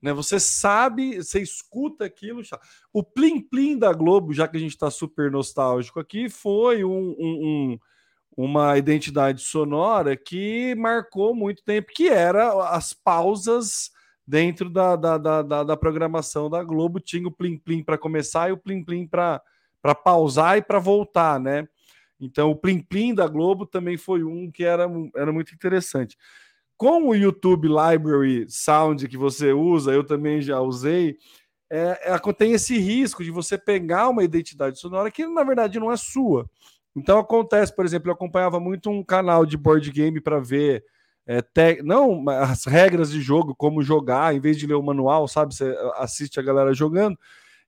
né? 0.00 0.12
Você 0.12 0.40
sabe, 0.40 1.16
você 1.16 1.40
escuta 1.40 2.04
aquilo. 2.04 2.42
O 2.92 3.02
Plim 3.02 3.40
Plim 3.40 3.78
da 3.78 3.92
Globo, 3.92 4.32
já 4.32 4.48
que 4.48 4.56
a 4.56 4.60
gente 4.60 4.72
está 4.72 4.90
super 4.90 5.30
nostálgico 5.30 6.00
aqui, 6.00 6.28
foi 6.28 6.84
um, 6.84 7.14
um, 7.18 7.18
um 7.18 7.78
uma 8.36 8.76
identidade 8.76 9.42
sonora 9.42 10.16
que 10.16 10.74
marcou 10.74 11.34
muito 11.34 11.62
tempo, 11.62 11.92
que 11.94 12.08
era 12.08 12.70
as 12.70 12.92
pausas 12.92 13.90
dentro 14.26 14.68
da, 14.68 14.96
da, 14.96 15.18
da, 15.18 15.62
da, 15.62 15.76
programação 15.76 16.50
da 16.50 16.62
Globo. 16.62 16.98
Tinha 16.98 17.28
o 17.28 17.32
Plim 17.32 17.58
Plim 17.58 17.82
para 17.82 17.98
começar 17.98 18.48
e 18.48 18.52
o 18.52 18.58
Plim 18.58 18.84
Plim 18.84 19.06
para 19.06 19.40
pausar 20.02 20.58
e 20.58 20.62
para 20.62 20.78
voltar, 20.78 21.38
né? 21.38 21.68
Então, 22.20 22.50
o 22.50 22.56
Plim 22.56 22.80
Plim 22.80 23.14
da 23.14 23.26
Globo 23.26 23.66
também 23.66 23.96
foi 23.96 24.22
um 24.22 24.50
que 24.50 24.64
era, 24.64 24.86
era 25.16 25.32
muito 25.32 25.54
interessante. 25.54 26.16
Com 26.76 27.08
o 27.08 27.14
YouTube 27.14 27.68
Library 27.68 28.46
Sound 28.48 29.06
que 29.08 29.16
você 29.16 29.52
usa, 29.52 29.92
eu 29.92 30.04
também 30.04 30.40
já 30.42 30.60
usei, 30.60 31.16
é, 31.70 32.14
é, 32.14 32.32
tem 32.32 32.52
esse 32.52 32.78
risco 32.78 33.24
de 33.24 33.30
você 33.30 33.56
pegar 33.56 34.08
uma 34.08 34.24
identidade 34.24 34.78
sonora 34.78 35.10
que, 35.10 35.26
na 35.26 35.42
verdade, 35.42 35.78
não 35.78 35.90
é 35.90 35.96
sua. 35.96 36.48
Então 36.96 37.18
acontece, 37.18 37.74
por 37.74 37.84
exemplo, 37.84 38.08
eu 38.08 38.14
acompanhava 38.14 38.60
muito 38.60 38.90
um 38.90 39.02
canal 39.02 39.44
de 39.44 39.56
board 39.56 39.90
game 39.90 40.20
para 40.20 40.38
ver 40.38 40.84
é, 41.26 41.42
te... 41.42 41.82
não 41.82 42.28
as 42.28 42.64
regras 42.64 43.10
de 43.10 43.20
jogo, 43.20 43.54
como 43.56 43.82
jogar, 43.82 44.34
em 44.34 44.40
vez 44.40 44.56
de 44.56 44.66
ler 44.66 44.74
o 44.74 44.82
manual, 44.82 45.26
sabe? 45.26 45.54
Você 45.54 45.76
assiste 45.96 46.38
a 46.38 46.42
galera 46.42 46.72
jogando, 46.74 47.18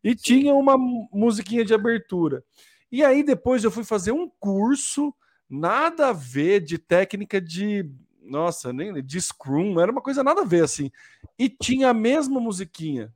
e 0.05 0.14
tinha 0.14 0.55
uma 0.55 0.76
musiquinha 1.12 1.64
de 1.64 1.74
abertura. 1.74 2.44
E 2.91 3.05
aí 3.05 3.22
depois 3.22 3.64
eu 3.64 3.70
fui 3.70 3.84
fazer 3.84 4.12
um 4.12 4.28
curso, 4.41 5.14
nada 5.49 6.09
a 6.09 6.12
ver 6.12 6.61
de 6.61 6.78
técnica 6.78 7.41
de. 7.41 7.91
Nossa, 8.22 8.72
nem 8.72 9.03
de 9.03 9.20
Scrum, 9.20 9.78
era 9.80 9.93
uma 9.93 10.03
coisa 10.03 10.24
nada 10.24 10.43
a 10.43 10.45
ver 10.45 10.64
assim. 10.64 10.91
E 11.39 11.49
tinha 11.49 11.91
a 11.91 11.95
mesma 11.95 12.41
musiquinha. 12.41 13.14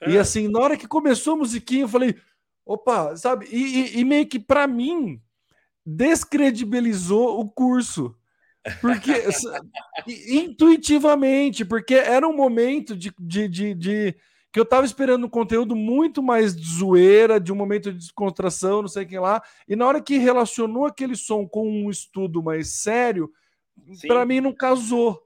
É. 0.00 0.12
E 0.12 0.18
assim, 0.18 0.48
na 0.48 0.58
hora 0.58 0.76
que 0.76 0.88
começou 0.88 1.34
a 1.34 1.38
musiquinha, 1.38 1.82
eu 1.82 1.88
falei, 1.88 2.16
Opa, 2.64 3.16
sabe? 3.16 3.46
E, 3.50 3.96
e, 3.96 4.00
e 4.00 4.04
meio 4.04 4.26
que 4.26 4.38
para 4.38 4.66
mim 4.66 5.20
descredibilizou 5.84 7.40
o 7.40 7.50
curso. 7.50 8.16
Porque 8.80 9.12
intuitivamente, 10.28 11.64
porque 11.64 11.94
era 11.94 12.26
um 12.26 12.36
momento 12.36 12.96
de, 12.96 13.12
de, 13.18 13.48
de, 13.48 13.74
de, 13.74 14.16
que 14.52 14.60
eu 14.60 14.64
tava 14.64 14.84
esperando 14.84 15.24
um 15.26 15.30
conteúdo 15.30 15.74
muito 15.74 16.22
mais 16.22 16.54
de 16.54 16.64
zoeira, 16.64 17.40
de 17.40 17.52
um 17.52 17.56
momento 17.56 17.90
de 17.90 17.98
descontração, 17.98 18.82
não 18.82 18.88
sei 18.88 19.04
o 19.04 19.06
que 19.06 19.18
lá. 19.18 19.42
E 19.66 19.74
na 19.74 19.86
hora 19.86 20.00
que 20.00 20.18
relacionou 20.18 20.84
aquele 20.84 21.16
som 21.16 21.46
com 21.46 21.68
um 21.68 21.88
estudo 21.88 22.42
mais 22.42 22.82
sério, 22.82 23.30
para 24.06 24.26
mim 24.26 24.40
não 24.40 24.52
casou 24.52 25.22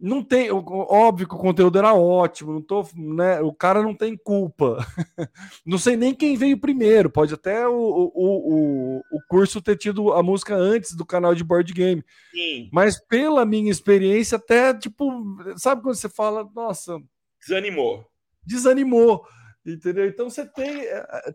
não 0.00 0.24
tem, 0.24 0.50
óbvio 0.50 1.28
que 1.28 1.34
o 1.34 1.38
conteúdo 1.38 1.78
era 1.78 1.92
ótimo, 1.92 2.52
não 2.54 2.62
tô, 2.62 2.88
né, 2.96 3.40
o 3.42 3.52
cara 3.52 3.82
não 3.82 3.94
tem 3.94 4.16
culpa. 4.16 4.78
não 5.64 5.76
sei 5.76 5.94
nem 5.94 6.14
quem 6.14 6.36
veio 6.36 6.58
primeiro, 6.58 7.10
pode 7.10 7.34
até 7.34 7.68
o, 7.68 7.74
o, 7.74 8.12
o, 8.14 8.98
o 9.12 9.20
curso 9.28 9.60
ter 9.60 9.76
tido 9.76 10.14
a 10.14 10.22
música 10.22 10.54
antes 10.54 10.96
do 10.96 11.04
canal 11.04 11.34
de 11.34 11.44
board 11.44 11.70
game. 11.74 12.02
Sim. 12.32 12.70
Mas 12.72 12.98
pela 12.98 13.44
minha 13.44 13.70
experiência, 13.70 14.36
até 14.36 14.72
tipo, 14.72 15.12
sabe 15.58 15.82
quando 15.82 15.96
você 15.96 16.08
fala, 16.08 16.48
nossa. 16.54 16.98
Desanimou. 17.38 18.09
Desanimou. 18.44 19.24
Entendeu? 19.64 20.06
Então 20.06 20.30
você 20.30 20.46
tem, 20.46 20.84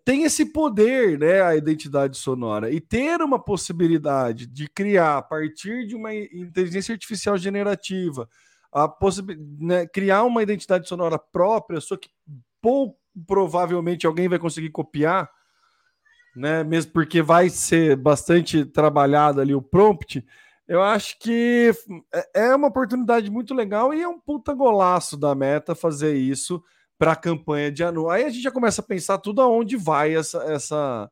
tem 0.03 0.23
esse 0.23 0.45
poder, 0.51 1.19
né? 1.19 1.41
A 1.41 1.55
identidade 1.55 2.17
sonora. 2.17 2.71
E 2.71 2.81
ter 2.81 3.21
uma 3.21 3.37
possibilidade 3.37 4.47
de 4.47 4.67
criar 4.67 5.17
a 5.17 5.21
partir 5.21 5.85
de 5.85 5.95
uma 5.95 6.13
inteligência 6.13 6.93
artificial 6.93 7.37
generativa 7.37 8.27
a 8.75 8.89
possibilidade, 8.89 9.47
né, 9.57 9.87
criar 9.87 10.23
uma 10.23 10.43
identidade 10.43 10.85
sonora 10.85 11.17
própria, 11.17 11.79
só 11.79 11.95
que 11.95 12.09
pouco 12.61 12.99
provavelmente 13.25 14.05
alguém 14.05 14.27
vai 14.27 14.37
conseguir 14.37 14.69
copiar, 14.69 15.31
né? 16.35 16.61
Mesmo 16.61 16.91
porque 16.91 17.21
vai 17.21 17.49
ser 17.49 17.95
bastante 17.95 18.65
trabalhado 18.65 19.39
ali 19.39 19.55
o 19.55 19.61
prompt. 19.61 20.25
Eu 20.67 20.83
acho 20.83 21.17
que 21.19 21.71
é, 22.13 22.47
é 22.47 22.55
uma 22.55 22.67
oportunidade 22.67 23.31
muito 23.31 23.53
legal 23.53 23.93
e 23.93 24.01
é 24.01 24.07
um 24.09 24.19
puta 24.19 24.53
golaço 24.53 25.15
da 25.15 25.33
Meta 25.33 25.73
fazer 25.73 26.15
isso 26.15 26.61
para 26.97 27.11
a 27.13 27.15
campanha 27.15 27.71
de 27.71 27.83
anual. 27.83 28.11
Aí 28.11 28.23
a 28.23 28.29
gente 28.29 28.43
já 28.43 28.51
começa 28.51 28.81
a 28.81 28.85
pensar 28.85 29.17
tudo 29.17 29.41
aonde 29.41 29.75
vai 29.75 30.15
essa, 30.15 30.43
essa 30.43 31.11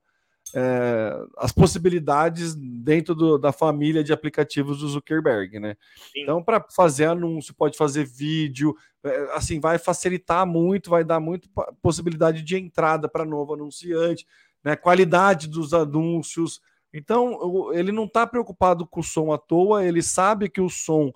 é, 0.55 1.25
as 1.37 1.51
possibilidades 1.51 2.55
dentro 2.55 3.15
do, 3.15 3.37
da 3.37 3.51
família 3.51 4.03
de 4.03 4.13
aplicativos 4.13 4.79
do 4.79 4.87
Zuckerberg, 4.87 5.59
né? 5.59 5.75
Sim. 6.11 6.21
Então, 6.21 6.43
para 6.43 6.63
fazer 6.75 7.05
anúncio, 7.05 7.55
pode 7.55 7.77
fazer 7.77 8.05
vídeo, 8.05 8.75
é, 9.03 9.29
assim, 9.33 9.59
vai 9.59 9.77
facilitar 9.77 10.45
muito, 10.45 10.89
vai 10.89 11.03
dar 11.03 11.19
muito 11.19 11.49
possibilidade 11.81 12.43
de 12.43 12.57
entrada 12.57 13.07
para 13.07 13.25
novo 13.25 13.53
anunciante, 13.53 14.27
né? 14.63 14.75
Qualidade 14.75 15.47
dos 15.47 15.73
anúncios. 15.73 16.61
Então, 16.93 17.73
ele 17.73 17.91
não 17.91 18.05
está 18.05 18.27
preocupado 18.27 18.85
com 18.85 18.99
o 18.99 19.03
som 19.03 19.31
à 19.31 19.37
toa, 19.37 19.83
ele 19.83 20.03
sabe 20.03 20.49
que 20.49 20.61
o 20.61 20.69
som 20.69 21.11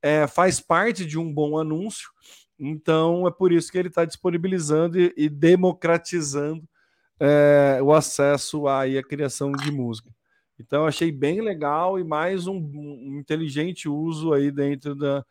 é, 0.00 0.26
faz 0.26 0.60
parte 0.60 1.04
de 1.04 1.18
um 1.18 1.32
bom 1.32 1.58
anúncio, 1.58 2.08
então 2.58 3.26
é 3.26 3.30
por 3.30 3.52
isso 3.52 3.70
que 3.70 3.78
ele 3.78 3.88
está 3.88 4.04
disponibilizando 4.04 4.98
e, 5.00 5.12
e 5.16 5.28
democratizando 5.28 6.62
é, 7.20 7.80
o 7.82 7.92
acesso 7.92 8.66
à 8.68 8.84
criação 9.08 9.52
de 9.52 9.70
música. 9.70 10.10
Então 10.58 10.86
achei 10.86 11.12
bem 11.12 11.40
legal 11.40 11.98
e 11.98 12.04
mais 12.04 12.46
um, 12.46 12.56
um 12.56 13.18
inteligente 13.18 13.88
uso 13.88 14.32
aí 14.32 14.50
dentro 14.50 14.94
da, 14.94 15.24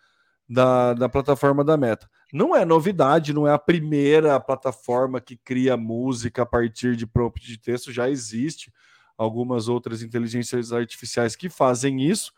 da, 0.47 0.93
da, 0.93 1.09
plataforma 1.09 1.63
da 1.63 1.75
Meta. 1.75 2.09
Não 2.32 2.55
é 2.55 2.63
novidade, 2.63 3.34
não 3.34 3.45
é 3.45 3.51
a 3.51 3.59
primeira 3.59 4.39
plataforma 4.39 5.19
que 5.19 5.36
cria 5.36 5.75
música 5.75 6.43
a 6.43 6.45
partir 6.45 6.95
de 6.95 7.05
prompt 7.05 7.45
de 7.45 7.57
texto, 7.57 7.91
já 7.91 8.09
existe 8.09 8.71
algumas 9.17 9.67
outras 9.67 10.01
inteligências 10.01 10.71
artificiais 10.71 11.36
que 11.36 11.49
fazem 11.49 12.01
isso, 12.01 12.32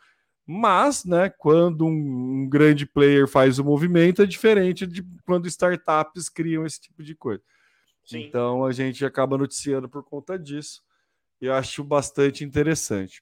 mas, 0.51 1.05
né, 1.05 1.29
quando 1.29 1.85
um, 1.85 2.41
um 2.41 2.49
grande 2.49 2.83
player 2.83 3.27
faz 3.27 3.59
o 3.59 3.63
movimento 3.63 4.23
é 4.23 4.25
diferente 4.25 4.87
de 4.87 5.05
quando 5.23 5.47
startups 5.47 6.27
criam 6.27 6.65
esse 6.65 6.81
tipo 6.81 7.03
de 7.03 7.13
coisa. 7.13 7.43
Sim. 8.03 8.23
Então 8.23 8.65
a 8.65 8.71
gente 8.71 9.05
acaba 9.05 9.37
noticiando 9.37 9.87
por 9.87 10.03
conta 10.03 10.39
disso. 10.39 10.81
E 11.39 11.45
eu 11.45 11.53
acho 11.53 11.83
bastante 11.83 12.43
interessante. 12.43 13.21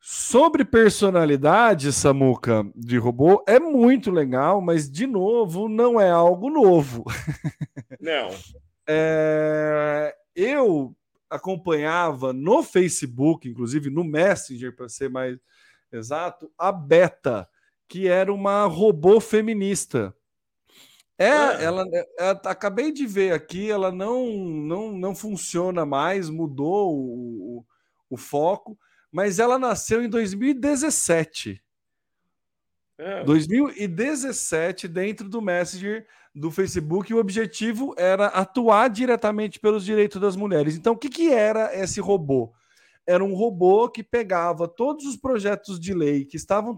Sobre 0.00 0.64
personalidade, 0.64 1.92
Samuca, 1.92 2.64
de 2.74 2.96
robô, 2.96 3.44
é 3.46 3.60
muito 3.60 4.10
legal, 4.10 4.62
mas, 4.62 4.90
de 4.90 5.06
novo, 5.06 5.68
não 5.68 6.00
é 6.00 6.10
algo 6.10 6.48
novo. 6.48 7.04
Não. 8.00 8.30
é, 8.88 10.16
eu 10.34 10.96
acompanhava 11.28 12.32
no 12.32 12.62
Facebook, 12.62 13.46
inclusive 13.46 13.90
no 13.90 14.02
Messenger, 14.02 14.74
para 14.74 14.88
ser 14.88 15.10
mais 15.10 15.38
exato, 15.92 16.50
a 16.58 16.70
Beta, 16.70 17.48
que 17.88 18.06
era 18.06 18.32
uma 18.32 18.64
robô 18.66 19.20
feminista. 19.20 20.14
É, 21.18 21.26
é. 21.26 21.64
Ela, 21.64 21.84
é, 22.18 22.30
acabei 22.46 22.92
de 22.92 23.06
ver 23.06 23.32
aqui, 23.32 23.70
ela 23.70 23.92
não, 23.92 24.26
não, 24.26 24.92
não 24.92 25.14
funciona 25.14 25.84
mais, 25.84 26.30
mudou 26.30 26.96
o, 26.96 27.64
o 28.08 28.16
foco, 28.16 28.78
mas 29.12 29.38
ela 29.38 29.58
nasceu 29.58 30.02
em 30.02 30.08
2017. 30.08 31.62
É. 32.96 33.24
2017, 33.24 34.86
dentro 34.86 35.28
do 35.28 35.40
Messenger 35.40 36.06
do 36.34 36.50
Facebook, 36.50 37.12
o 37.12 37.18
objetivo 37.18 37.94
era 37.96 38.26
atuar 38.26 38.88
diretamente 38.88 39.58
pelos 39.58 39.84
direitos 39.84 40.20
das 40.20 40.36
mulheres. 40.36 40.76
Então, 40.76 40.92
o 40.92 40.96
que, 40.96 41.08
que 41.08 41.32
era 41.32 41.74
esse 41.78 42.00
robô? 42.00 42.52
Era 43.10 43.24
um 43.24 43.34
robô 43.34 43.88
que 43.88 44.02
pegava 44.02 44.68
todos 44.68 45.04
os 45.04 45.16
projetos 45.16 45.80
de 45.80 45.92
lei 45.92 46.24
que 46.24 46.36
estavam 46.36 46.76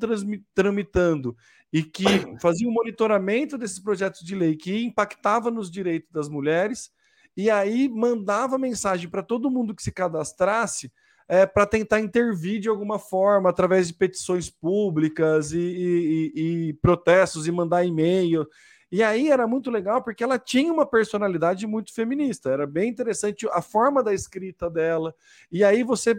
tramitando 0.54 1.36
e 1.72 1.82
que 1.82 2.04
fazia 2.40 2.68
um 2.68 2.72
monitoramento 2.72 3.58
desses 3.58 3.78
projetos 3.78 4.20
de 4.22 4.34
lei 4.34 4.56
que 4.56 4.84
impactava 4.84 5.50
nos 5.50 5.70
direitos 5.70 6.10
das 6.10 6.28
mulheres, 6.28 6.90
e 7.36 7.50
aí 7.50 7.88
mandava 7.88 8.58
mensagem 8.58 9.08
para 9.08 9.22
todo 9.22 9.50
mundo 9.50 9.74
que 9.74 9.82
se 9.82 9.92
cadastrasse 9.92 10.92
é, 11.28 11.46
para 11.46 11.66
tentar 11.66 12.00
intervir 12.00 12.60
de 12.60 12.68
alguma 12.68 12.98
forma 12.98 13.48
através 13.48 13.88
de 13.88 13.94
petições 13.94 14.50
públicas 14.50 15.52
e, 15.52 15.58
e, 15.58 16.32
e 16.34 16.72
protestos 16.74 17.46
e 17.46 17.52
mandar 17.52 17.84
e-mail. 17.84 18.46
E 18.92 19.02
aí 19.02 19.30
era 19.30 19.46
muito 19.46 19.70
legal 19.70 20.02
porque 20.02 20.22
ela 20.22 20.38
tinha 20.38 20.70
uma 20.70 20.84
personalidade 20.84 21.66
muito 21.66 21.94
feminista, 21.94 22.50
era 22.50 22.66
bem 22.66 22.90
interessante 22.90 23.48
a 23.50 23.62
forma 23.62 24.02
da 24.02 24.12
escrita 24.12 24.68
dela. 24.68 25.14
E 25.50 25.64
aí 25.64 25.82
você 25.82 26.14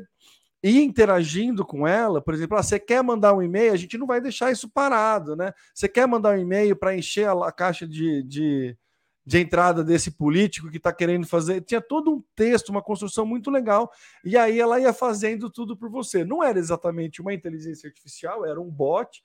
ir 0.64 0.82
interagindo 0.82 1.64
com 1.64 1.88
ela, 1.88 2.20
por 2.20 2.34
exemplo, 2.34 2.58
ah, 2.58 2.64
você 2.64 2.80
quer 2.80 3.04
mandar 3.04 3.36
um 3.36 3.44
e-mail, 3.44 3.74
a 3.74 3.78
gente 3.78 3.96
não 3.96 4.08
vai 4.08 4.20
deixar 4.20 4.52
isso 4.52 4.68
parado, 4.68 5.36
né? 5.36 5.54
Você 5.72 5.88
quer 5.88 6.08
mandar 6.08 6.36
um 6.36 6.42
e-mail 6.42 6.76
para 6.76 6.96
encher 6.96 7.28
a, 7.28 7.34
a, 7.48 7.52
caixa 7.52 7.88
de, 7.88 8.24
de, 8.24 8.76
de, 9.24 9.38
entrada 9.38 9.84
desse 9.84 10.10
político 10.10 10.72
que 10.72 10.78
está 10.78 10.92
querendo 10.92 11.28
fazer. 11.28 11.62
Tinha 11.62 11.82
todo 11.82 12.10
um 12.12 12.24
texto, 12.36 12.70
uma 12.70 12.82
construção 12.82 13.24
muito 13.24 13.52
legal, 13.52 13.92
e 14.26 14.36
aí 14.36 14.60
ela 14.60 14.80
ia 14.80 14.94
fazendo 14.94 15.48
tudo 15.48 15.78
por 15.78 15.92
você. 15.92 16.26
Não 16.26 16.44
era 16.44 16.58
exatamente 16.58 17.22
uma 17.22 17.34
inteligência 17.34 17.88
artificial, 17.88 18.44
era 18.44 18.60
um 18.60 18.72
bot, 18.72 19.22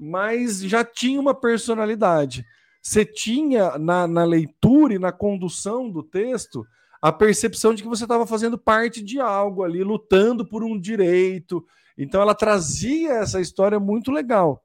mas 0.00 0.60
já 0.62 0.82
tinha 0.82 1.20
uma 1.20 1.34
personalidade. 1.34 2.44
Você 2.82 3.04
tinha 3.04 3.78
na, 3.78 4.08
na 4.08 4.24
leitura 4.24 4.94
e 4.94 4.98
na 4.98 5.12
condução 5.12 5.88
do 5.88 6.02
texto 6.02 6.66
a 7.00 7.12
percepção 7.12 7.72
de 7.72 7.82
que 7.82 7.88
você 7.88 8.04
estava 8.04 8.26
fazendo 8.26 8.58
parte 8.58 9.02
de 9.02 9.20
algo 9.20 9.62
ali, 9.62 9.84
lutando 9.84 10.44
por 10.44 10.64
um 10.64 10.78
direito. 10.78 11.64
Então 11.96 12.20
ela 12.20 12.34
trazia 12.34 13.12
essa 13.14 13.40
história 13.40 13.78
muito 13.78 14.10
legal. 14.10 14.64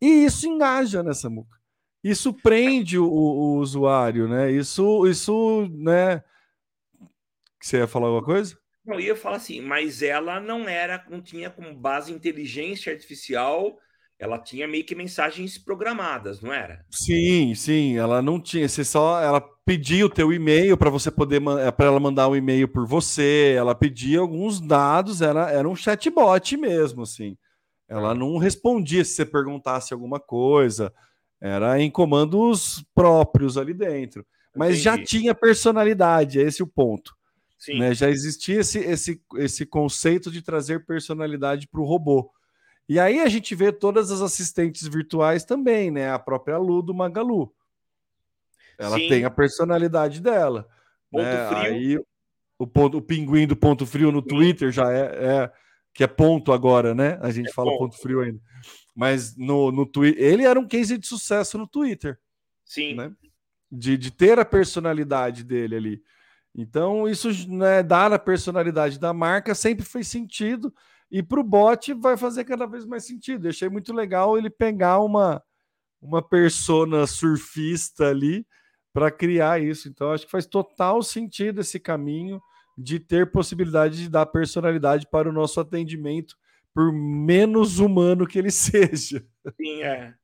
E 0.00 0.24
isso 0.24 0.46
engaja 0.46 1.02
nessa 1.02 1.30
muca. 1.30 1.58
Isso 2.02 2.32
prende 2.32 2.98
o, 2.98 3.04
o, 3.06 3.56
usuário, 3.58 4.26
né? 4.26 4.50
Isso, 4.50 5.06
isso, 5.06 5.68
né? 5.72 6.22
Você 7.60 7.78
ia 7.78 7.86
falar 7.86 8.06
alguma 8.06 8.24
coisa? 8.24 8.58
Não, 8.84 8.94
eu 8.94 9.00
ia 9.00 9.16
falar 9.16 9.36
assim, 9.36 9.60
mas 9.60 10.02
ela 10.02 10.40
não 10.40 10.66
era, 10.66 11.04
não 11.10 11.20
tinha 11.20 11.50
como 11.50 11.74
base 11.74 12.12
inteligência 12.12 12.92
artificial 12.92 13.78
ela 14.20 14.38
tinha 14.38 14.68
meio 14.68 14.84
que 14.84 14.94
mensagens 14.94 15.56
programadas, 15.56 16.42
não 16.42 16.52
era? 16.52 16.84
Sim, 16.90 17.54
sim, 17.54 17.96
ela 17.96 18.20
não 18.20 18.38
tinha, 18.38 18.68
você 18.68 18.84
só 18.84 19.18
ela 19.18 19.40
pedia 19.64 20.04
o 20.04 20.10
teu 20.10 20.30
e-mail 20.30 20.76
para 20.76 20.90
você 20.90 21.10
poder 21.10 21.40
para 21.74 21.86
ela 21.86 21.98
mandar 21.98 22.28
um 22.28 22.36
e-mail 22.36 22.68
por 22.68 22.86
você, 22.86 23.54
ela 23.56 23.74
pedia 23.74 24.20
alguns 24.20 24.60
dados, 24.60 25.22
era, 25.22 25.50
era 25.50 25.66
um 25.66 25.74
chatbot 25.74 26.54
mesmo, 26.58 27.02
assim. 27.02 27.34
Ela 27.88 28.14
não 28.14 28.36
respondia 28.36 29.02
se 29.04 29.14
você 29.14 29.24
perguntasse 29.24 29.94
alguma 29.94 30.20
coisa, 30.20 30.92
era 31.40 31.80
em 31.80 31.90
comandos 31.90 32.84
próprios 32.94 33.56
ali 33.56 33.72
dentro. 33.72 34.24
Mas 34.54 34.80
Entendi. 34.80 34.82
já 34.82 35.02
tinha 35.02 35.34
personalidade, 35.34 36.40
é 36.40 36.42
esse 36.42 36.62
o 36.62 36.66
ponto. 36.66 37.16
Sim. 37.58 37.78
Né? 37.78 37.94
Já 37.94 38.10
existia 38.10 38.60
esse, 38.60 38.78
esse, 38.80 39.22
esse 39.36 39.64
conceito 39.64 40.30
de 40.30 40.42
trazer 40.42 40.84
personalidade 40.84 41.66
para 41.66 41.80
o 41.80 41.86
robô. 41.86 42.30
E 42.90 42.98
aí 42.98 43.20
a 43.20 43.28
gente 43.28 43.54
vê 43.54 43.70
todas 43.70 44.10
as 44.10 44.20
assistentes 44.20 44.88
virtuais 44.88 45.44
também, 45.44 45.92
né? 45.92 46.10
A 46.10 46.18
própria 46.18 46.58
Lu 46.58 46.82
do 46.82 46.92
Magalu. 46.92 47.54
Ela 48.76 48.96
Sim. 48.96 49.08
tem 49.08 49.24
a 49.24 49.30
personalidade 49.30 50.20
dela. 50.20 50.68
Ponto 51.08 51.22
né? 51.22 51.46
frio. 51.46 51.60
Aí 51.60 52.04
o, 52.58 52.66
ponto, 52.66 52.98
o 52.98 53.00
pinguim 53.00 53.46
do 53.46 53.54
ponto 53.54 53.86
frio 53.86 54.10
no. 54.10 54.20
Twitter 54.20 54.72
já 54.72 54.92
é, 54.92 55.02
é, 55.02 55.52
que 55.94 56.02
é 56.02 56.08
ponto 56.08 56.52
agora, 56.52 56.92
né? 56.92 57.16
A 57.22 57.30
gente 57.30 57.50
é 57.50 57.52
fala 57.52 57.70
ponto. 57.70 57.92
ponto. 57.92 58.02
frio 58.02 58.22
ainda. 58.22 58.40
Mas 58.92 59.36
no, 59.36 59.70
no 59.70 59.86
Twitter, 59.86 60.20
ele 60.20 60.42
era 60.44 60.58
um 60.58 60.66
case 60.66 60.98
de 60.98 61.06
sucesso 61.06 61.56
no 61.56 61.68
Twitter. 61.68 62.18
Sim. 62.64 62.96
Né? 62.96 63.12
De, 63.70 63.96
de 63.96 64.10
ter 64.10 64.36
a 64.40 64.44
personalidade 64.44 65.44
dele 65.44 65.76
ali. 65.76 66.02
Então, 66.52 67.08
isso, 67.08 67.30
né, 67.48 67.84
dar 67.84 68.12
a 68.12 68.18
personalidade 68.18 68.98
da 68.98 69.12
marca 69.12 69.54
sempre 69.54 69.86
fez 69.86 70.08
sentido. 70.08 70.74
E 71.10 71.22
para 71.22 71.40
o 71.40 71.44
bot 71.44 71.92
vai 71.94 72.16
fazer 72.16 72.44
cada 72.44 72.66
vez 72.66 72.86
mais 72.86 73.04
sentido. 73.04 73.46
Eu 73.46 73.50
achei 73.50 73.68
muito 73.68 73.92
legal 73.92 74.38
ele 74.38 74.48
pegar 74.48 75.00
uma, 75.00 75.42
uma 76.00 76.22
persona 76.22 77.06
surfista 77.06 78.08
ali 78.08 78.46
para 78.92 79.10
criar 79.10 79.60
isso. 79.60 79.88
Então, 79.88 80.12
acho 80.12 80.24
que 80.24 80.30
faz 80.30 80.46
total 80.46 81.02
sentido 81.02 81.60
esse 81.60 81.80
caminho 81.80 82.40
de 82.78 82.98
ter 83.00 83.30
possibilidade 83.30 83.98
de 83.98 84.08
dar 84.08 84.26
personalidade 84.26 85.06
para 85.10 85.28
o 85.28 85.32
nosso 85.32 85.60
atendimento, 85.60 86.36
por 86.72 86.92
menos 86.92 87.78
humano 87.78 88.26
que 88.26 88.38
ele 88.38 88.50
seja. 88.52 89.26
Sim, 89.60 89.82
é. 89.82 90.14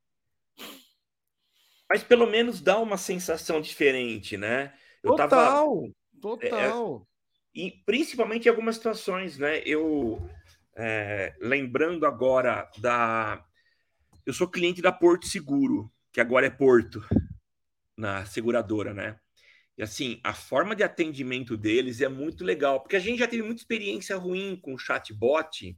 Mas 1.88 2.02
pelo 2.02 2.26
menos 2.26 2.60
dá 2.60 2.78
uma 2.78 2.96
sensação 2.96 3.60
diferente, 3.60 4.36
né? 4.36 4.72
Eu 5.02 5.14
total, 5.14 5.28
tava... 5.28 5.92
total. 6.20 7.06
É, 7.54 7.60
e 7.60 7.70
principalmente 7.84 8.46
em 8.46 8.48
algumas 8.48 8.76
situações, 8.76 9.38
né? 9.38 9.60
Eu 9.64 10.28
é, 10.76 11.34
lembrando 11.40 12.06
agora 12.06 12.70
da. 12.78 13.44
Eu 14.24 14.32
sou 14.32 14.48
cliente 14.48 14.82
da 14.82 14.92
Porto 14.92 15.26
Seguro, 15.26 15.90
que 16.12 16.20
agora 16.20 16.46
é 16.46 16.50
Porto, 16.50 17.02
na 17.96 18.24
seguradora, 18.26 18.92
né? 18.92 19.18
E 19.78 19.82
assim, 19.82 20.20
a 20.24 20.32
forma 20.32 20.74
de 20.74 20.82
atendimento 20.82 21.56
deles 21.56 22.00
é 22.00 22.08
muito 22.08 22.44
legal, 22.44 22.80
porque 22.80 22.96
a 22.96 23.00
gente 23.00 23.18
já 23.18 23.28
teve 23.28 23.42
muita 23.42 23.60
experiência 23.60 24.16
ruim 24.16 24.58
com 24.60 24.74
o 24.74 24.78
chatbot 24.78 25.76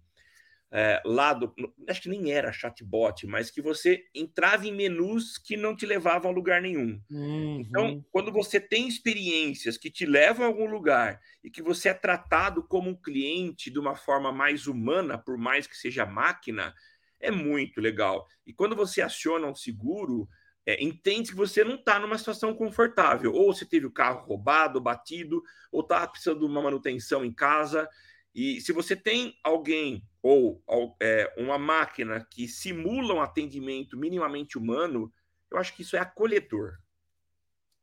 é, 0.70 1.00
lá 1.04 1.32
do. 1.32 1.54
Acho 1.88 2.02
que 2.02 2.08
nem 2.08 2.30
era 2.30 2.52
chatbot, 2.52 3.26
mas 3.26 3.50
que 3.50 3.62
você 3.62 4.04
entrava 4.14 4.66
em 4.66 4.74
menus 4.74 5.38
que 5.38 5.56
não 5.56 5.74
te 5.74 5.86
levavam 5.86 6.30
a 6.30 6.34
lugar 6.34 6.60
nenhum. 6.60 7.00
Então, 7.10 7.20
uhum. 7.20 7.60
Então, 7.60 8.04
quando 8.10 8.30
você 8.30 8.60
tem 8.60 8.86
experiências 8.86 9.78
que 9.78 9.90
te 9.90 10.04
levam 10.04 10.44
a 10.44 10.48
algum 10.48 10.66
lugar 10.66 11.20
e 11.42 11.50
que 11.50 11.62
você 11.62 11.88
é 11.88 11.94
tratado 11.94 12.62
como 12.62 12.90
um 12.90 12.96
cliente 12.96 13.70
de 13.70 13.78
uma 13.78 13.94
forma 13.94 14.30
mais 14.30 14.66
humana, 14.66 15.16
por 15.16 15.38
mais 15.38 15.66
que 15.66 15.76
seja 15.76 16.04
máquina, 16.04 16.74
é 17.18 17.30
muito 17.30 17.80
legal. 17.80 18.26
E 18.46 18.52
quando 18.52 18.76
você 18.76 19.00
aciona 19.00 19.46
um 19.46 19.54
seguro, 19.54 20.28
é, 20.66 20.84
entende 20.84 21.30
que 21.30 21.36
você 21.36 21.64
não 21.64 21.76
está 21.76 21.98
numa 21.98 22.18
situação 22.18 22.54
confortável. 22.54 23.32
Ou 23.32 23.54
você 23.54 23.64
teve 23.64 23.86
o 23.86 23.90
carro 23.90 24.26
roubado, 24.26 24.78
batido, 24.78 25.42
ou 25.72 25.80
está 25.80 26.06
precisando 26.06 26.40
de 26.40 26.44
uma 26.44 26.60
manutenção 26.60 27.24
em 27.24 27.32
casa. 27.32 27.88
E 28.34 28.60
se 28.60 28.72
você 28.72 28.94
tem 28.94 29.34
alguém 29.42 30.02
ou 30.22 30.62
é, 31.00 31.32
uma 31.36 31.58
máquina 31.58 32.26
que 32.30 32.46
simula 32.46 33.14
um 33.14 33.20
atendimento 33.20 33.96
minimamente 33.96 34.58
humano, 34.58 35.12
eu 35.50 35.58
acho 35.58 35.74
que 35.74 35.82
isso 35.82 35.96
é 35.96 36.00
acolhedor. 36.00 36.78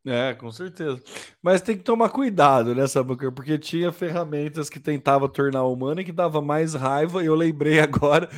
É, 0.06 0.36
com 0.36 0.52
certeza. 0.52 1.02
Mas 1.42 1.64
tem 1.64 1.76
que 1.76 1.84
tomar 1.84 2.10
cuidado, 2.10 2.76
né, 2.76 2.86
Sabuca? 2.86 3.32
Porque 3.32 3.58
tinha 3.58 3.92
ferramentas 3.92 4.70
que 4.70 4.80
tentava 4.80 5.28
tornar 5.28 5.64
humano 5.64 6.02
e 6.02 6.06
que 6.06 6.12
dava 6.12 6.42
mais 6.42 6.76
raiva. 6.76 7.24
E 7.24 7.26
eu 7.26 7.34
lembrei 7.34 7.80
agora 7.82 8.30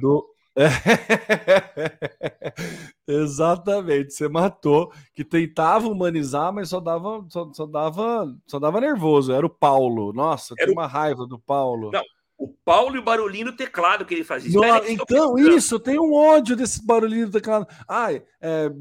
do, 0.00 0.28
Exatamente, 3.06 4.12
você 4.12 4.28
matou, 4.28 4.92
que 5.14 5.24
tentava 5.24 5.88
humanizar, 5.88 6.52
mas 6.52 6.68
só 6.68 6.80
dava, 6.80 7.24
só, 7.28 7.50
só, 7.52 7.66
dava, 7.66 8.36
só 8.46 8.58
dava 8.58 8.80
nervoso. 8.80 9.32
Era 9.32 9.46
o 9.46 9.50
Paulo. 9.50 10.12
Nossa, 10.12 10.54
era 10.58 10.66
tinha 10.66 10.78
uma 10.78 10.86
raiva 10.86 11.26
do 11.26 11.38
Paulo. 11.38 11.90
Não, 11.92 12.02
o 12.36 12.48
Paulo 12.48 12.96
e 12.96 12.98
o 12.98 13.02
barulhinho 13.02 13.46
do 13.46 13.56
teclado 13.56 14.04
que 14.04 14.14
ele 14.14 14.24
fazia. 14.24 14.60
Não, 14.60 14.86
então, 14.86 15.38
isso, 15.38 15.80
tem 15.80 15.98
um 15.98 16.14
ódio 16.14 16.54
desse 16.54 16.86
barulhinho 16.86 17.26
do 17.26 17.32
teclado. 17.32 17.66
Ah, 17.88 18.12
é, 18.12 18.22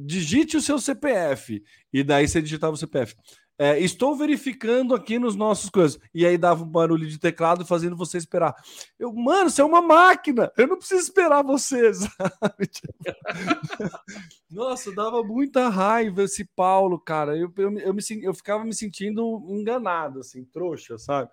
digite 0.06 0.58
o 0.58 0.62
seu 0.62 0.78
CPF. 0.78 1.64
E 1.92 2.04
daí 2.04 2.28
você 2.28 2.42
digitava 2.42 2.74
o 2.74 2.78
CPF. 2.78 3.16
É, 3.60 3.80
estou 3.80 4.16
verificando 4.16 4.94
aqui 4.94 5.18
nos 5.18 5.36
nossos 5.36 5.70
coisas. 5.70 6.00
E 6.14 6.26
aí 6.26 6.38
dava 6.38 6.64
um 6.64 6.70
barulho 6.70 7.08
de 7.08 7.18
teclado 7.18 7.66
fazendo 7.66 7.98
você 7.98 8.18
esperar. 8.18 8.56
Eu, 9.00 9.12
mano, 9.12 9.50
você 9.50 9.62
é 9.62 9.66
uma 9.66 9.82
máquina, 9.82 10.52
eu 10.56 10.68
não 10.68 10.78
preciso 10.78 11.02
esperar 11.02 11.44
você, 11.44 11.92
Nossa, 14.52 14.94
dava 14.94 15.24
muita 15.24 15.70
raiva 15.70 16.24
esse 16.24 16.46
Paulo, 16.46 17.00
cara. 17.00 17.36
Eu, 17.36 17.52
eu, 17.58 17.80
eu, 17.80 17.94
me, 17.94 18.02
eu 18.22 18.34
ficava 18.34 18.64
me 18.64 18.76
sentindo 18.76 19.44
enganado, 19.50 20.20
assim, 20.20 20.46
trouxa, 20.46 20.98
sabe? 21.00 21.32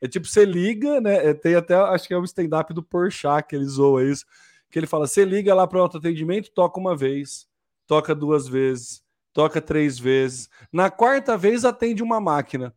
É 0.00 0.06
tipo, 0.06 0.28
você 0.28 0.44
liga, 0.44 1.00
né? 1.00 1.30
É, 1.30 1.34
tem 1.34 1.56
até, 1.56 1.74
acho 1.74 2.06
que 2.06 2.14
é 2.14 2.18
o 2.18 2.24
stand-up 2.24 2.72
do 2.72 2.84
Porchat 2.84 3.48
que 3.48 3.56
ele 3.56 3.64
zoa 3.64 4.04
isso, 4.04 4.24
que 4.70 4.78
ele 4.78 4.86
fala: 4.86 5.08
você 5.08 5.24
liga 5.24 5.52
lá 5.54 5.66
para 5.66 5.78
o 5.78 5.82
autoatendimento, 5.82 6.52
toca 6.52 6.78
uma 6.78 6.96
vez, 6.96 7.48
toca 7.84 8.14
duas 8.14 8.46
vezes 8.46 9.02
toca 9.38 9.60
três 9.60 10.00
vezes. 10.00 10.48
Na 10.72 10.90
quarta 10.90 11.38
vez, 11.38 11.64
atende 11.64 12.02
uma 12.02 12.20
máquina 12.20 12.74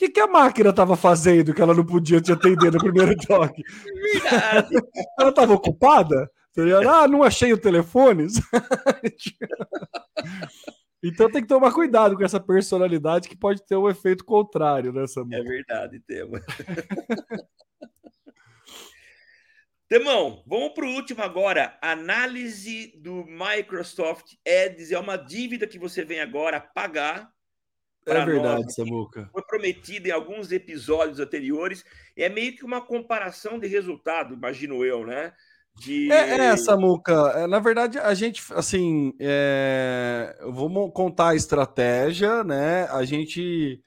que, 0.00 0.08
que 0.08 0.20
a 0.20 0.26
máquina 0.26 0.70
estava 0.70 0.96
fazendo 0.96 1.52
que 1.52 1.60
ela 1.60 1.74
não 1.74 1.84
podia 1.84 2.22
te 2.22 2.32
atender 2.32 2.72
no 2.72 2.78
primeiro 2.78 3.14
toque? 3.20 3.62
Verdade. 4.14 4.74
ela 5.20 5.28
estava 5.28 5.52
ocupada? 5.52 6.30
Ah, 6.88 7.06
não 7.06 7.22
achei 7.22 7.52
o 7.52 7.60
telefone? 7.60 8.28
então 11.04 11.30
tem 11.30 11.42
que 11.42 11.48
tomar 11.48 11.70
cuidado 11.72 12.16
com 12.16 12.24
essa 12.24 12.40
personalidade 12.40 13.28
que 13.28 13.36
pode 13.36 13.62
ter 13.66 13.76
um 13.76 13.90
efeito 13.90 14.24
contrário 14.24 14.90
nessa 14.90 15.22
né, 15.22 15.38
É 15.38 15.42
verdade, 15.42 16.00
tema. 16.00 16.40
Temão, 19.90 20.44
vamos 20.46 20.72
para 20.72 20.86
o 20.86 20.94
último 20.94 21.20
agora. 21.20 21.76
Análise 21.82 22.96
do 22.96 23.24
Microsoft 23.26 24.34
Ads 24.46 24.92
é 24.92 24.98
uma 25.00 25.16
dívida 25.16 25.66
que 25.66 25.80
você 25.80 26.04
vem 26.04 26.20
agora 26.20 26.60
pagar. 26.60 27.28
É 28.06 28.24
verdade, 28.24 28.62
nós, 28.62 28.74
Samuca. 28.76 29.28
Foi 29.32 29.42
prometido 29.42 30.06
em 30.06 30.12
alguns 30.12 30.52
episódios 30.52 31.18
anteriores. 31.18 31.84
É 32.16 32.28
meio 32.28 32.54
que 32.54 32.64
uma 32.64 32.80
comparação 32.80 33.58
de 33.58 33.66
resultado, 33.66 34.32
imagino 34.32 34.84
eu, 34.84 35.04
né? 35.04 35.32
De... 35.80 36.12
É, 36.12 36.38
é, 36.38 36.56
Samuca. 36.56 37.32
É, 37.34 37.48
na 37.48 37.58
verdade, 37.58 37.98
a 37.98 38.14
gente, 38.14 38.44
assim, 38.54 39.12
é... 39.18 40.38
vamos 40.52 40.92
contar 40.94 41.30
a 41.30 41.34
estratégia, 41.34 42.44
né? 42.44 42.84
A 42.92 43.04
gente 43.04 43.82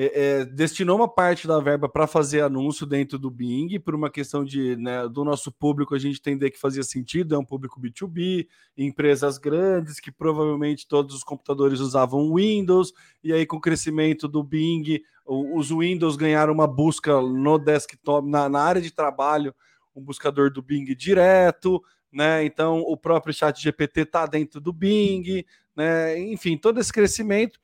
é, 0.00 0.12
é, 0.14 0.44
destinou 0.44 0.94
uma 0.94 1.08
parte 1.08 1.48
da 1.48 1.58
verba 1.58 1.88
para 1.88 2.06
fazer 2.06 2.40
anúncio 2.40 2.86
dentro 2.86 3.18
do 3.18 3.28
Bing, 3.28 3.80
por 3.80 3.96
uma 3.96 4.08
questão 4.08 4.44
de 4.44 4.76
né, 4.76 5.08
do 5.08 5.24
nosso 5.24 5.50
público 5.50 5.92
a 5.92 5.98
gente 5.98 6.20
entender 6.20 6.52
que 6.52 6.60
fazia 6.60 6.84
sentido, 6.84 7.34
é 7.34 7.38
um 7.38 7.44
público 7.44 7.80
B2B, 7.80 8.46
empresas 8.76 9.38
grandes 9.38 9.98
que 9.98 10.12
provavelmente 10.12 10.86
todos 10.86 11.16
os 11.16 11.24
computadores 11.24 11.80
usavam 11.80 12.32
Windows, 12.32 12.92
e 13.24 13.32
aí 13.32 13.44
com 13.44 13.56
o 13.56 13.60
crescimento 13.60 14.28
do 14.28 14.40
Bing, 14.40 15.02
os 15.26 15.70
Windows 15.70 16.14
ganharam 16.14 16.52
uma 16.52 16.68
busca 16.68 17.20
no 17.20 17.58
desktop, 17.58 18.28
na, 18.28 18.48
na 18.48 18.60
área 18.60 18.80
de 18.80 18.92
trabalho, 18.92 19.52
um 19.96 20.00
buscador 20.00 20.48
do 20.48 20.62
Bing 20.62 20.84
direto, 20.94 21.82
né? 22.12 22.44
Então 22.44 22.82
o 22.82 22.96
próprio 22.96 23.34
chat 23.34 23.60
GPT 23.60 24.02
está 24.02 24.26
dentro 24.26 24.60
do 24.60 24.72
Bing, 24.72 25.44
né? 25.74 26.16
Enfim, 26.20 26.56
todo 26.56 26.78
esse 26.78 26.92
crescimento 26.92 27.58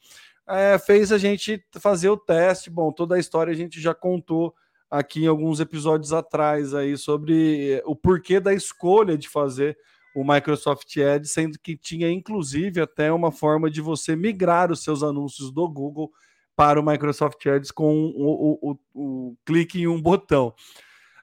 é, 0.48 0.78
fez 0.78 1.10
a 1.12 1.18
gente 1.18 1.64
fazer 1.80 2.08
o 2.08 2.16
teste. 2.16 2.70
Bom, 2.70 2.92
toda 2.92 3.16
a 3.16 3.18
história 3.18 3.52
a 3.52 3.56
gente 3.56 3.80
já 3.80 3.94
contou 3.94 4.54
aqui 4.90 5.24
em 5.24 5.26
alguns 5.26 5.60
episódios 5.60 6.12
atrás 6.12 6.74
aí 6.74 6.96
sobre 6.96 7.82
o 7.84 7.96
porquê 7.96 8.38
da 8.38 8.52
escolha 8.54 9.18
de 9.18 9.28
fazer 9.28 9.76
o 10.14 10.22
Microsoft 10.22 10.96
Ads, 10.96 11.32
sendo 11.32 11.58
que 11.58 11.76
tinha 11.76 12.08
inclusive 12.10 12.80
até 12.80 13.12
uma 13.12 13.32
forma 13.32 13.68
de 13.68 13.80
você 13.80 14.14
migrar 14.14 14.70
os 14.70 14.84
seus 14.84 15.02
anúncios 15.02 15.50
do 15.50 15.68
Google 15.68 16.12
para 16.54 16.78
o 16.78 16.86
Microsoft 16.86 17.44
Ads 17.44 17.72
com 17.72 17.92
o, 18.14 18.58
o, 18.62 18.70
o, 18.70 18.78
o 18.94 19.36
clique 19.44 19.80
em 19.80 19.88
um 19.88 20.00
botão. 20.00 20.54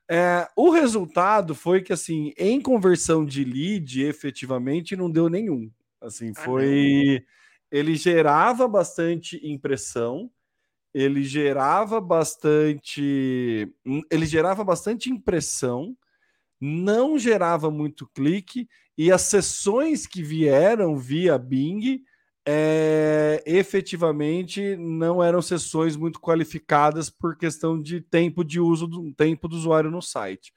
É, 0.09 0.45
o 0.57 0.71
resultado 0.71 1.55
foi 1.55 1.81
que, 1.81 1.93
assim, 1.93 2.33
em 2.37 2.59
conversão 2.59 3.25
de 3.25 3.45
lead, 3.45 4.03
efetivamente, 4.03 4.93
não 4.93 5.09
deu 5.09 5.29
nenhum. 5.29 5.71
Assim, 6.01 6.33
ah, 6.35 6.41
foi. 6.41 7.23
Ah, 7.25 7.40
ele 7.71 7.95
gerava 7.95 8.67
bastante 8.67 9.39
impressão, 9.47 10.29
ele 10.93 11.23
gerava 11.23 12.01
bastante, 12.01 13.71
hum, 13.85 14.01
ele 14.11 14.25
gerava 14.25 14.63
bastante 14.63 15.09
impressão, 15.09 15.95
não 16.59 17.17
gerava 17.17 17.71
muito 17.71 18.07
clique 18.13 18.67
e 18.97 19.11
as 19.11 19.21
sessões 19.21 20.05
que 20.05 20.21
vieram 20.21 20.97
via 20.97 21.37
Bing 21.37 22.03
é, 22.47 23.41
efetivamente 23.45 24.75
não 24.75 25.23
eram 25.23 25.41
sessões 25.41 25.95
muito 25.95 26.19
qualificadas 26.19 27.09
por 27.09 27.37
questão 27.37 27.81
de 27.81 28.01
tempo 28.01 28.43
de 28.43 28.59
uso 28.59 28.87
do 28.87 29.13
tempo 29.13 29.47
do 29.47 29.55
usuário 29.55 29.91
no 29.91 30.01
site. 30.01 30.53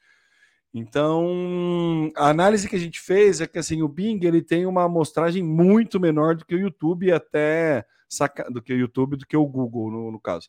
Então, 0.77 2.11
a 2.17 2.31
análise 2.31 2.69
que 2.69 2.75
a 2.75 2.81
gente 2.81 3.01
fez 3.01 3.41
é 3.41 3.47
que 3.47 3.61
assim, 3.61 3.81
o 3.81 3.89
Bing 3.89 4.19
ele 4.25 4.43
tem 4.43 4.67
uma 4.67 4.83
amostragem 4.83 5.41
muito 5.41 6.01
menor 6.01 6.35
do 6.35 6.45
que 6.45 6.57
o 6.57 6.59
YouTube, 6.59 7.13
até 7.13 7.87
saca... 8.09 8.51
do 8.51 8.61
que 8.61 8.73
o 8.73 8.77
YouTube, 8.77 9.17
do 9.17 9.25
que 9.25 9.37
o 9.37 9.47
Google, 9.47 9.89
no, 9.89 10.11
no, 10.11 10.21
caso. 10.21 10.49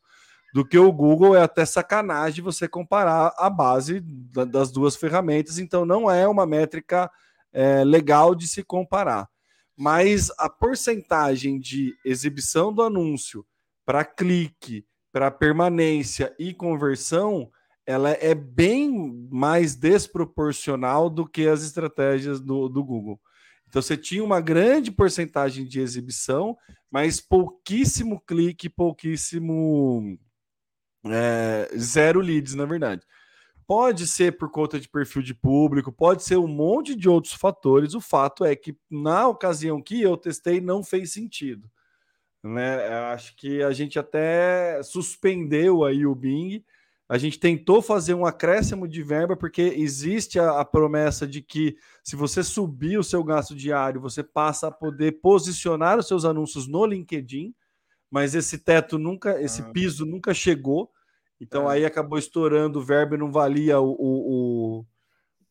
Do 0.51 0.65
que 0.67 0.79
o 0.79 0.91
Google 0.91 1.35
é 1.35 1.41
até 1.41 1.63
sacanagem 1.63 2.43
você 2.43 2.67
comparar 2.67 3.35
a 3.37 3.51
base 3.51 3.99
da, 3.99 4.45
das 4.45 4.71
duas 4.71 4.95
ferramentas, 4.95 5.59
então 5.59 5.85
não 5.85 6.09
é 6.09 6.27
uma 6.27 6.47
métrica 6.47 7.11
é, 7.53 7.83
legal 7.83 8.33
de 8.33 8.47
se 8.47 8.63
comparar. 8.63 9.29
Mas 9.77 10.31
a 10.39 10.49
porcentagem 10.49 11.59
de 11.59 11.93
exibição 12.03 12.73
do 12.73 12.81
anúncio 12.81 13.45
para 13.85 14.03
clique, 14.03 14.87
para 15.11 15.29
permanência 15.29 16.33
e 16.39 16.51
conversão 16.51 17.51
ela 17.85 18.11
é 18.11 18.33
bem 18.33 19.27
mais 19.29 19.75
desproporcional 19.75 21.09
do 21.09 21.27
que 21.27 21.47
as 21.47 21.63
estratégias 21.63 22.41
do, 22.41 22.67
do 22.67 22.83
Google. 22.83 23.19
Então 23.67 23.81
você 23.81 23.95
tinha 23.95 24.23
uma 24.23 24.41
grande 24.41 24.91
porcentagem 24.91 25.65
de 25.65 25.79
exibição, 25.79 26.57
mas 26.89 27.19
pouquíssimo 27.19 28.21
clique, 28.25 28.69
pouquíssimo 28.69 30.17
é, 31.05 31.69
zero 31.77 32.19
leads, 32.19 32.55
na 32.55 32.65
verdade. 32.65 33.03
Pode 33.67 34.05
ser 34.07 34.37
por 34.37 34.49
conta 34.51 34.79
de 34.79 34.87
perfil 34.87 35.21
de 35.21 35.33
público, 35.33 35.91
pode 35.91 36.23
ser 36.23 36.37
um 36.37 36.47
monte 36.47 36.95
de 36.95 37.09
outros 37.09 37.33
fatores. 37.33 37.93
O 37.95 38.01
fato 38.01 38.45
é 38.45 38.55
que 38.55 38.77
na 38.89 39.27
ocasião 39.27 39.81
que 39.81 40.01
eu 40.01 40.15
testei 40.15 40.61
não 40.61 40.83
fez 40.83 41.11
sentido. 41.11 41.69
Né? 42.43 42.87
Acho 43.11 43.35
que 43.35 43.63
a 43.63 43.71
gente 43.71 43.97
até 43.97 44.81
suspendeu 44.83 45.83
aí 45.83 46.05
o 46.05 46.13
Bing 46.13 46.63
a 47.07 47.17
gente 47.17 47.39
tentou 47.39 47.81
fazer 47.81 48.15
um 48.15 48.25
acréscimo 48.25 48.87
de 48.87 49.03
verba, 49.03 49.37
porque 49.37 49.61
existe 49.61 50.39
a, 50.39 50.59
a, 50.59 50.65
promessa 50.65 51.27
de 51.27 51.41
que 51.41 51.77
se 52.03 52.15
você 52.15 52.43
subir 52.43 52.97
o 52.97 53.03
seu 53.03 53.23
gasto 53.23 53.55
diário, 53.55 54.01
você 54.01 54.23
passa 54.23 54.67
a 54.67 54.71
poder 54.71 55.19
posicionar 55.21 55.99
os 55.99 56.07
seus 56.07 56.25
anúncios 56.25 56.67
no 56.67 56.83
LinkedIn, 56.85 57.53
mas 58.09 58.33
esse 58.33 58.57
teto 58.57 58.97
nunca, 58.97 59.39
esse 59.41 59.61
ah. 59.61 59.65
piso 59.65 60.05
nunca 60.05 60.33
chegou. 60.33 60.91
Então 61.39 61.69
é. 61.69 61.75
aí 61.75 61.85
acabou 61.85 62.17
estourando 62.17 62.79
o 62.79 62.83
verba 62.83 63.15
e 63.15 63.19
não 63.19 63.31
valia 63.31 63.79
o, 63.79 63.91
o, 63.91 64.85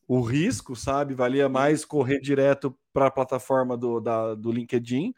o, 0.07 0.17
o 0.17 0.21
risco, 0.21 0.75
sabe? 0.75 1.13
Valia 1.13 1.47
mais 1.47 1.85
correr 1.85 2.19
direto 2.19 2.77
para 2.91 3.07
a 3.07 3.11
plataforma 3.11 3.77
do, 3.77 4.01
da, 4.01 4.35
do 4.35 4.51
LinkedIn. 4.51 5.13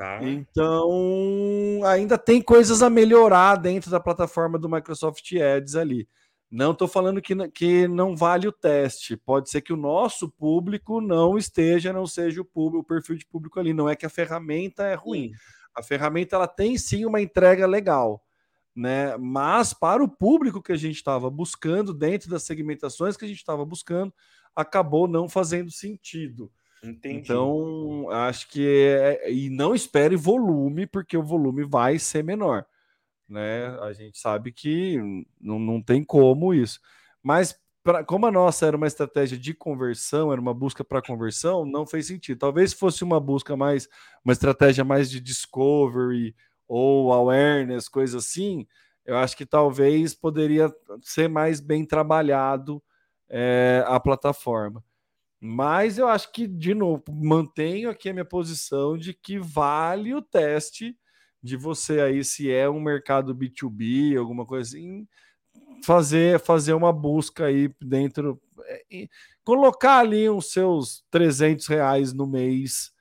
Tá. 0.00 0.18
Então, 0.22 1.82
ainda 1.84 2.16
tem 2.16 2.40
coisas 2.40 2.82
a 2.82 2.88
melhorar 2.88 3.56
dentro 3.56 3.90
da 3.90 4.00
plataforma 4.00 4.58
do 4.58 4.66
Microsoft 4.66 5.30
Ads 5.34 5.74
ali. 5.74 6.08
Não 6.50 6.72
estou 6.72 6.88
falando 6.88 7.20
que, 7.20 7.36
que 7.50 7.86
não 7.86 8.16
vale 8.16 8.48
o 8.48 8.52
teste. 8.52 9.14
Pode 9.14 9.50
ser 9.50 9.60
que 9.60 9.74
o 9.74 9.76
nosso 9.76 10.30
público 10.30 11.02
não 11.02 11.36
esteja, 11.36 11.92
não 11.92 12.06
seja 12.06 12.40
o, 12.40 12.46
público, 12.46 12.78
o 12.78 12.82
perfil 12.82 13.14
de 13.14 13.26
público 13.26 13.60
ali. 13.60 13.74
Não 13.74 13.90
é 13.90 13.94
que 13.94 14.06
a 14.06 14.08
ferramenta 14.08 14.84
é 14.84 14.94
ruim. 14.94 15.34
Sim. 15.34 15.34
A 15.76 15.82
ferramenta 15.82 16.34
ela 16.34 16.48
tem 16.48 16.78
sim 16.78 17.04
uma 17.04 17.20
entrega 17.20 17.66
legal, 17.66 18.24
né? 18.74 19.18
Mas 19.18 19.74
para 19.74 20.02
o 20.02 20.08
público 20.08 20.62
que 20.62 20.72
a 20.72 20.78
gente 20.78 20.96
estava 20.96 21.28
buscando, 21.28 21.92
dentro 21.92 22.30
das 22.30 22.44
segmentações 22.44 23.18
que 23.18 23.26
a 23.26 23.28
gente 23.28 23.36
estava 23.36 23.66
buscando, 23.66 24.14
acabou 24.56 25.06
não 25.06 25.28
fazendo 25.28 25.70
sentido. 25.70 26.50
Entendi. 26.82 27.18
Então, 27.18 28.08
acho 28.10 28.48
que 28.48 28.66
é, 28.66 29.30
e 29.32 29.50
não 29.50 29.74
espere 29.74 30.16
volume, 30.16 30.86
porque 30.86 31.16
o 31.16 31.22
volume 31.22 31.64
vai 31.64 31.98
ser 31.98 32.24
menor, 32.24 32.64
né? 33.28 33.68
A 33.80 33.92
gente 33.92 34.18
sabe 34.18 34.52
que 34.52 34.98
não, 35.40 35.58
não 35.58 35.82
tem 35.82 36.04
como 36.04 36.54
isso. 36.54 36.80
Mas 37.22 37.58
pra, 37.82 38.04
como 38.04 38.26
a 38.26 38.32
nossa 38.32 38.66
era 38.66 38.76
uma 38.76 38.86
estratégia 38.86 39.38
de 39.38 39.54
conversão, 39.54 40.32
era 40.32 40.40
uma 40.40 40.54
busca 40.54 40.84
para 40.84 41.02
conversão, 41.02 41.64
não 41.64 41.86
fez 41.86 42.06
sentido. 42.06 42.38
Talvez 42.38 42.72
fosse 42.72 43.04
uma 43.04 43.20
busca 43.20 43.56
mais, 43.56 43.88
uma 44.24 44.32
estratégia 44.32 44.84
mais 44.84 45.10
de 45.10 45.20
discovery 45.20 46.34
ou 46.68 47.12
awareness, 47.12 47.88
coisa 47.88 48.18
assim. 48.18 48.66
Eu 49.04 49.16
acho 49.18 49.36
que 49.36 49.46
talvez 49.46 50.14
poderia 50.14 50.72
ser 51.02 51.28
mais 51.28 51.60
bem 51.60 51.84
trabalhado 51.84 52.82
é, 53.28 53.82
a 53.86 53.98
plataforma. 54.00 54.84
Mas 55.40 55.96
eu 55.96 56.06
acho 56.06 56.30
que, 56.32 56.46
de 56.46 56.74
novo, 56.74 57.02
mantenho 57.08 57.88
aqui 57.88 58.10
a 58.10 58.12
minha 58.12 58.24
posição 58.24 58.98
de 58.98 59.14
que 59.14 59.38
vale 59.38 60.14
o 60.14 60.20
teste 60.20 60.94
de 61.42 61.56
você 61.56 62.00
aí, 62.00 62.22
se 62.22 62.50
é 62.50 62.68
um 62.68 62.80
mercado 62.80 63.34
B2B, 63.34 64.18
alguma 64.18 64.44
coisa 64.44 64.68
assim, 64.76 65.08
fazer, 65.82 66.38
fazer 66.38 66.74
uma 66.74 66.92
busca 66.92 67.46
aí 67.46 67.74
dentro, 67.80 68.38
é, 68.66 69.08
colocar 69.42 69.98
ali 70.00 70.28
os 70.28 70.52
seus 70.52 71.02
300 71.10 71.66
reais 71.66 72.12
no 72.12 72.26
mês 72.26 72.92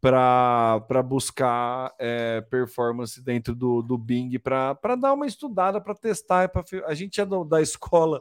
para 0.00 1.02
buscar 1.02 1.92
é, 1.98 2.42
performance 2.42 3.20
dentro 3.22 3.54
do, 3.54 3.82
do 3.82 3.96
Bing, 3.96 4.38
para 4.38 4.94
dar 4.96 5.14
uma 5.14 5.26
estudada, 5.26 5.80
para 5.80 5.94
testar. 5.94 6.48
Pra, 6.48 6.62
a 6.84 6.94
gente 6.94 7.20
é 7.20 7.26
do, 7.26 7.42
da 7.42 7.60
escola 7.60 8.20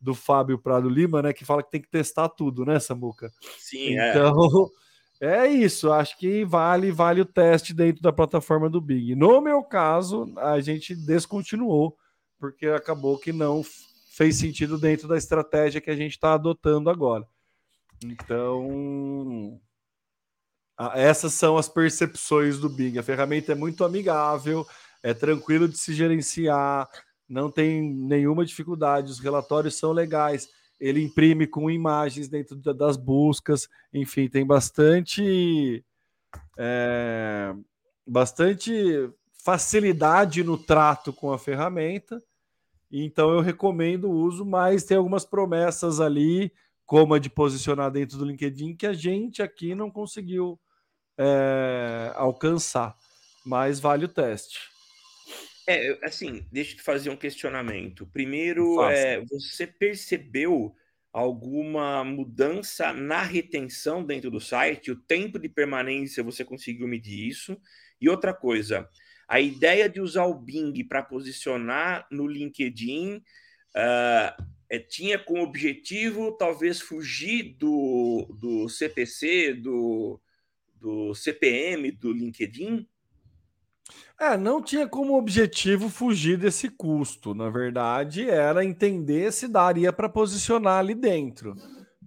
do 0.00 0.14
Fábio 0.14 0.58
Prado 0.58 0.88
Lima, 0.88 1.22
né? 1.22 1.32
Que 1.32 1.44
fala 1.44 1.62
que 1.62 1.70
tem 1.70 1.80
que 1.80 1.90
testar 1.90 2.28
tudo, 2.28 2.64
né, 2.64 2.78
Samuca? 2.78 3.30
Sim, 3.58 3.98
é. 3.98 4.10
então, 4.10 4.70
é. 5.20 5.44
é 5.44 5.46
isso. 5.48 5.92
Acho 5.92 6.18
que 6.18 6.44
vale, 6.44 6.90
vale 6.90 7.20
o 7.20 7.26
teste 7.26 7.72
dentro 7.72 8.02
da 8.02 8.12
plataforma 8.12 8.68
do 8.68 8.80
Big. 8.80 9.14
No 9.14 9.40
meu 9.40 9.62
caso, 9.62 10.32
a 10.38 10.60
gente 10.60 10.94
descontinuou 10.94 11.96
porque 12.38 12.66
acabou 12.66 13.18
que 13.18 13.32
não 13.32 13.62
fez 14.14 14.36
sentido 14.36 14.78
dentro 14.78 15.08
da 15.08 15.16
estratégia 15.16 15.80
que 15.80 15.90
a 15.90 15.96
gente 15.96 16.12
está 16.12 16.34
adotando 16.34 16.90
agora. 16.90 17.26
Então, 18.04 19.58
essas 20.94 21.32
são 21.32 21.56
as 21.56 21.68
percepções 21.68 22.58
do 22.58 22.68
Bing. 22.68 22.98
A 22.98 23.02
ferramenta 23.02 23.52
é 23.52 23.54
muito 23.54 23.82
amigável, 23.82 24.66
é 25.02 25.14
tranquilo 25.14 25.66
de 25.66 25.78
se 25.78 25.94
gerenciar, 25.94 26.88
não 27.28 27.50
tem 27.50 27.82
nenhuma 27.82 28.44
dificuldade, 28.44 29.10
os 29.10 29.18
relatórios 29.18 29.76
são 29.76 29.92
legais. 29.92 30.48
Ele 30.80 31.02
imprime 31.02 31.46
com 31.46 31.70
imagens 31.70 32.28
dentro 32.28 32.56
das 32.56 32.96
buscas, 32.96 33.68
enfim, 33.92 34.28
tem 34.28 34.44
bastante, 34.44 35.84
é, 36.58 37.54
bastante 38.06 39.10
facilidade 39.44 40.42
no 40.42 40.58
trato 40.58 41.12
com 41.12 41.32
a 41.32 41.38
ferramenta. 41.38 42.22
Então 42.90 43.32
eu 43.32 43.40
recomendo 43.40 44.10
o 44.10 44.14
uso, 44.14 44.44
mas 44.44 44.84
tem 44.84 44.96
algumas 44.96 45.24
promessas 45.24 46.00
ali, 46.00 46.52
como 46.86 47.14
a 47.14 47.18
de 47.18 47.30
posicionar 47.30 47.90
dentro 47.90 48.18
do 48.18 48.24
LinkedIn, 48.24 48.76
que 48.76 48.86
a 48.86 48.92
gente 48.92 49.42
aqui 49.42 49.74
não 49.74 49.90
conseguiu 49.90 50.58
é, 51.18 52.12
alcançar. 52.14 52.96
Mas 53.44 53.80
vale 53.80 54.04
o 54.04 54.08
teste. 54.08 54.73
É, 55.66 55.98
assim, 56.02 56.46
deixa 56.52 56.72
eu 56.72 56.76
te 56.76 56.82
fazer 56.82 57.10
um 57.10 57.16
questionamento. 57.16 58.06
Primeiro, 58.06 58.82
é, 58.82 59.24
você 59.24 59.66
percebeu 59.66 60.74
alguma 61.12 62.04
mudança 62.04 62.92
na 62.92 63.22
retenção 63.22 64.04
dentro 64.04 64.30
do 64.30 64.40
site? 64.40 64.90
O 64.90 64.96
tempo 64.96 65.38
de 65.38 65.48
permanência, 65.48 66.22
você 66.22 66.44
conseguiu 66.44 66.86
medir 66.86 67.28
isso? 67.28 67.56
E 68.00 68.08
outra 68.08 68.34
coisa, 68.34 68.88
a 69.28 69.40
ideia 69.40 69.88
de 69.88 70.00
usar 70.00 70.24
o 70.26 70.34
Bing 70.34 70.84
para 70.84 71.02
posicionar 71.02 72.06
no 72.10 72.26
LinkedIn 72.26 73.16
uh, 73.16 74.44
é, 74.68 74.78
tinha 74.78 75.18
como 75.18 75.42
objetivo 75.42 76.32
talvez 76.32 76.80
fugir 76.80 77.54
do, 77.58 78.26
do 78.40 78.68
CPC, 78.68 79.54
do, 79.54 80.20
do 80.74 81.14
CPM 81.14 81.90
do 81.92 82.12
LinkedIn? 82.12 82.86
É, 84.18 84.36
não 84.36 84.62
tinha 84.62 84.88
como 84.88 85.18
objetivo 85.18 85.88
fugir 85.88 86.38
desse 86.38 86.68
custo. 86.68 87.34
Na 87.34 87.50
verdade, 87.50 88.28
era 88.28 88.64
entender 88.64 89.32
se 89.32 89.48
daria 89.48 89.92
para 89.92 90.08
posicionar 90.08 90.78
ali 90.78 90.94
dentro. 90.94 91.54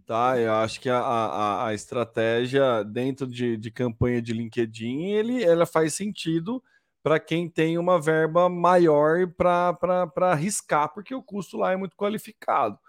Tá, 0.06 0.40
eu 0.40 0.54
acho 0.54 0.80
que 0.80 0.90
a, 0.90 1.00
a, 1.00 1.68
a 1.68 1.74
estratégia 1.74 2.82
dentro 2.82 3.28
de, 3.28 3.58
de 3.58 3.70
campanha 3.70 4.22
de 4.22 4.32
LinkedIn 4.32 5.08
ele, 5.08 5.44
ela 5.44 5.66
faz 5.66 5.96
sentido 5.96 6.64
para 7.04 7.20
quem 7.20 7.50
tem 7.50 7.78
uma 7.78 8.00
verba 8.00 8.48
maior 8.48 9.28
para 9.28 10.10
arriscar, 10.32 10.94
porque 10.94 11.14
o 11.14 11.22
custo 11.22 11.58
lá 11.58 11.74
é 11.74 11.76
muito 11.76 11.96
qualificado. 11.96 12.80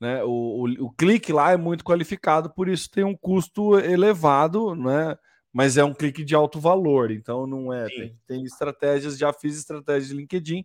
Né? 0.00 0.22
O, 0.24 0.66
o, 0.66 0.86
o 0.86 0.90
clique 0.90 1.32
lá 1.32 1.52
é 1.52 1.56
muito 1.56 1.84
qualificado, 1.84 2.50
por 2.50 2.68
isso 2.68 2.90
tem 2.90 3.04
um 3.04 3.16
custo 3.16 3.78
elevado, 3.78 4.74
né? 4.74 5.16
Mas 5.58 5.76
é 5.76 5.82
um 5.82 5.92
clique 5.92 6.22
de 6.22 6.36
alto 6.36 6.60
valor, 6.60 7.10
então 7.10 7.44
não 7.44 7.72
é. 7.72 7.88
Tem, 7.88 8.16
tem, 8.28 8.44
estratégias, 8.44 9.18
já 9.18 9.32
fiz 9.32 9.58
estratégia 9.58 10.10
de 10.10 10.14
LinkedIn 10.14 10.64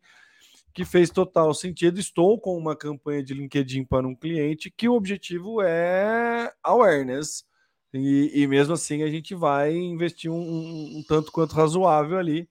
que 0.72 0.86
fez 0.86 1.10
total 1.10 1.52
sentido. 1.56 2.00
Estou 2.00 2.40
com 2.40 2.56
uma 2.56 2.76
campanha 2.76 3.24
de 3.24 3.34
LinkedIn 3.34 3.86
para 3.86 4.08
um 4.08 4.14
cliente 4.14 4.70
que 4.70 4.88
o 4.88 4.94
objetivo 4.94 5.64
é 5.64 6.54
awareness. 6.62 7.44
E, 7.92 8.32
e 8.36 8.46
mesmo 8.46 8.76
assim 8.76 9.02
a 9.02 9.10
gente 9.10 9.34
vai 9.34 9.76
investir 9.76 10.30
um, 10.30 10.36
um, 10.36 10.98
um 11.00 11.04
tanto 11.08 11.32
quanto 11.32 11.56
razoável 11.56 12.20
ali 12.20 12.48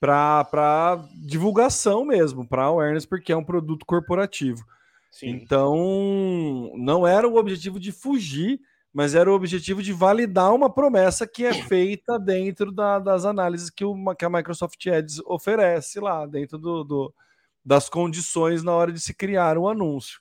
para 0.00 1.06
divulgação 1.22 2.02
mesmo, 2.02 2.48
para 2.48 2.64
awareness, 2.64 3.04
porque 3.04 3.30
é 3.30 3.36
um 3.36 3.44
produto 3.44 3.84
corporativo. 3.84 4.64
Sim. 5.10 5.28
Então, 5.28 6.72
não 6.76 7.06
era 7.06 7.28
o 7.28 7.36
objetivo 7.36 7.78
de 7.78 7.92
fugir 7.92 8.58
mas 8.96 9.14
era 9.14 9.30
o 9.30 9.34
objetivo 9.34 9.82
de 9.82 9.92
validar 9.92 10.54
uma 10.54 10.72
promessa 10.72 11.26
que 11.26 11.44
é 11.44 11.52
feita 11.68 12.18
dentro 12.18 12.72
da, 12.72 12.98
das 12.98 13.26
análises 13.26 13.68
que, 13.68 13.84
o, 13.84 13.94
que 14.14 14.24
a 14.24 14.30
Microsoft 14.30 14.86
Ads 14.86 15.20
oferece 15.26 16.00
lá, 16.00 16.24
dentro 16.24 16.56
do, 16.56 16.82
do, 16.82 17.14
das 17.62 17.90
condições 17.90 18.62
na 18.62 18.72
hora 18.72 18.90
de 18.90 18.98
se 18.98 19.12
criar 19.12 19.58
um 19.58 19.68
anúncio. 19.68 20.18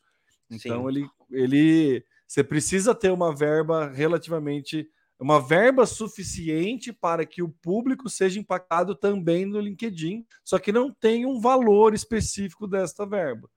Então, 0.51 0.89
ele, 0.89 1.07
ele 1.31 2.03
você 2.27 2.43
precisa 2.43 2.93
ter 2.93 3.13
uma 3.13 3.33
verba 3.33 3.87
relativamente 3.87 4.89
uma 5.17 5.39
verba 5.39 5.85
suficiente 5.85 6.91
para 6.91 7.25
que 7.25 7.41
o 7.41 7.47
público 7.47 8.09
seja 8.09 8.41
impactado 8.41 8.93
também 8.93 9.45
no 9.45 9.57
LinkedIn, 9.57 10.25
só 10.43 10.59
que 10.59 10.73
não 10.73 10.91
tem 10.91 11.25
um 11.25 11.39
valor 11.39 11.93
específico 11.93 12.67
desta 12.67 13.05
verba. 13.05 13.49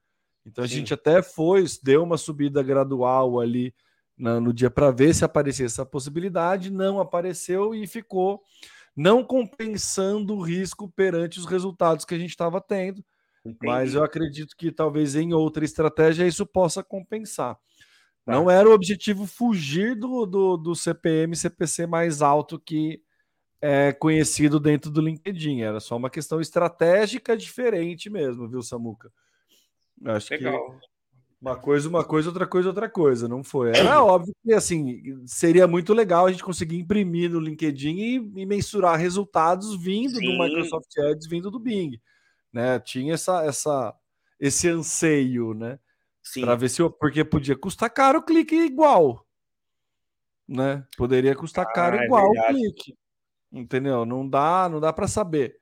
Então 0.47 0.63
a 0.63 0.69
Sim. 0.69 0.77
gente 0.77 0.95
até 0.95 1.21
foi, 1.23 1.65
deu 1.83 2.05
uma 2.05 2.17
subida 2.17 2.63
gradual 2.63 3.41
ali 3.41 3.75
no 4.19 4.53
dia 4.53 4.71
para 4.71 4.91
ver 4.91 5.15
se 5.15 5.25
aparecia 5.25 5.67
essa 5.67 5.87
possibilidade, 5.87 6.71
não 6.71 6.99
apareceu 6.99 7.75
e 7.75 7.87
ficou 7.87 8.43
não 8.97 9.23
compensando 9.23 10.35
o 10.35 10.43
risco 10.43 10.91
perante 10.91 11.39
os 11.39 11.47
resultados 11.47 12.05
que 12.05 12.15
a 12.15 12.19
gente 12.19 12.31
estava 12.31 12.61
tendo. 12.61 13.05
Entendi. 13.45 13.59
Mas 13.63 13.95
eu 13.95 14.03
acredito 14.03 14.57
que 14.57 14.73
talvez 14.73 15.15
em 15.15 15.33
outra 15.33 15.65
estratégia 15.65 16.27
isso 16.27 16.45
possa 16.45 16.83
compensar. 16.83 17.55
Tá. 18.25 18.33
Não 18.33 18.51
era 18.51 18.69
o 18.69 18.73
objetivo 18.73 19.25
fugir 19.25 19.95
do, 19.95 20.27
do, 20.27 20.57
do 20.57 20.75
CPM, 20.75 21.37
CPC 21.37 21.87
mais 21.87 22.21
alto 22.21 22.59
que 22.59 23.01
é 23.61 23.93
conhecido 23.93 24.59
dentro 24.59 24.91
do 24.91 25.01
LinkedIn. 25.01 25.63
Era 25.63 25.79
só 25.79 25.97
uma 25.97 26.11
questão 26.11 26.41
estratégica 26.41 27.37
diferente 27.37 28.11
mesmo, 28.11 28.49
viu, 28.49 28.63
Samuca? 28.63 29.13
Acho 30.05 30.33
Legal. 30.33 30.79
que 30.81 30.87
uma 31.41 31.57
coisa, 31.57 31.89
uma 31.89 32.05
coisa, 32.05 32.29
outra 32.29 32.47
coisa, 32.47 32.69
outra 32.69 32.89
coisa. 32.89 33.29
Não 33.29 33.45
foi. 33.45 33.71
Era 33.71 34.03
óbvio 34.05 34.35
que 34.43 34.53
assim 34.53 35.25
seria 35.27 35.67
muito 35.67 35.95
legal 35.95 36.27
a 36.27 36.31
gente 36.31 36.43
conseguir 36.43 36.79
imprimir 36.79 37.31
no 37.31 37.41
LinkedIn 37.41 37.97
e, 37.97 38.15
e 38.43 38.47
mensurar 38.47 38.99
resultados 38.99 39.77
vindo 39.81 40.17
Sim. 40.17 40.27
do 40.27 40.43
Microsoft 40.43 40.99
Ads, 40.99 41.29
vindo 41.29 41.51
do 41.51 41.61
Bing. 41.61 42.01
Né? 42.53 42.81
Tinha 42.81 43.15
essa, 43.15 43.45
essa, 43.45 43.95
esse 44.41 44.69
anseio, 44.69 45.55
né? 45.55 45.79
Para 46.41 46.57
ver 46.57 46.69
se 46.69 46.83
eu, 46.83 46.91
porque 46.91 47.25
podia 47.25 47.57
custar 47.57 47.89
caro 47.89 48.19
o 48.19 48.23
clique 48.23 48.55
igual. 48.55 49.25
Né? 50.47 50.85
Poderia 50.97 51.35
custar 51.35 51.67
ah, 51.67 51.73
caro 51.73 51.97
é 51.97 52.05
igual 52.05 52.29
o 52.31 52.47
clique. 52.49 52.95
Entendeu? 53.51 54.05
Não 54.05 54.29
dá, 54.29 54.69
não 54.69 54.81
dá 54.81 54.93
para 54.93 55.09
saber. 55.09 55.58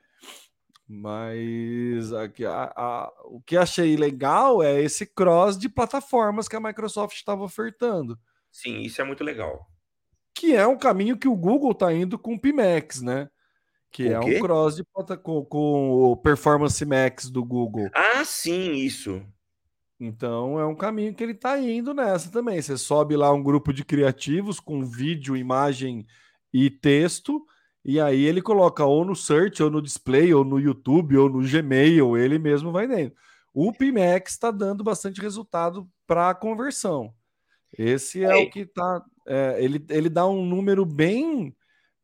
Mas 0.89 2.13
aqui, 2.13 2.45
a, 2.45 2.73
a, 2.77 3.13
o 3.25 3.41
que 3.41 3.57
achei 3.57 3.97
legal 3.97 4.63
é 4.63 4.81
esse 4.81 5.05
cross 5.05 5.59
de 5.59 5.69
plataformas 5.69 6.47
que 6.47 6.55
a 6.55 6.61
Microsoft 6.61 7.17
estava 7.17 7.43
ofertando. 7.43 8.17
Sim, 8.53 8.83
isso 8.83 9.01
é 9.01 9.05
muito 9.05 9.25
legal. 9.25 9.67
Que 10.33 10.55
é 10.55 10.67
um 10.67 10.79
caminho 10.79 11.19
que 11.19 11.27
o 11.27 11.37
Google 11.37 11.73
está 11.73 11.93
indo 11.93 12.19
com 12.19 12.35
o 12.35 12.41
Pimax, 12.41 13.03
né? 13.03 13.29
Que 13.91 14.09
é 14.09 14.21
um 14.21 14.41
cross 14.41 14.77
de 14.77 14.85
com, 15.23 15.45
com 15.45 15.91
o 15.91 16.17
Performance 16.17 16.85
Max 16.85 17.31
do 17.31 17.45
Google. 17.45 17.89
Ah, 17.93 18.25
sim, 18.25 18.73
isso. 18.75 19.25
Então 19.99 20.61
é 20.61 20.67
um 20.67 20.75
caminho 20.75 21.15
que 21.15 21.23
ele 21.25 21.33
está 21.33 21.59
indo 21.59 21.95
nessa 21.95 22.31
também. 22.31 22.61
Você 22.61 22.77
sobe 22.77 23.17
lá 23.17 23.33
um 23.33 23.43
grupo 23.43 23.73
de 23.73 23.85
criativos 23.85 24.61
com 24.61 24.85
vídeo, 24.85 25.37
imagem 25.37 26.07
e 26.53 26.71
texto 26.71 27.45
e 27.89 28.01
aí 28.01 28.25
ele 28.25 28.43
coloca 28.43 28.85
ou 28.85 29.05
no 29.05 29.15
search, 29.15 29.63
ou 29.63 29.71
no 29.71 29.81
display, 29.81 30.35
ou 30.35 30.45
no 30.45 30.59
YouTube, 30.59 31.17
ou 31.17 31.29
no 31.29 31.49
Gmail, 31.49 32.17
ele 32.17 32.37
mesmo 32.37 32.73
vai 32.73 32.89
dentro. 32.89 33.17
O 33.55 33.73
Pimax 33.73 34.33
está 34.33 34.51
dando 34.51 34.83
bastante 34.83 35.21
resultado 35.21 35.89
para 36.05 36.31
a 36.31 36.35
conversão. 36.35 37.15
Esse 37.79 38.25
é, 38.25 38.43
é, 38.43 38.45
o 38.45 38.51
que 38.51 38.61
está. 38.63 39.05
É, 39.25 39.63
ele, 39.63 39.87
ele 39.89 40.09
dá 40.09 40.27
um 40.27 40.45
número 40.45 40.85
bem 40.85 41.55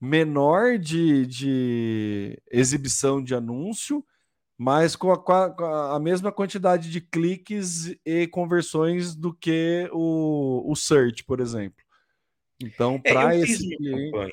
menor 0.01 0.79
de, 0.79 1.27
de 1.27 2.41
exibição 2.49 3.21
de 3.21 3.35
anúncio, 3.35 4.05
mas 4.57 4.95
com 4.95 5.11
a, 5.11 5.19
com 5.19 5.65
a, 5.65 5.99
mesma 5.99 6.31
quantidade 6.31 6.93
de 6.93 7.01
cliques 7.01 7.93
e 8.07 8.29
conversões 8.29 9.17
do 9.17 9.35
que 9.35 9.91
o, 9.93 10.63
o 10.71 10.77
search, 10.77 11.25
por 11.25 11.41
exemplo. 11.41 11.85
Então, 12.63 13.01
para 13.01 13.35
é, 13.35 13.41
esse. 13.41 13.77
Cliente, 13.77 14.33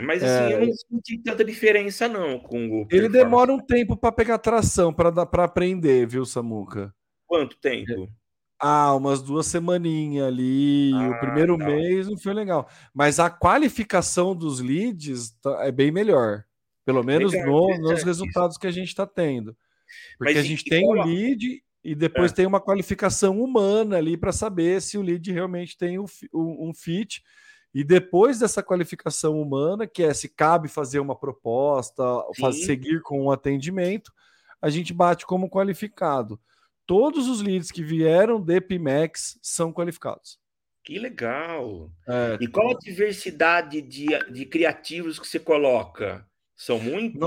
mas 0.00 0.22
assim, 0.22 0.52
é... 0.52 0.54
eu 0.54 0.66
não 0.66 0.72
senti 0.72 1.18
tanta 1.18 1.44
diferença, 1.44 2.08
não, 2.08 2.38
com 2.38 2.82
o. 2.82 2.88
Ele 2.90 3.08
demora 3.08 3.52
um 3.52 3.58
tempo 3.58 3.96
para 3.96 4.12
pegar 4.12 4.38
tração, 4.38 4.92
para 4.92 5.44
aprender, 5.44 6.06
viu, 6.06 6.24
Samuca? 6.24 6.94
Quanto 7.26 7.58
tempo? 7.58 8.08
Ah, 8.62 8.94
umas 8.94 9.22
duas 9.22 9.46
semaninhas 9.46 10.26
ali. 10.26 10.92
Ah, 10.94 11.08
o 11.08 11.20
primeiro 11.20 11.56
tá. 11.56 11.64
mês 11.64 12.06
não 12.08 12.18
foi 12.18 12.34
legal. 12.34 12.68
Mas 12.92 13.18
a 13.18 13.30
qualificação 13.30 14.36
dos 14.36 14.60
leads 14.60 15.30
tá, 15.40 15.64
é 15.64 15.72
bem 15.72 15.90
melhor. 15.90 16.44
Pelo 16.84 17.02
menos 17.02 17.32
legal, 17.32 17.48
no, 17.48 17.90
nos 17.90 18.02
resultados 18.02 18.58
que 18.58 18.66
a 18.66 18.70
gente 18.70 18.88
está 18.88 19.06
tendo. 19.06 19.56
Porque 20.18 20.34
Mas 20.34 20.36
a 20.36 20.42
gente 20.42 20.64
tem 20.64 20.84
o 20.84 20.90
um 20.90 21.02
lead 21.04 21.62
e 21.82 21.94
depois 21.94 22.32
é. 22.32 22.34
tem 22.34 22.46
uma 22.46 22.60
qualificação 22.60 23.40
humana 23.40 23.96
ali 23.96 24.16
para 24.16 24.32
saber 24.32 24.82
se 24.82 24.98
o 24.98 25.02
lead 25.02 25.32
realmente 25.32 25.78
tem 25.78 25.98
um, 25.98 26.04
um 26.32 26.72
fit 26.74 27.22
e 27.72 27.84
depois 27.84 28.38
dessa 28.40 28.62
qualificação 28.62 29.40
humana, 29.40 29.86
que 29.86 30.02
é 30.02 30.12
se 30.12 30.28
cabe 30.28 30.68
fazer 30.68 30.98
uma 30.98 31.14
proposta, 31.14 32.02
seguir 32.64 33.00
com 33.02 33.24
um 33.24 33.30
atendimento, 33.30 34.12
a 34.60 34.68
gente 34.68 34.92
bate 34.92 35.24
como 35.24 35.48
qualificado. 35.48 36.40
Todos 36.84 37.28
os 37.28 37.40
leads 37.40 37.70
que 37.70 37.84
vieram 37.84 38.40
de 38.40 38.60
Pimex 38.60 39.38
são 39.40 39.72
qualificados. 39.72 40.38
Que 40.82 40.98
legal! 40.98 41.90
É, 42.08 42.38
e 42.40 42.48
qual 42.48 42.70
a 42.70 42.78
diversidade 42.78 43.80
de, 43.80 44.06
de 44.30 44.46
criativos 44.46 45.18
que 45.18 45.28
você 45.28 45.38
coloca? 45.38 46.26
São 46.56 46.80
muitos? 46.80 47.20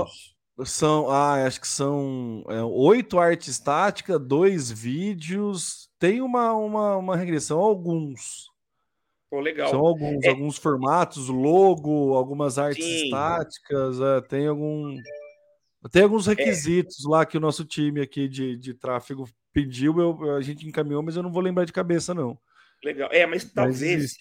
Não, 0.56 0.66
são, 0.66 1.10
ah, 1.10 1.44
acho 1.46 1.60
que 1.60 1.68
são 1.68 2.44
é, 2.48 2.62
oito 2.62 3.18
artes 3.18 3.48
estáticas, 3.48 4.20
dois 4.20 4.70
vídeos. 4.70 5.88
Tem 5.98 6.20
uma, 6.20 6.52
uma, 6.52 6.96
uma 6.96 7.16
regressão, 7.16 7.58
alguns. 7.58 8.50
Pô, 9.34 9.40
legal. 9.40 9.68
São 9.68 9.80
alguns, 9.80 10.24
é... 10.24 10.28
alguns 10.28 10.56
formatos, 10.56 11.26
logo, 11.26 12.14
algumas 12.14 12.56
artes 12.56 12.84
Sim. 12.84 13.06
estáticas, 13.06 14.00
é, 14.00 14.20
tem 14.20 14.46
algum. 14.46 14.96
Tem 15.90 16.04
alguns 16.04 16.28
é. 16.28 16.34
requisitos 16.34 17.04
é. 17.04 17.08
lá 17.08 17.26
que 17.26 17.36
o 17.36 17.40
nosso 17.40 17.64
time 17.64 18.00
aqui 18.00 18.28
de, 18.28 18.56
de 18.56 18.72
tráfego 18.74 19.28
pediu, 19.52 19.98
eu, 19.98 20.36
a 20.36 20.40
gente 20.40 20.68
encaminhou, 20.68 21.02
mas 21.02 21.16
eu 21.16 21.22
não 21.24 21.32
vou 21.32 21.42
lembrar 21.42 21.64
de 21.64 21.72
cabeça, 21.72 22.14
não. 22.14 22.38
Legal. 22.80 23.08
É, 23.10 23.26
mas 23.26 23.44
talvez 23.44 24.02
mas 24.02 24.16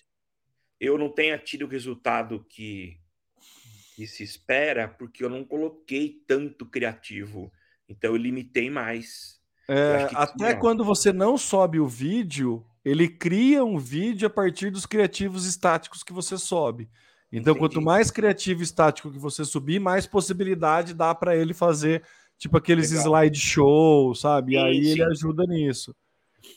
eu 0.80 0.98
não 0.98 1.10
tenha 1.10 1.38
tido 1.38 1.66
o 1.66 1.70
resultado 1.70 2.44
que, 2.50 2.98
que 3.96 4.08
se 4.08 4.24
espera, 4.24 4.88
porque 4.88 5.24
eu 5.24 5.30
não 5.30 5.46
coloquei 5.46 6.24
tanto 6.26 6.66
criativo. 6.66 7.52
Então 7.88 8.10
eu 8.14 8.18
limitei 8.18 8.68
mais. 8.68 9.40
É, 9.70 10.10
até 10.16 10.56
quando 10.56 10.84
você 10.84 11.14
não 11.14 11.38
sobe 11.38 11.80
o 11.80 11.88
vídeo, 11.88 12.66
ele 12.84 13.08
cria 13.08 13.64
um 13.64 13.78
vídeo 13.78 14.28
a 14.28 14.30
partir 14.30 14.70
dos 14.70 14.86
criativos 14.86 15.46
estáticos 15.46 16.04
que 16.04 16.12
você 16.14 16.38
sobe. 16.38 16.90
Então, 17.32 17.54
Entendi. 17.54 17.60
quanto 17.60 17.82
mais 17.82 18.12
criativo 18.12 18.62
estático 18.62 19.12
que 19.12 19.18
você 19.18 19.44
subir, 19.44 19.80
mais 19.80 20.06
possibilidade 20.06 20.94
dá 20.94 21.16
para 21.16 21.36
ele 21.36 21.54
fazer 21.54 22.04
tipo 22.38 22.58
aqueles 22.58 22.92
legal. 22.92 23.06
slide 23.06 23.40
show, 23.40 24.14
sabe? 24.14 24.52
Sim, 24.52 24.58
e 24.58 24.64
aí 24.64 24.84
sim. 24.84 24.92
ele 24.92 25.04
ajuda 25.04 25.44
nisso. 25.46 25.96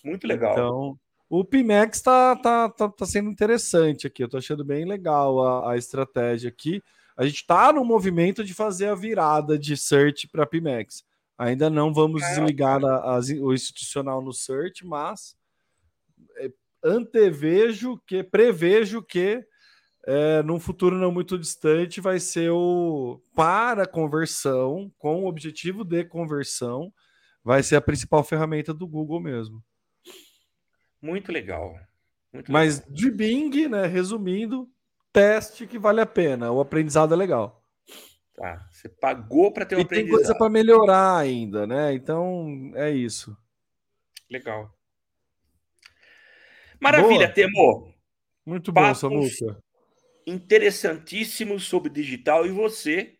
Muito 0.04 0.26
legal. 0.26 0.52
Então, 0.52 0.98
o 1.30 1.44
Pimex 1.44 2.00
tá, 2.02 2.36
tá, 2.36 2.68
tá, 2.68 2.88
tá 2.88 3.06
sendo 3.06 3.30
interessante 3.30 4.06
aqui. 4.06 4.22
Eu 4.22 4.28
tô 4.28 4.36
achando 4.36 4.64
bem 4.64 4.84
legal 4.84 5.42
a, 5.42 5.72
a 5.72 5.76
estratégia 5.76 6.48
aqui. 6.48 6.82
A 7.16 7.24
gente 7.24 7.36
está 7.36 7.72
no 7.72 7.84
movimento 7.84 8.44
de 8.44 8.52
fazer 8.52 8.88
a 8.88 8.94
virada 8.94 9.58
de 9.58 9.76
search 9.76 10.28
para 10.28 10.44
Pimex. 10.44 11.04
Ainda 11.38 11.70
não 11.70 11.92
vamos 11.92 12.20
desligar 12.22 12.84
a, 12.84 13.16
a, 13.16 13.20
o 13.40 13.54
institucional 13.54 14.20
no 14.20 14.32
search, 14.32 14.84
mas 14.86 15.35
antevejo 16.86 18.00
que, 18.06 18.22
prevejo 18.22 19.02
que 19.02 19.44
é, 20.06 20.42
num 20.42 20.60
futuro 20.60 20.96
não 20.96 21.10
muito 21.10 21.36
distante, 21.36 22.00
vai 22.00 22.20
ser 22.20 22.50
o 22.50 23.20
para 23.34 23.86
conversão, 23.86 24.92
com 24.96 25.24
o 25.24 25.26
objetivo 25.26 25.84
de 25.84 26.04
conversão, 26.04 26.92
vai 27.42 27.62
ser 27.62 27.76
a 27.76 27.80
principal 27.80 28.22
ferramenta 28.22 28.72
do 28.72 28.86
Google 28.86 29.20
mesmo. 29.20 29.62
Muito 31.02 31.32
legal. 31.32 31.74
Muito 32.32 32.52
Mas 32.52 32.78
legal. 32.78 32.94
de 32.94 33.10
Bing, 33.10 33.68
né, 33.68 33.86
resumindo, 33.86 34.68
teste 35.12 35.66
que 35.66 35.78
vale 35.78 36.00
a 36.00 36.06
pena, 36.06 36.52
o 36.52 36.60
aprendizado 36.60 37.12
é 37.12 37.16
legal. 37.16 37.62
Tá, 38.36 38.68
você 38.70 38.88
pagou 38.88 39.50
para 39.50 39.64
ter 39.64 39.76
um 39.76 39.78
e 39.78 39.82
aprendizado. 39.82 40.10
Tem 40.10 40.24
coisa 40.24 40.38
para 40.38 40.50
melhorar 40.50 41.16
ainda, 41.16 41.66
né? 41.66 41.94
Então 41.94 42.70
é 42.74 42.90
isso. 42.90 43.34
Legal. 44.30 44.75
Maravilha, 46.80 47.26
Boa. 47.26 47.32
Temor. 47.32 47.94
Muito 48.44 48.72
bom, 48.72 48.94
Samuca 48.94 49.58
interessantíssimo 50.26 51.60
sobre 51.60 51.88
digital 51.88 52.44
e 52.44 52.50
você 52.50 53.12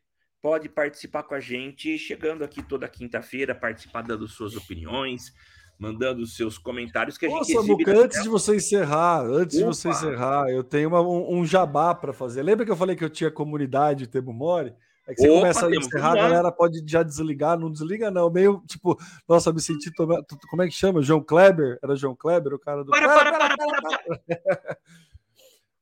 pode 0.43 0.69
participar 0.69 1.23
com 1.23 1.35
a 1.35 1.41
gente, 1.41 1.97
chegando 1.97 2.43
aqui 2.43 2.63
toda 2.63 2.89
quinta-feira, 2.89 3.55
participar 3.55 4.03
dando 4.03 4.27
suas 4.27 4.57
opiniões, 4.57 5.33
mandando 5.79 6.23
os 6.23 6.37
seus 6.37 6.59
comentários 6.59 7.17
que 7.17 7.27
a 7.27 7.29
gente 7.29 7.53
Nossa, 7.55 7.67
Muca, 7.67 7.97
antes 7.97 8.23
de 8.23 8.29
você 8.29 8.57
encerrar, 8.57 9.25
antes 9.25 9.57
Opa. 9.57 9.71
de 9.71 9.77
você 9.77 9.89
encerrar, 9.89 10.51
eu 10.51 10.65
tenho 10.65 10.89
uma, 10.89 11.01
um, 11.01 11.39
um, 11.39 11.47
jabá 11.47 11.95
para 11.95 12.13
fazer. 12.13 12.43
Lembra 12.43 12.65
que 12.65 12.73
eu 12.73 12.77
falei 12.77 12.97
que 12.97 13.05
eu 13.05 13.11
tinha 13.11 13.31
comunidade 13.31 14.07
Temo 14.07 14.33
More? 14.33 14.75
É 15.07 15.15
que 15.15 15.21
você 15.21 15.29
Opa, 15.29 15.41
começa 15.41 15.67
a 15.67 15.71
encerrar, 15.71 16.13
a 16.13 16.17
galera 16.17 16.53
pode 16.53 16.83
já 16.85 17.03
desligar, 17.03 17.59
não 17.59 17.71
desliga 17.71 18.11
não, 18.11 18.29
meio 18.29 18.61
tipo, 18.67 18.99
nossa, 19.29 19.53
me 19.53 19.61
senti, 19.61 19.91
como 19.95 20.63
é 20.63 20.67
que 20.67 20.75
chama? 20.75 21.01
João 21.01 21.23
Kleber? 21.23 21.79
Era 21.83 21.95
João 21.95 22.17
Kleber, 22.17 22.55
o 22.55 22.59
cara 22.59 22.83
do... 22.83 22.91
Para, 22.91 23.09
para, 23.09 23.33
para, 23.33 23.57
para. 23.57 24.79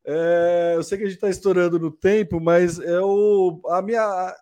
É, 0.06 0.74
eu 0.76 0.82
sei 0.82 0.98
que 0.98 1.04
a 1.04 1.06
gente 1.06 1.14
está 1.14 1.30
estourando 1.30 1.78
no 1.78 1.90
tempo, 1.90 2.38
mas 2.38 2.78
é 2.78 3.00
o, 3.00 3.58
a 3.70 3.80
minha 3.80 4.36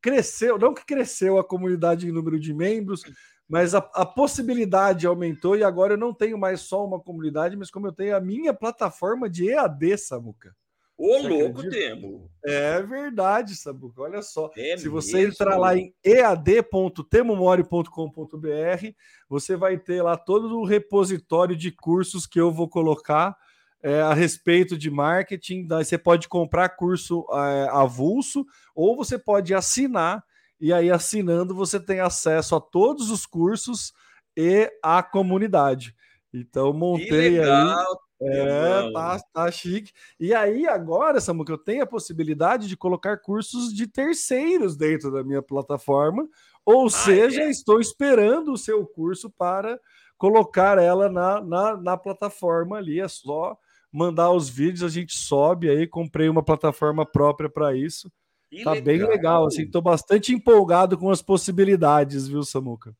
cresceu, 0.00 0.56
não 0.56 0.72
que 0.72 0.86
cresceu 0.86 1.38
a 1.38 1.44
comunidade 1.44 2.08
em 2.08 2.12
número 2.12 2.38
de 2.38 2.54
membros, 2.54 3.02
mas 3.48 3.74
a, 3.74 3.78
a, 3.78 4.06
possibilidade 4.06 5.08
aumentou 5.08 5.56
e 5.56 5.64
agora 5.64 5.94
eu 5.94 5.98
não 5.98 6.14
tenho 6.14 6.38
mais 6.38 6.60
só 6.60 6.86
uma 6.86 7.00
comunidade, 7.00 7.56
mas 7.56 7.68
como 7.68 7.88
eu 7.88 7.92
tenho 7.92 8.16
a 8.16 8.20
minha 8.20 8.54
plataforma 8.54 9.28
de 9.28 9.50
EAD, 9.50 9.98
Samuca. 9.98 10.54
Ô, 10.98 11.16
louco, 11.18 11.70
Temo! 11.70 12.28
É 12.44 12.82
verdade, 12.82 13.54
Samuca. 13.54 14.02
Olha 14.02 14.20
só. 14.20 14.50
É 14.56 14.76
Se 14.76 14.88
você 14.88 15.18
mesmo? 15.18 15.32
entrar 15.32 15.56
lá 15.56 15.76
em 15.76 15.94
ead.temomori.com.br, 16.02 18.86
você 19.28 19.54
vai 19.54 19.78
ter 19.78 20.02
lá 20.02 20.16
todo 20.16 20.58
o 20.58 20.64
repositório 20.64 21.54
de 21.54 21.70
cursos 21.70 22.26
que 22.26 22.40
eu 22.40 22.50
vou 22.50 22.68
colocar 22.68 23.36
é, 23.80 24.00
a 24.00 24.12
respeito 24.12 24.76
de 24.76 24.90
marketing. 24.90 25.68
Você 25.68 25.96
pode 25.96 26.26
comprar 26.26 26.70
curso 26.70 27.24
é, 27.32 27.68
avulso 27.70 28.44
ou 28.74 28.96
você 28.96 29.16
pode 29.16 29.54
assinar, 29.54 30.24
e 30.60 30.72
aí 30.72 30.90
assinando 30.90 31.54
você 31.54 31.78
tem 31.78 32.00
acesso 32.00 32.56
a 32.56 32.60
todos 32.60 33.08
os 33.10 33.24
cursos 33.24 33.92
e 34.36 34.68
a 34.82 35.00
comunidade. 35.00 35.94
Então, 36.34 36.72
montei 36.72 37.40
aí. 37.40 37.72
É, 38.20 38.90
tá, 38.92 39.18
tá 39.32 39.50
chique. 39.50 39.92
E 40.18 40.34
aí, 40.34 40.66
agora, 40.66 41.20
Samuca, 41.20 41.52
eu 41.52 41.58
tenho 41.58 41.84
a 41.84 41.86
possibilidade 41.86 42.66
de 42.66 42.76
colocar 42.76 43.18
cursos 43.18 43.72
de 43.72 43.86
terceiros 43.86 44.76
dentro 44.76 45.12
da 45.12 45.22
minha 45.22 45.40
plataforma, 45.40 46.28
ou 46.64 46.86
ah, 46.86 46.90
seja, 46.90 47.42
é? 47.42 47.50
estou 47.50 47.80
esperando 47.80 48.52
o 48.52 48.58
seu 48.58 48.84
curso 48.84 49.30
para 49.30 49.78
colocar 50.16 50.78
ela 50.78 51.08
na, 51.08 51.40
na, 51.40 51.76
na 51.76 51.96
plataforma 51.96 52.76
ali. 52.76 53.00
É 53.00 53.08
só 53.08 53.56
mandar 53.92 54.32
os 54.32 54.48
vídeos, 54.48 54.82
a 54.82 54.88
gente 54.88 55.14
sobe 55.16 55.70
aí. 55.70 55.86
Comprei 55.86 56.28
uma 56.28 56.42
plataforma 56.42 57.06
própria 57.06 57.48
para 57.48 57.76
isso. 57.76 58.10
Que 58.50 58.64
tá 58.64 58.72
legal. 58.72 58.84
bem 58.84 59.06
legal, 59.06 59.46
assim, 59.46 59.70
tô 59.70 59.80
bastante 59.80 60.32
empolgado 60.32 60.96
com 60.96 61.10
as 61.10 61.20
possibilidades, 61.20 62.26
viu, 62.26 62.42
Samuca? 62.42 62.96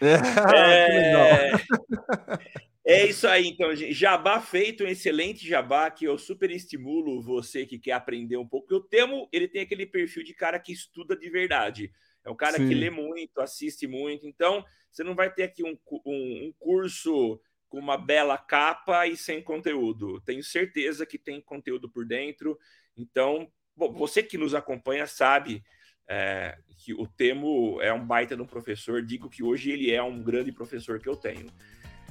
É, 0.00 1.52
é, 2.84 3.02
é 3.02 3.06
isso 3.06 3.28
aí, 3.28 3.46
então, 3.46 3.74
gente. 3.74 3.92
Jabá 3.92 4.40
feito, 4.40 4.84
um 4.84 4.88
excelente 4.88 5.46
jabá, 5.46 5.90
que 5.90 6.04
eu 6.04 6.18
super 6.18 6.50
estimulo 6.50 7.22
você 7.22 7.66
que 7.66 7.78
quer 7.78 7.92
aprender 7.92 8.36
um 8.36 8.46
pouco. 8.46 8.72
Eu 8.72 8.80
temo, 8.80 9.28
ele 9.32 9.46
tem 9.46 9.62
aquele 9.62 9.86
perfil 9.86 10.24
de 10.24 10.34
cara 10.34 10.58
que 10.58 10.72
estuda 10.72 11.16
de 11.16 11.28
verdade. 11.28 11.92
É 12.24 12.30
um 12.30 12.36
cara 12.36 12.56
Sim. 12.56 12.68
que 12.68 12.74
lê 12.74 12.90
muito, 12.90 13.40
assiste 13.40 13.86
muito. 13.86 14.26
Então, 14.26 14.64
você 14.90 15.04
não 15.04 15.14
vai 15.14 15.32
ter 15.32 15.44
aqui 15.44 15.62
um, 15.62 15.78
um, 16.04 16.46
um 16.46 16.54
curso 16.58 17.40
com 17.68 17.78
uma 17.78 17.96
bela 17.96 18.36
capa 18.36 19.06
e 19.06 19.16
sem 19.16 19.42
conteúdo. 19.42 20.20
Tenho 20.22 20.42
certeza 20.42 21.06
que 21.06 21.16
tem 21.16 21.40
conteúdo 21.40 21.88
por 21.88 22.04
dentro. 22.04 22.58
Então, 22.96 23.50
bom, 23.76 23.92
você 23.92 24.22
que 24.22 24.36
nos 24.36 24.54
acompanha 24.54 25.06
sabe 25.06 25.62
é, 26.10 26.58
que 26.76 26.92
o 26.92 27.06
Temo 27.06 27.80
é 27.80 27.92
um 27.92 28.04
baita 28.04 28.34
de 28.34 28.42
um 28.42 28.46
professor. 28.46 29.00
Digo 29.00 29.30
que 29.30 29.44
hoje 29.44 29.70
ele 29.70 29.92
é 29.92 30.02
um 30.02 30.20
grande 30.20 30.50
professor 30.50 30.98
que 30.98 31.08
eu 31.08 31.14
tenho. 31.14 31.46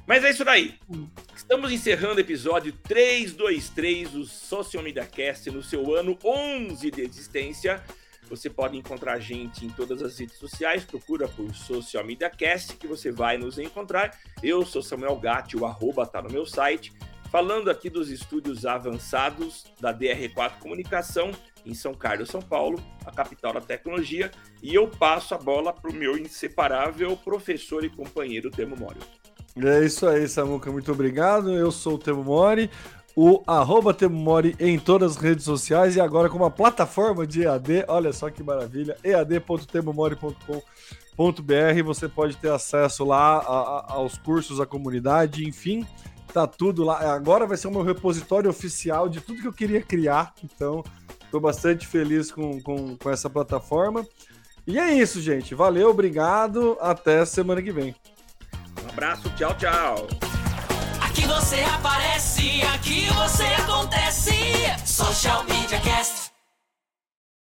Mas 0.08 0.24
é 0.24 0.30
isso 0.30 0.46
daí. 0.46 0.80
Estamos 1.36 1.72
encerrando 1.72 2.16
o 2.16 2.20
episódio 2.20 2.72
323 2.72 4.12
do 4.12 4.26
Social 4.26 4.82
Media 4.82 5.06
Cast 5.06 5.52
no 5.52 5.62
seu 5.62 5.94
ano 5.94 6.18
11 6.24 6.90
de 6.90 7.02
existência. 7.02 7.84
Você 8.30 8.50
pode 8.50 8.78
encontrar 8.78 9.14
a 9.14 9.20
gente 9.20 9.66
em 9.66 9.70
todas 9.70 10.02
as 10.02 10.18
redes 10.18 10.38
sociais, 10.38 10.84
procura 10.84 11.28
por 11.28 11.54
Social 11.54 12.06
Media 12.06 12.30
Cast 12.30 12.78
que 12.78 12.88
você 12.88 13.12
vai 13.12 13.38
nos 13.38 13.60
encontrar. 13.60 14.18
Eu 14.42 14.66
sou 14.66 14.82
Samuel 14.82 15.18
Gatti, 15.18 15.58
o 15.58 15.66
arroba 15.66 16.06
tá 16.06 16.22
no 16.22 16.30
meu 16.30 16.46
site. 16.46 16.94
Falando 17.32 17.70
aqui 17.70 17.90
dos 17.90 18.10
estúdios 18.10 18.66
avançados 18.66 19.66
da 19.80 19.94
DR4 19.94 20.58
Comunicação, 20.58 21.32
em 21.66 21.74
São 21.74 21.94
Carlos, 21.94 22.30
São 22.30 22.42
Paulo, 22.42 22.80
a 23.06 23.12
capital 23.12 23.54
da 23.54 23.62
tecnologia, 23.62 24.32
e 24.62 24.74
eu 24.74 24.88
passo 24.88 25.36
a 25.36 25.38
bola 25.38 25.74
para 25.74 25.92
o 25.92 25.94
meu 25.94 26.18
inseparável 26.18 27.16
professor 27.18 27.84
e 27.84 27.90
companheiro 27.90 28.50
Temo 28.50 28.76
Mório. 28.76 29.02
É 29.58 29.84
isso 29.84 30.08
aí, 30.08 30.28
Samuca. 30.28 30.72
Muito 30.72 30.92
obrigado. 30.92 31.52
Eu 31.52 31.72
sou 31.72 31.96
o 31.96 31.98
Temo 31.98 32.24
Mori, 32.24 32.70
o 33.16 33.42
arroba 33.46 33.96
Mori 34.10 34.56
em 34.60 34.80
todas 34.80 35.18
as 35.18 35.22
redes 35.22 35.44
sociais 35.44 35.96
e 35.96 36.02
agora 36.02 36.30
com 36.30 36.38
uma 36.38 36.52
plataforma 36.52 37.28
de 37.28 37.44
EAD. 37.44 37.86
Olha 37.88 38.14
só 38.14 38.30
que 38.30 38.44
maravilha! 38.44 38.96
ead.temomori.com.br. 39.04 41.84
Você 41.86 42.08
pode 42.08 42.38
ter 42.38 42.52
acesso 42.52 43.04
lá 43.04 43.40
a, 43.40 43.40
a, 43.40 43.94
aos 43.94 44.18
cursos, 44.18 44.62
à 44.62 44.66
comunidade, 44.66 45.48
enfim. 45.48 45.86
Tá 46.34 46.46
tudo 46.46 46.84
lá. 46.84 47.14
Agora 47.14 47.48
vai 47.48 47.58
ser 47.58 47.68
o 47.68 47.72
meu 47.72 47.82
repositório 47.82 48.50
oficial 48.50 49.10
de 49.10 49.20
tudo 49.20 49.42
que 49.42 49.48
eu 49.48 49.54
queria 49.54 49.82
criar. 49.82 50.34
Então, 50.44 50.84
estou 51.30 51.40
bastante 51.40 51.88
feliz 51.88 52.32
com, 52.32 52.60
com, 52.62 52.98
com 52.98 53.10
essa 53.10 53.30
plataforma. 53.30 54.06
E 54.66 54.78
é 54.78 54.92
isso, 54.94 55.22
gente. 55.22 55.56
Valeu, 55.56 55.90
obrigado. 55.90 56.78
Até 56.82 57.24
semana 57.26 57.62
que 57.62 57.72
vem. 57.72 57.96
Um 58.84 58.90
abraço, 58.90 59.30
tchau, 59.36 59.56
tchau. 59.56 60.08
Aqui 61.02 61.26
você 61.26 61.62
aparece, 61.62 62.62
aqui 62.74 63.08
você 63.14 63.44
acontece. 63.62 64.32
Social 64.86 65.44
Media 65.46 65.80
Cast. 65.80 66.19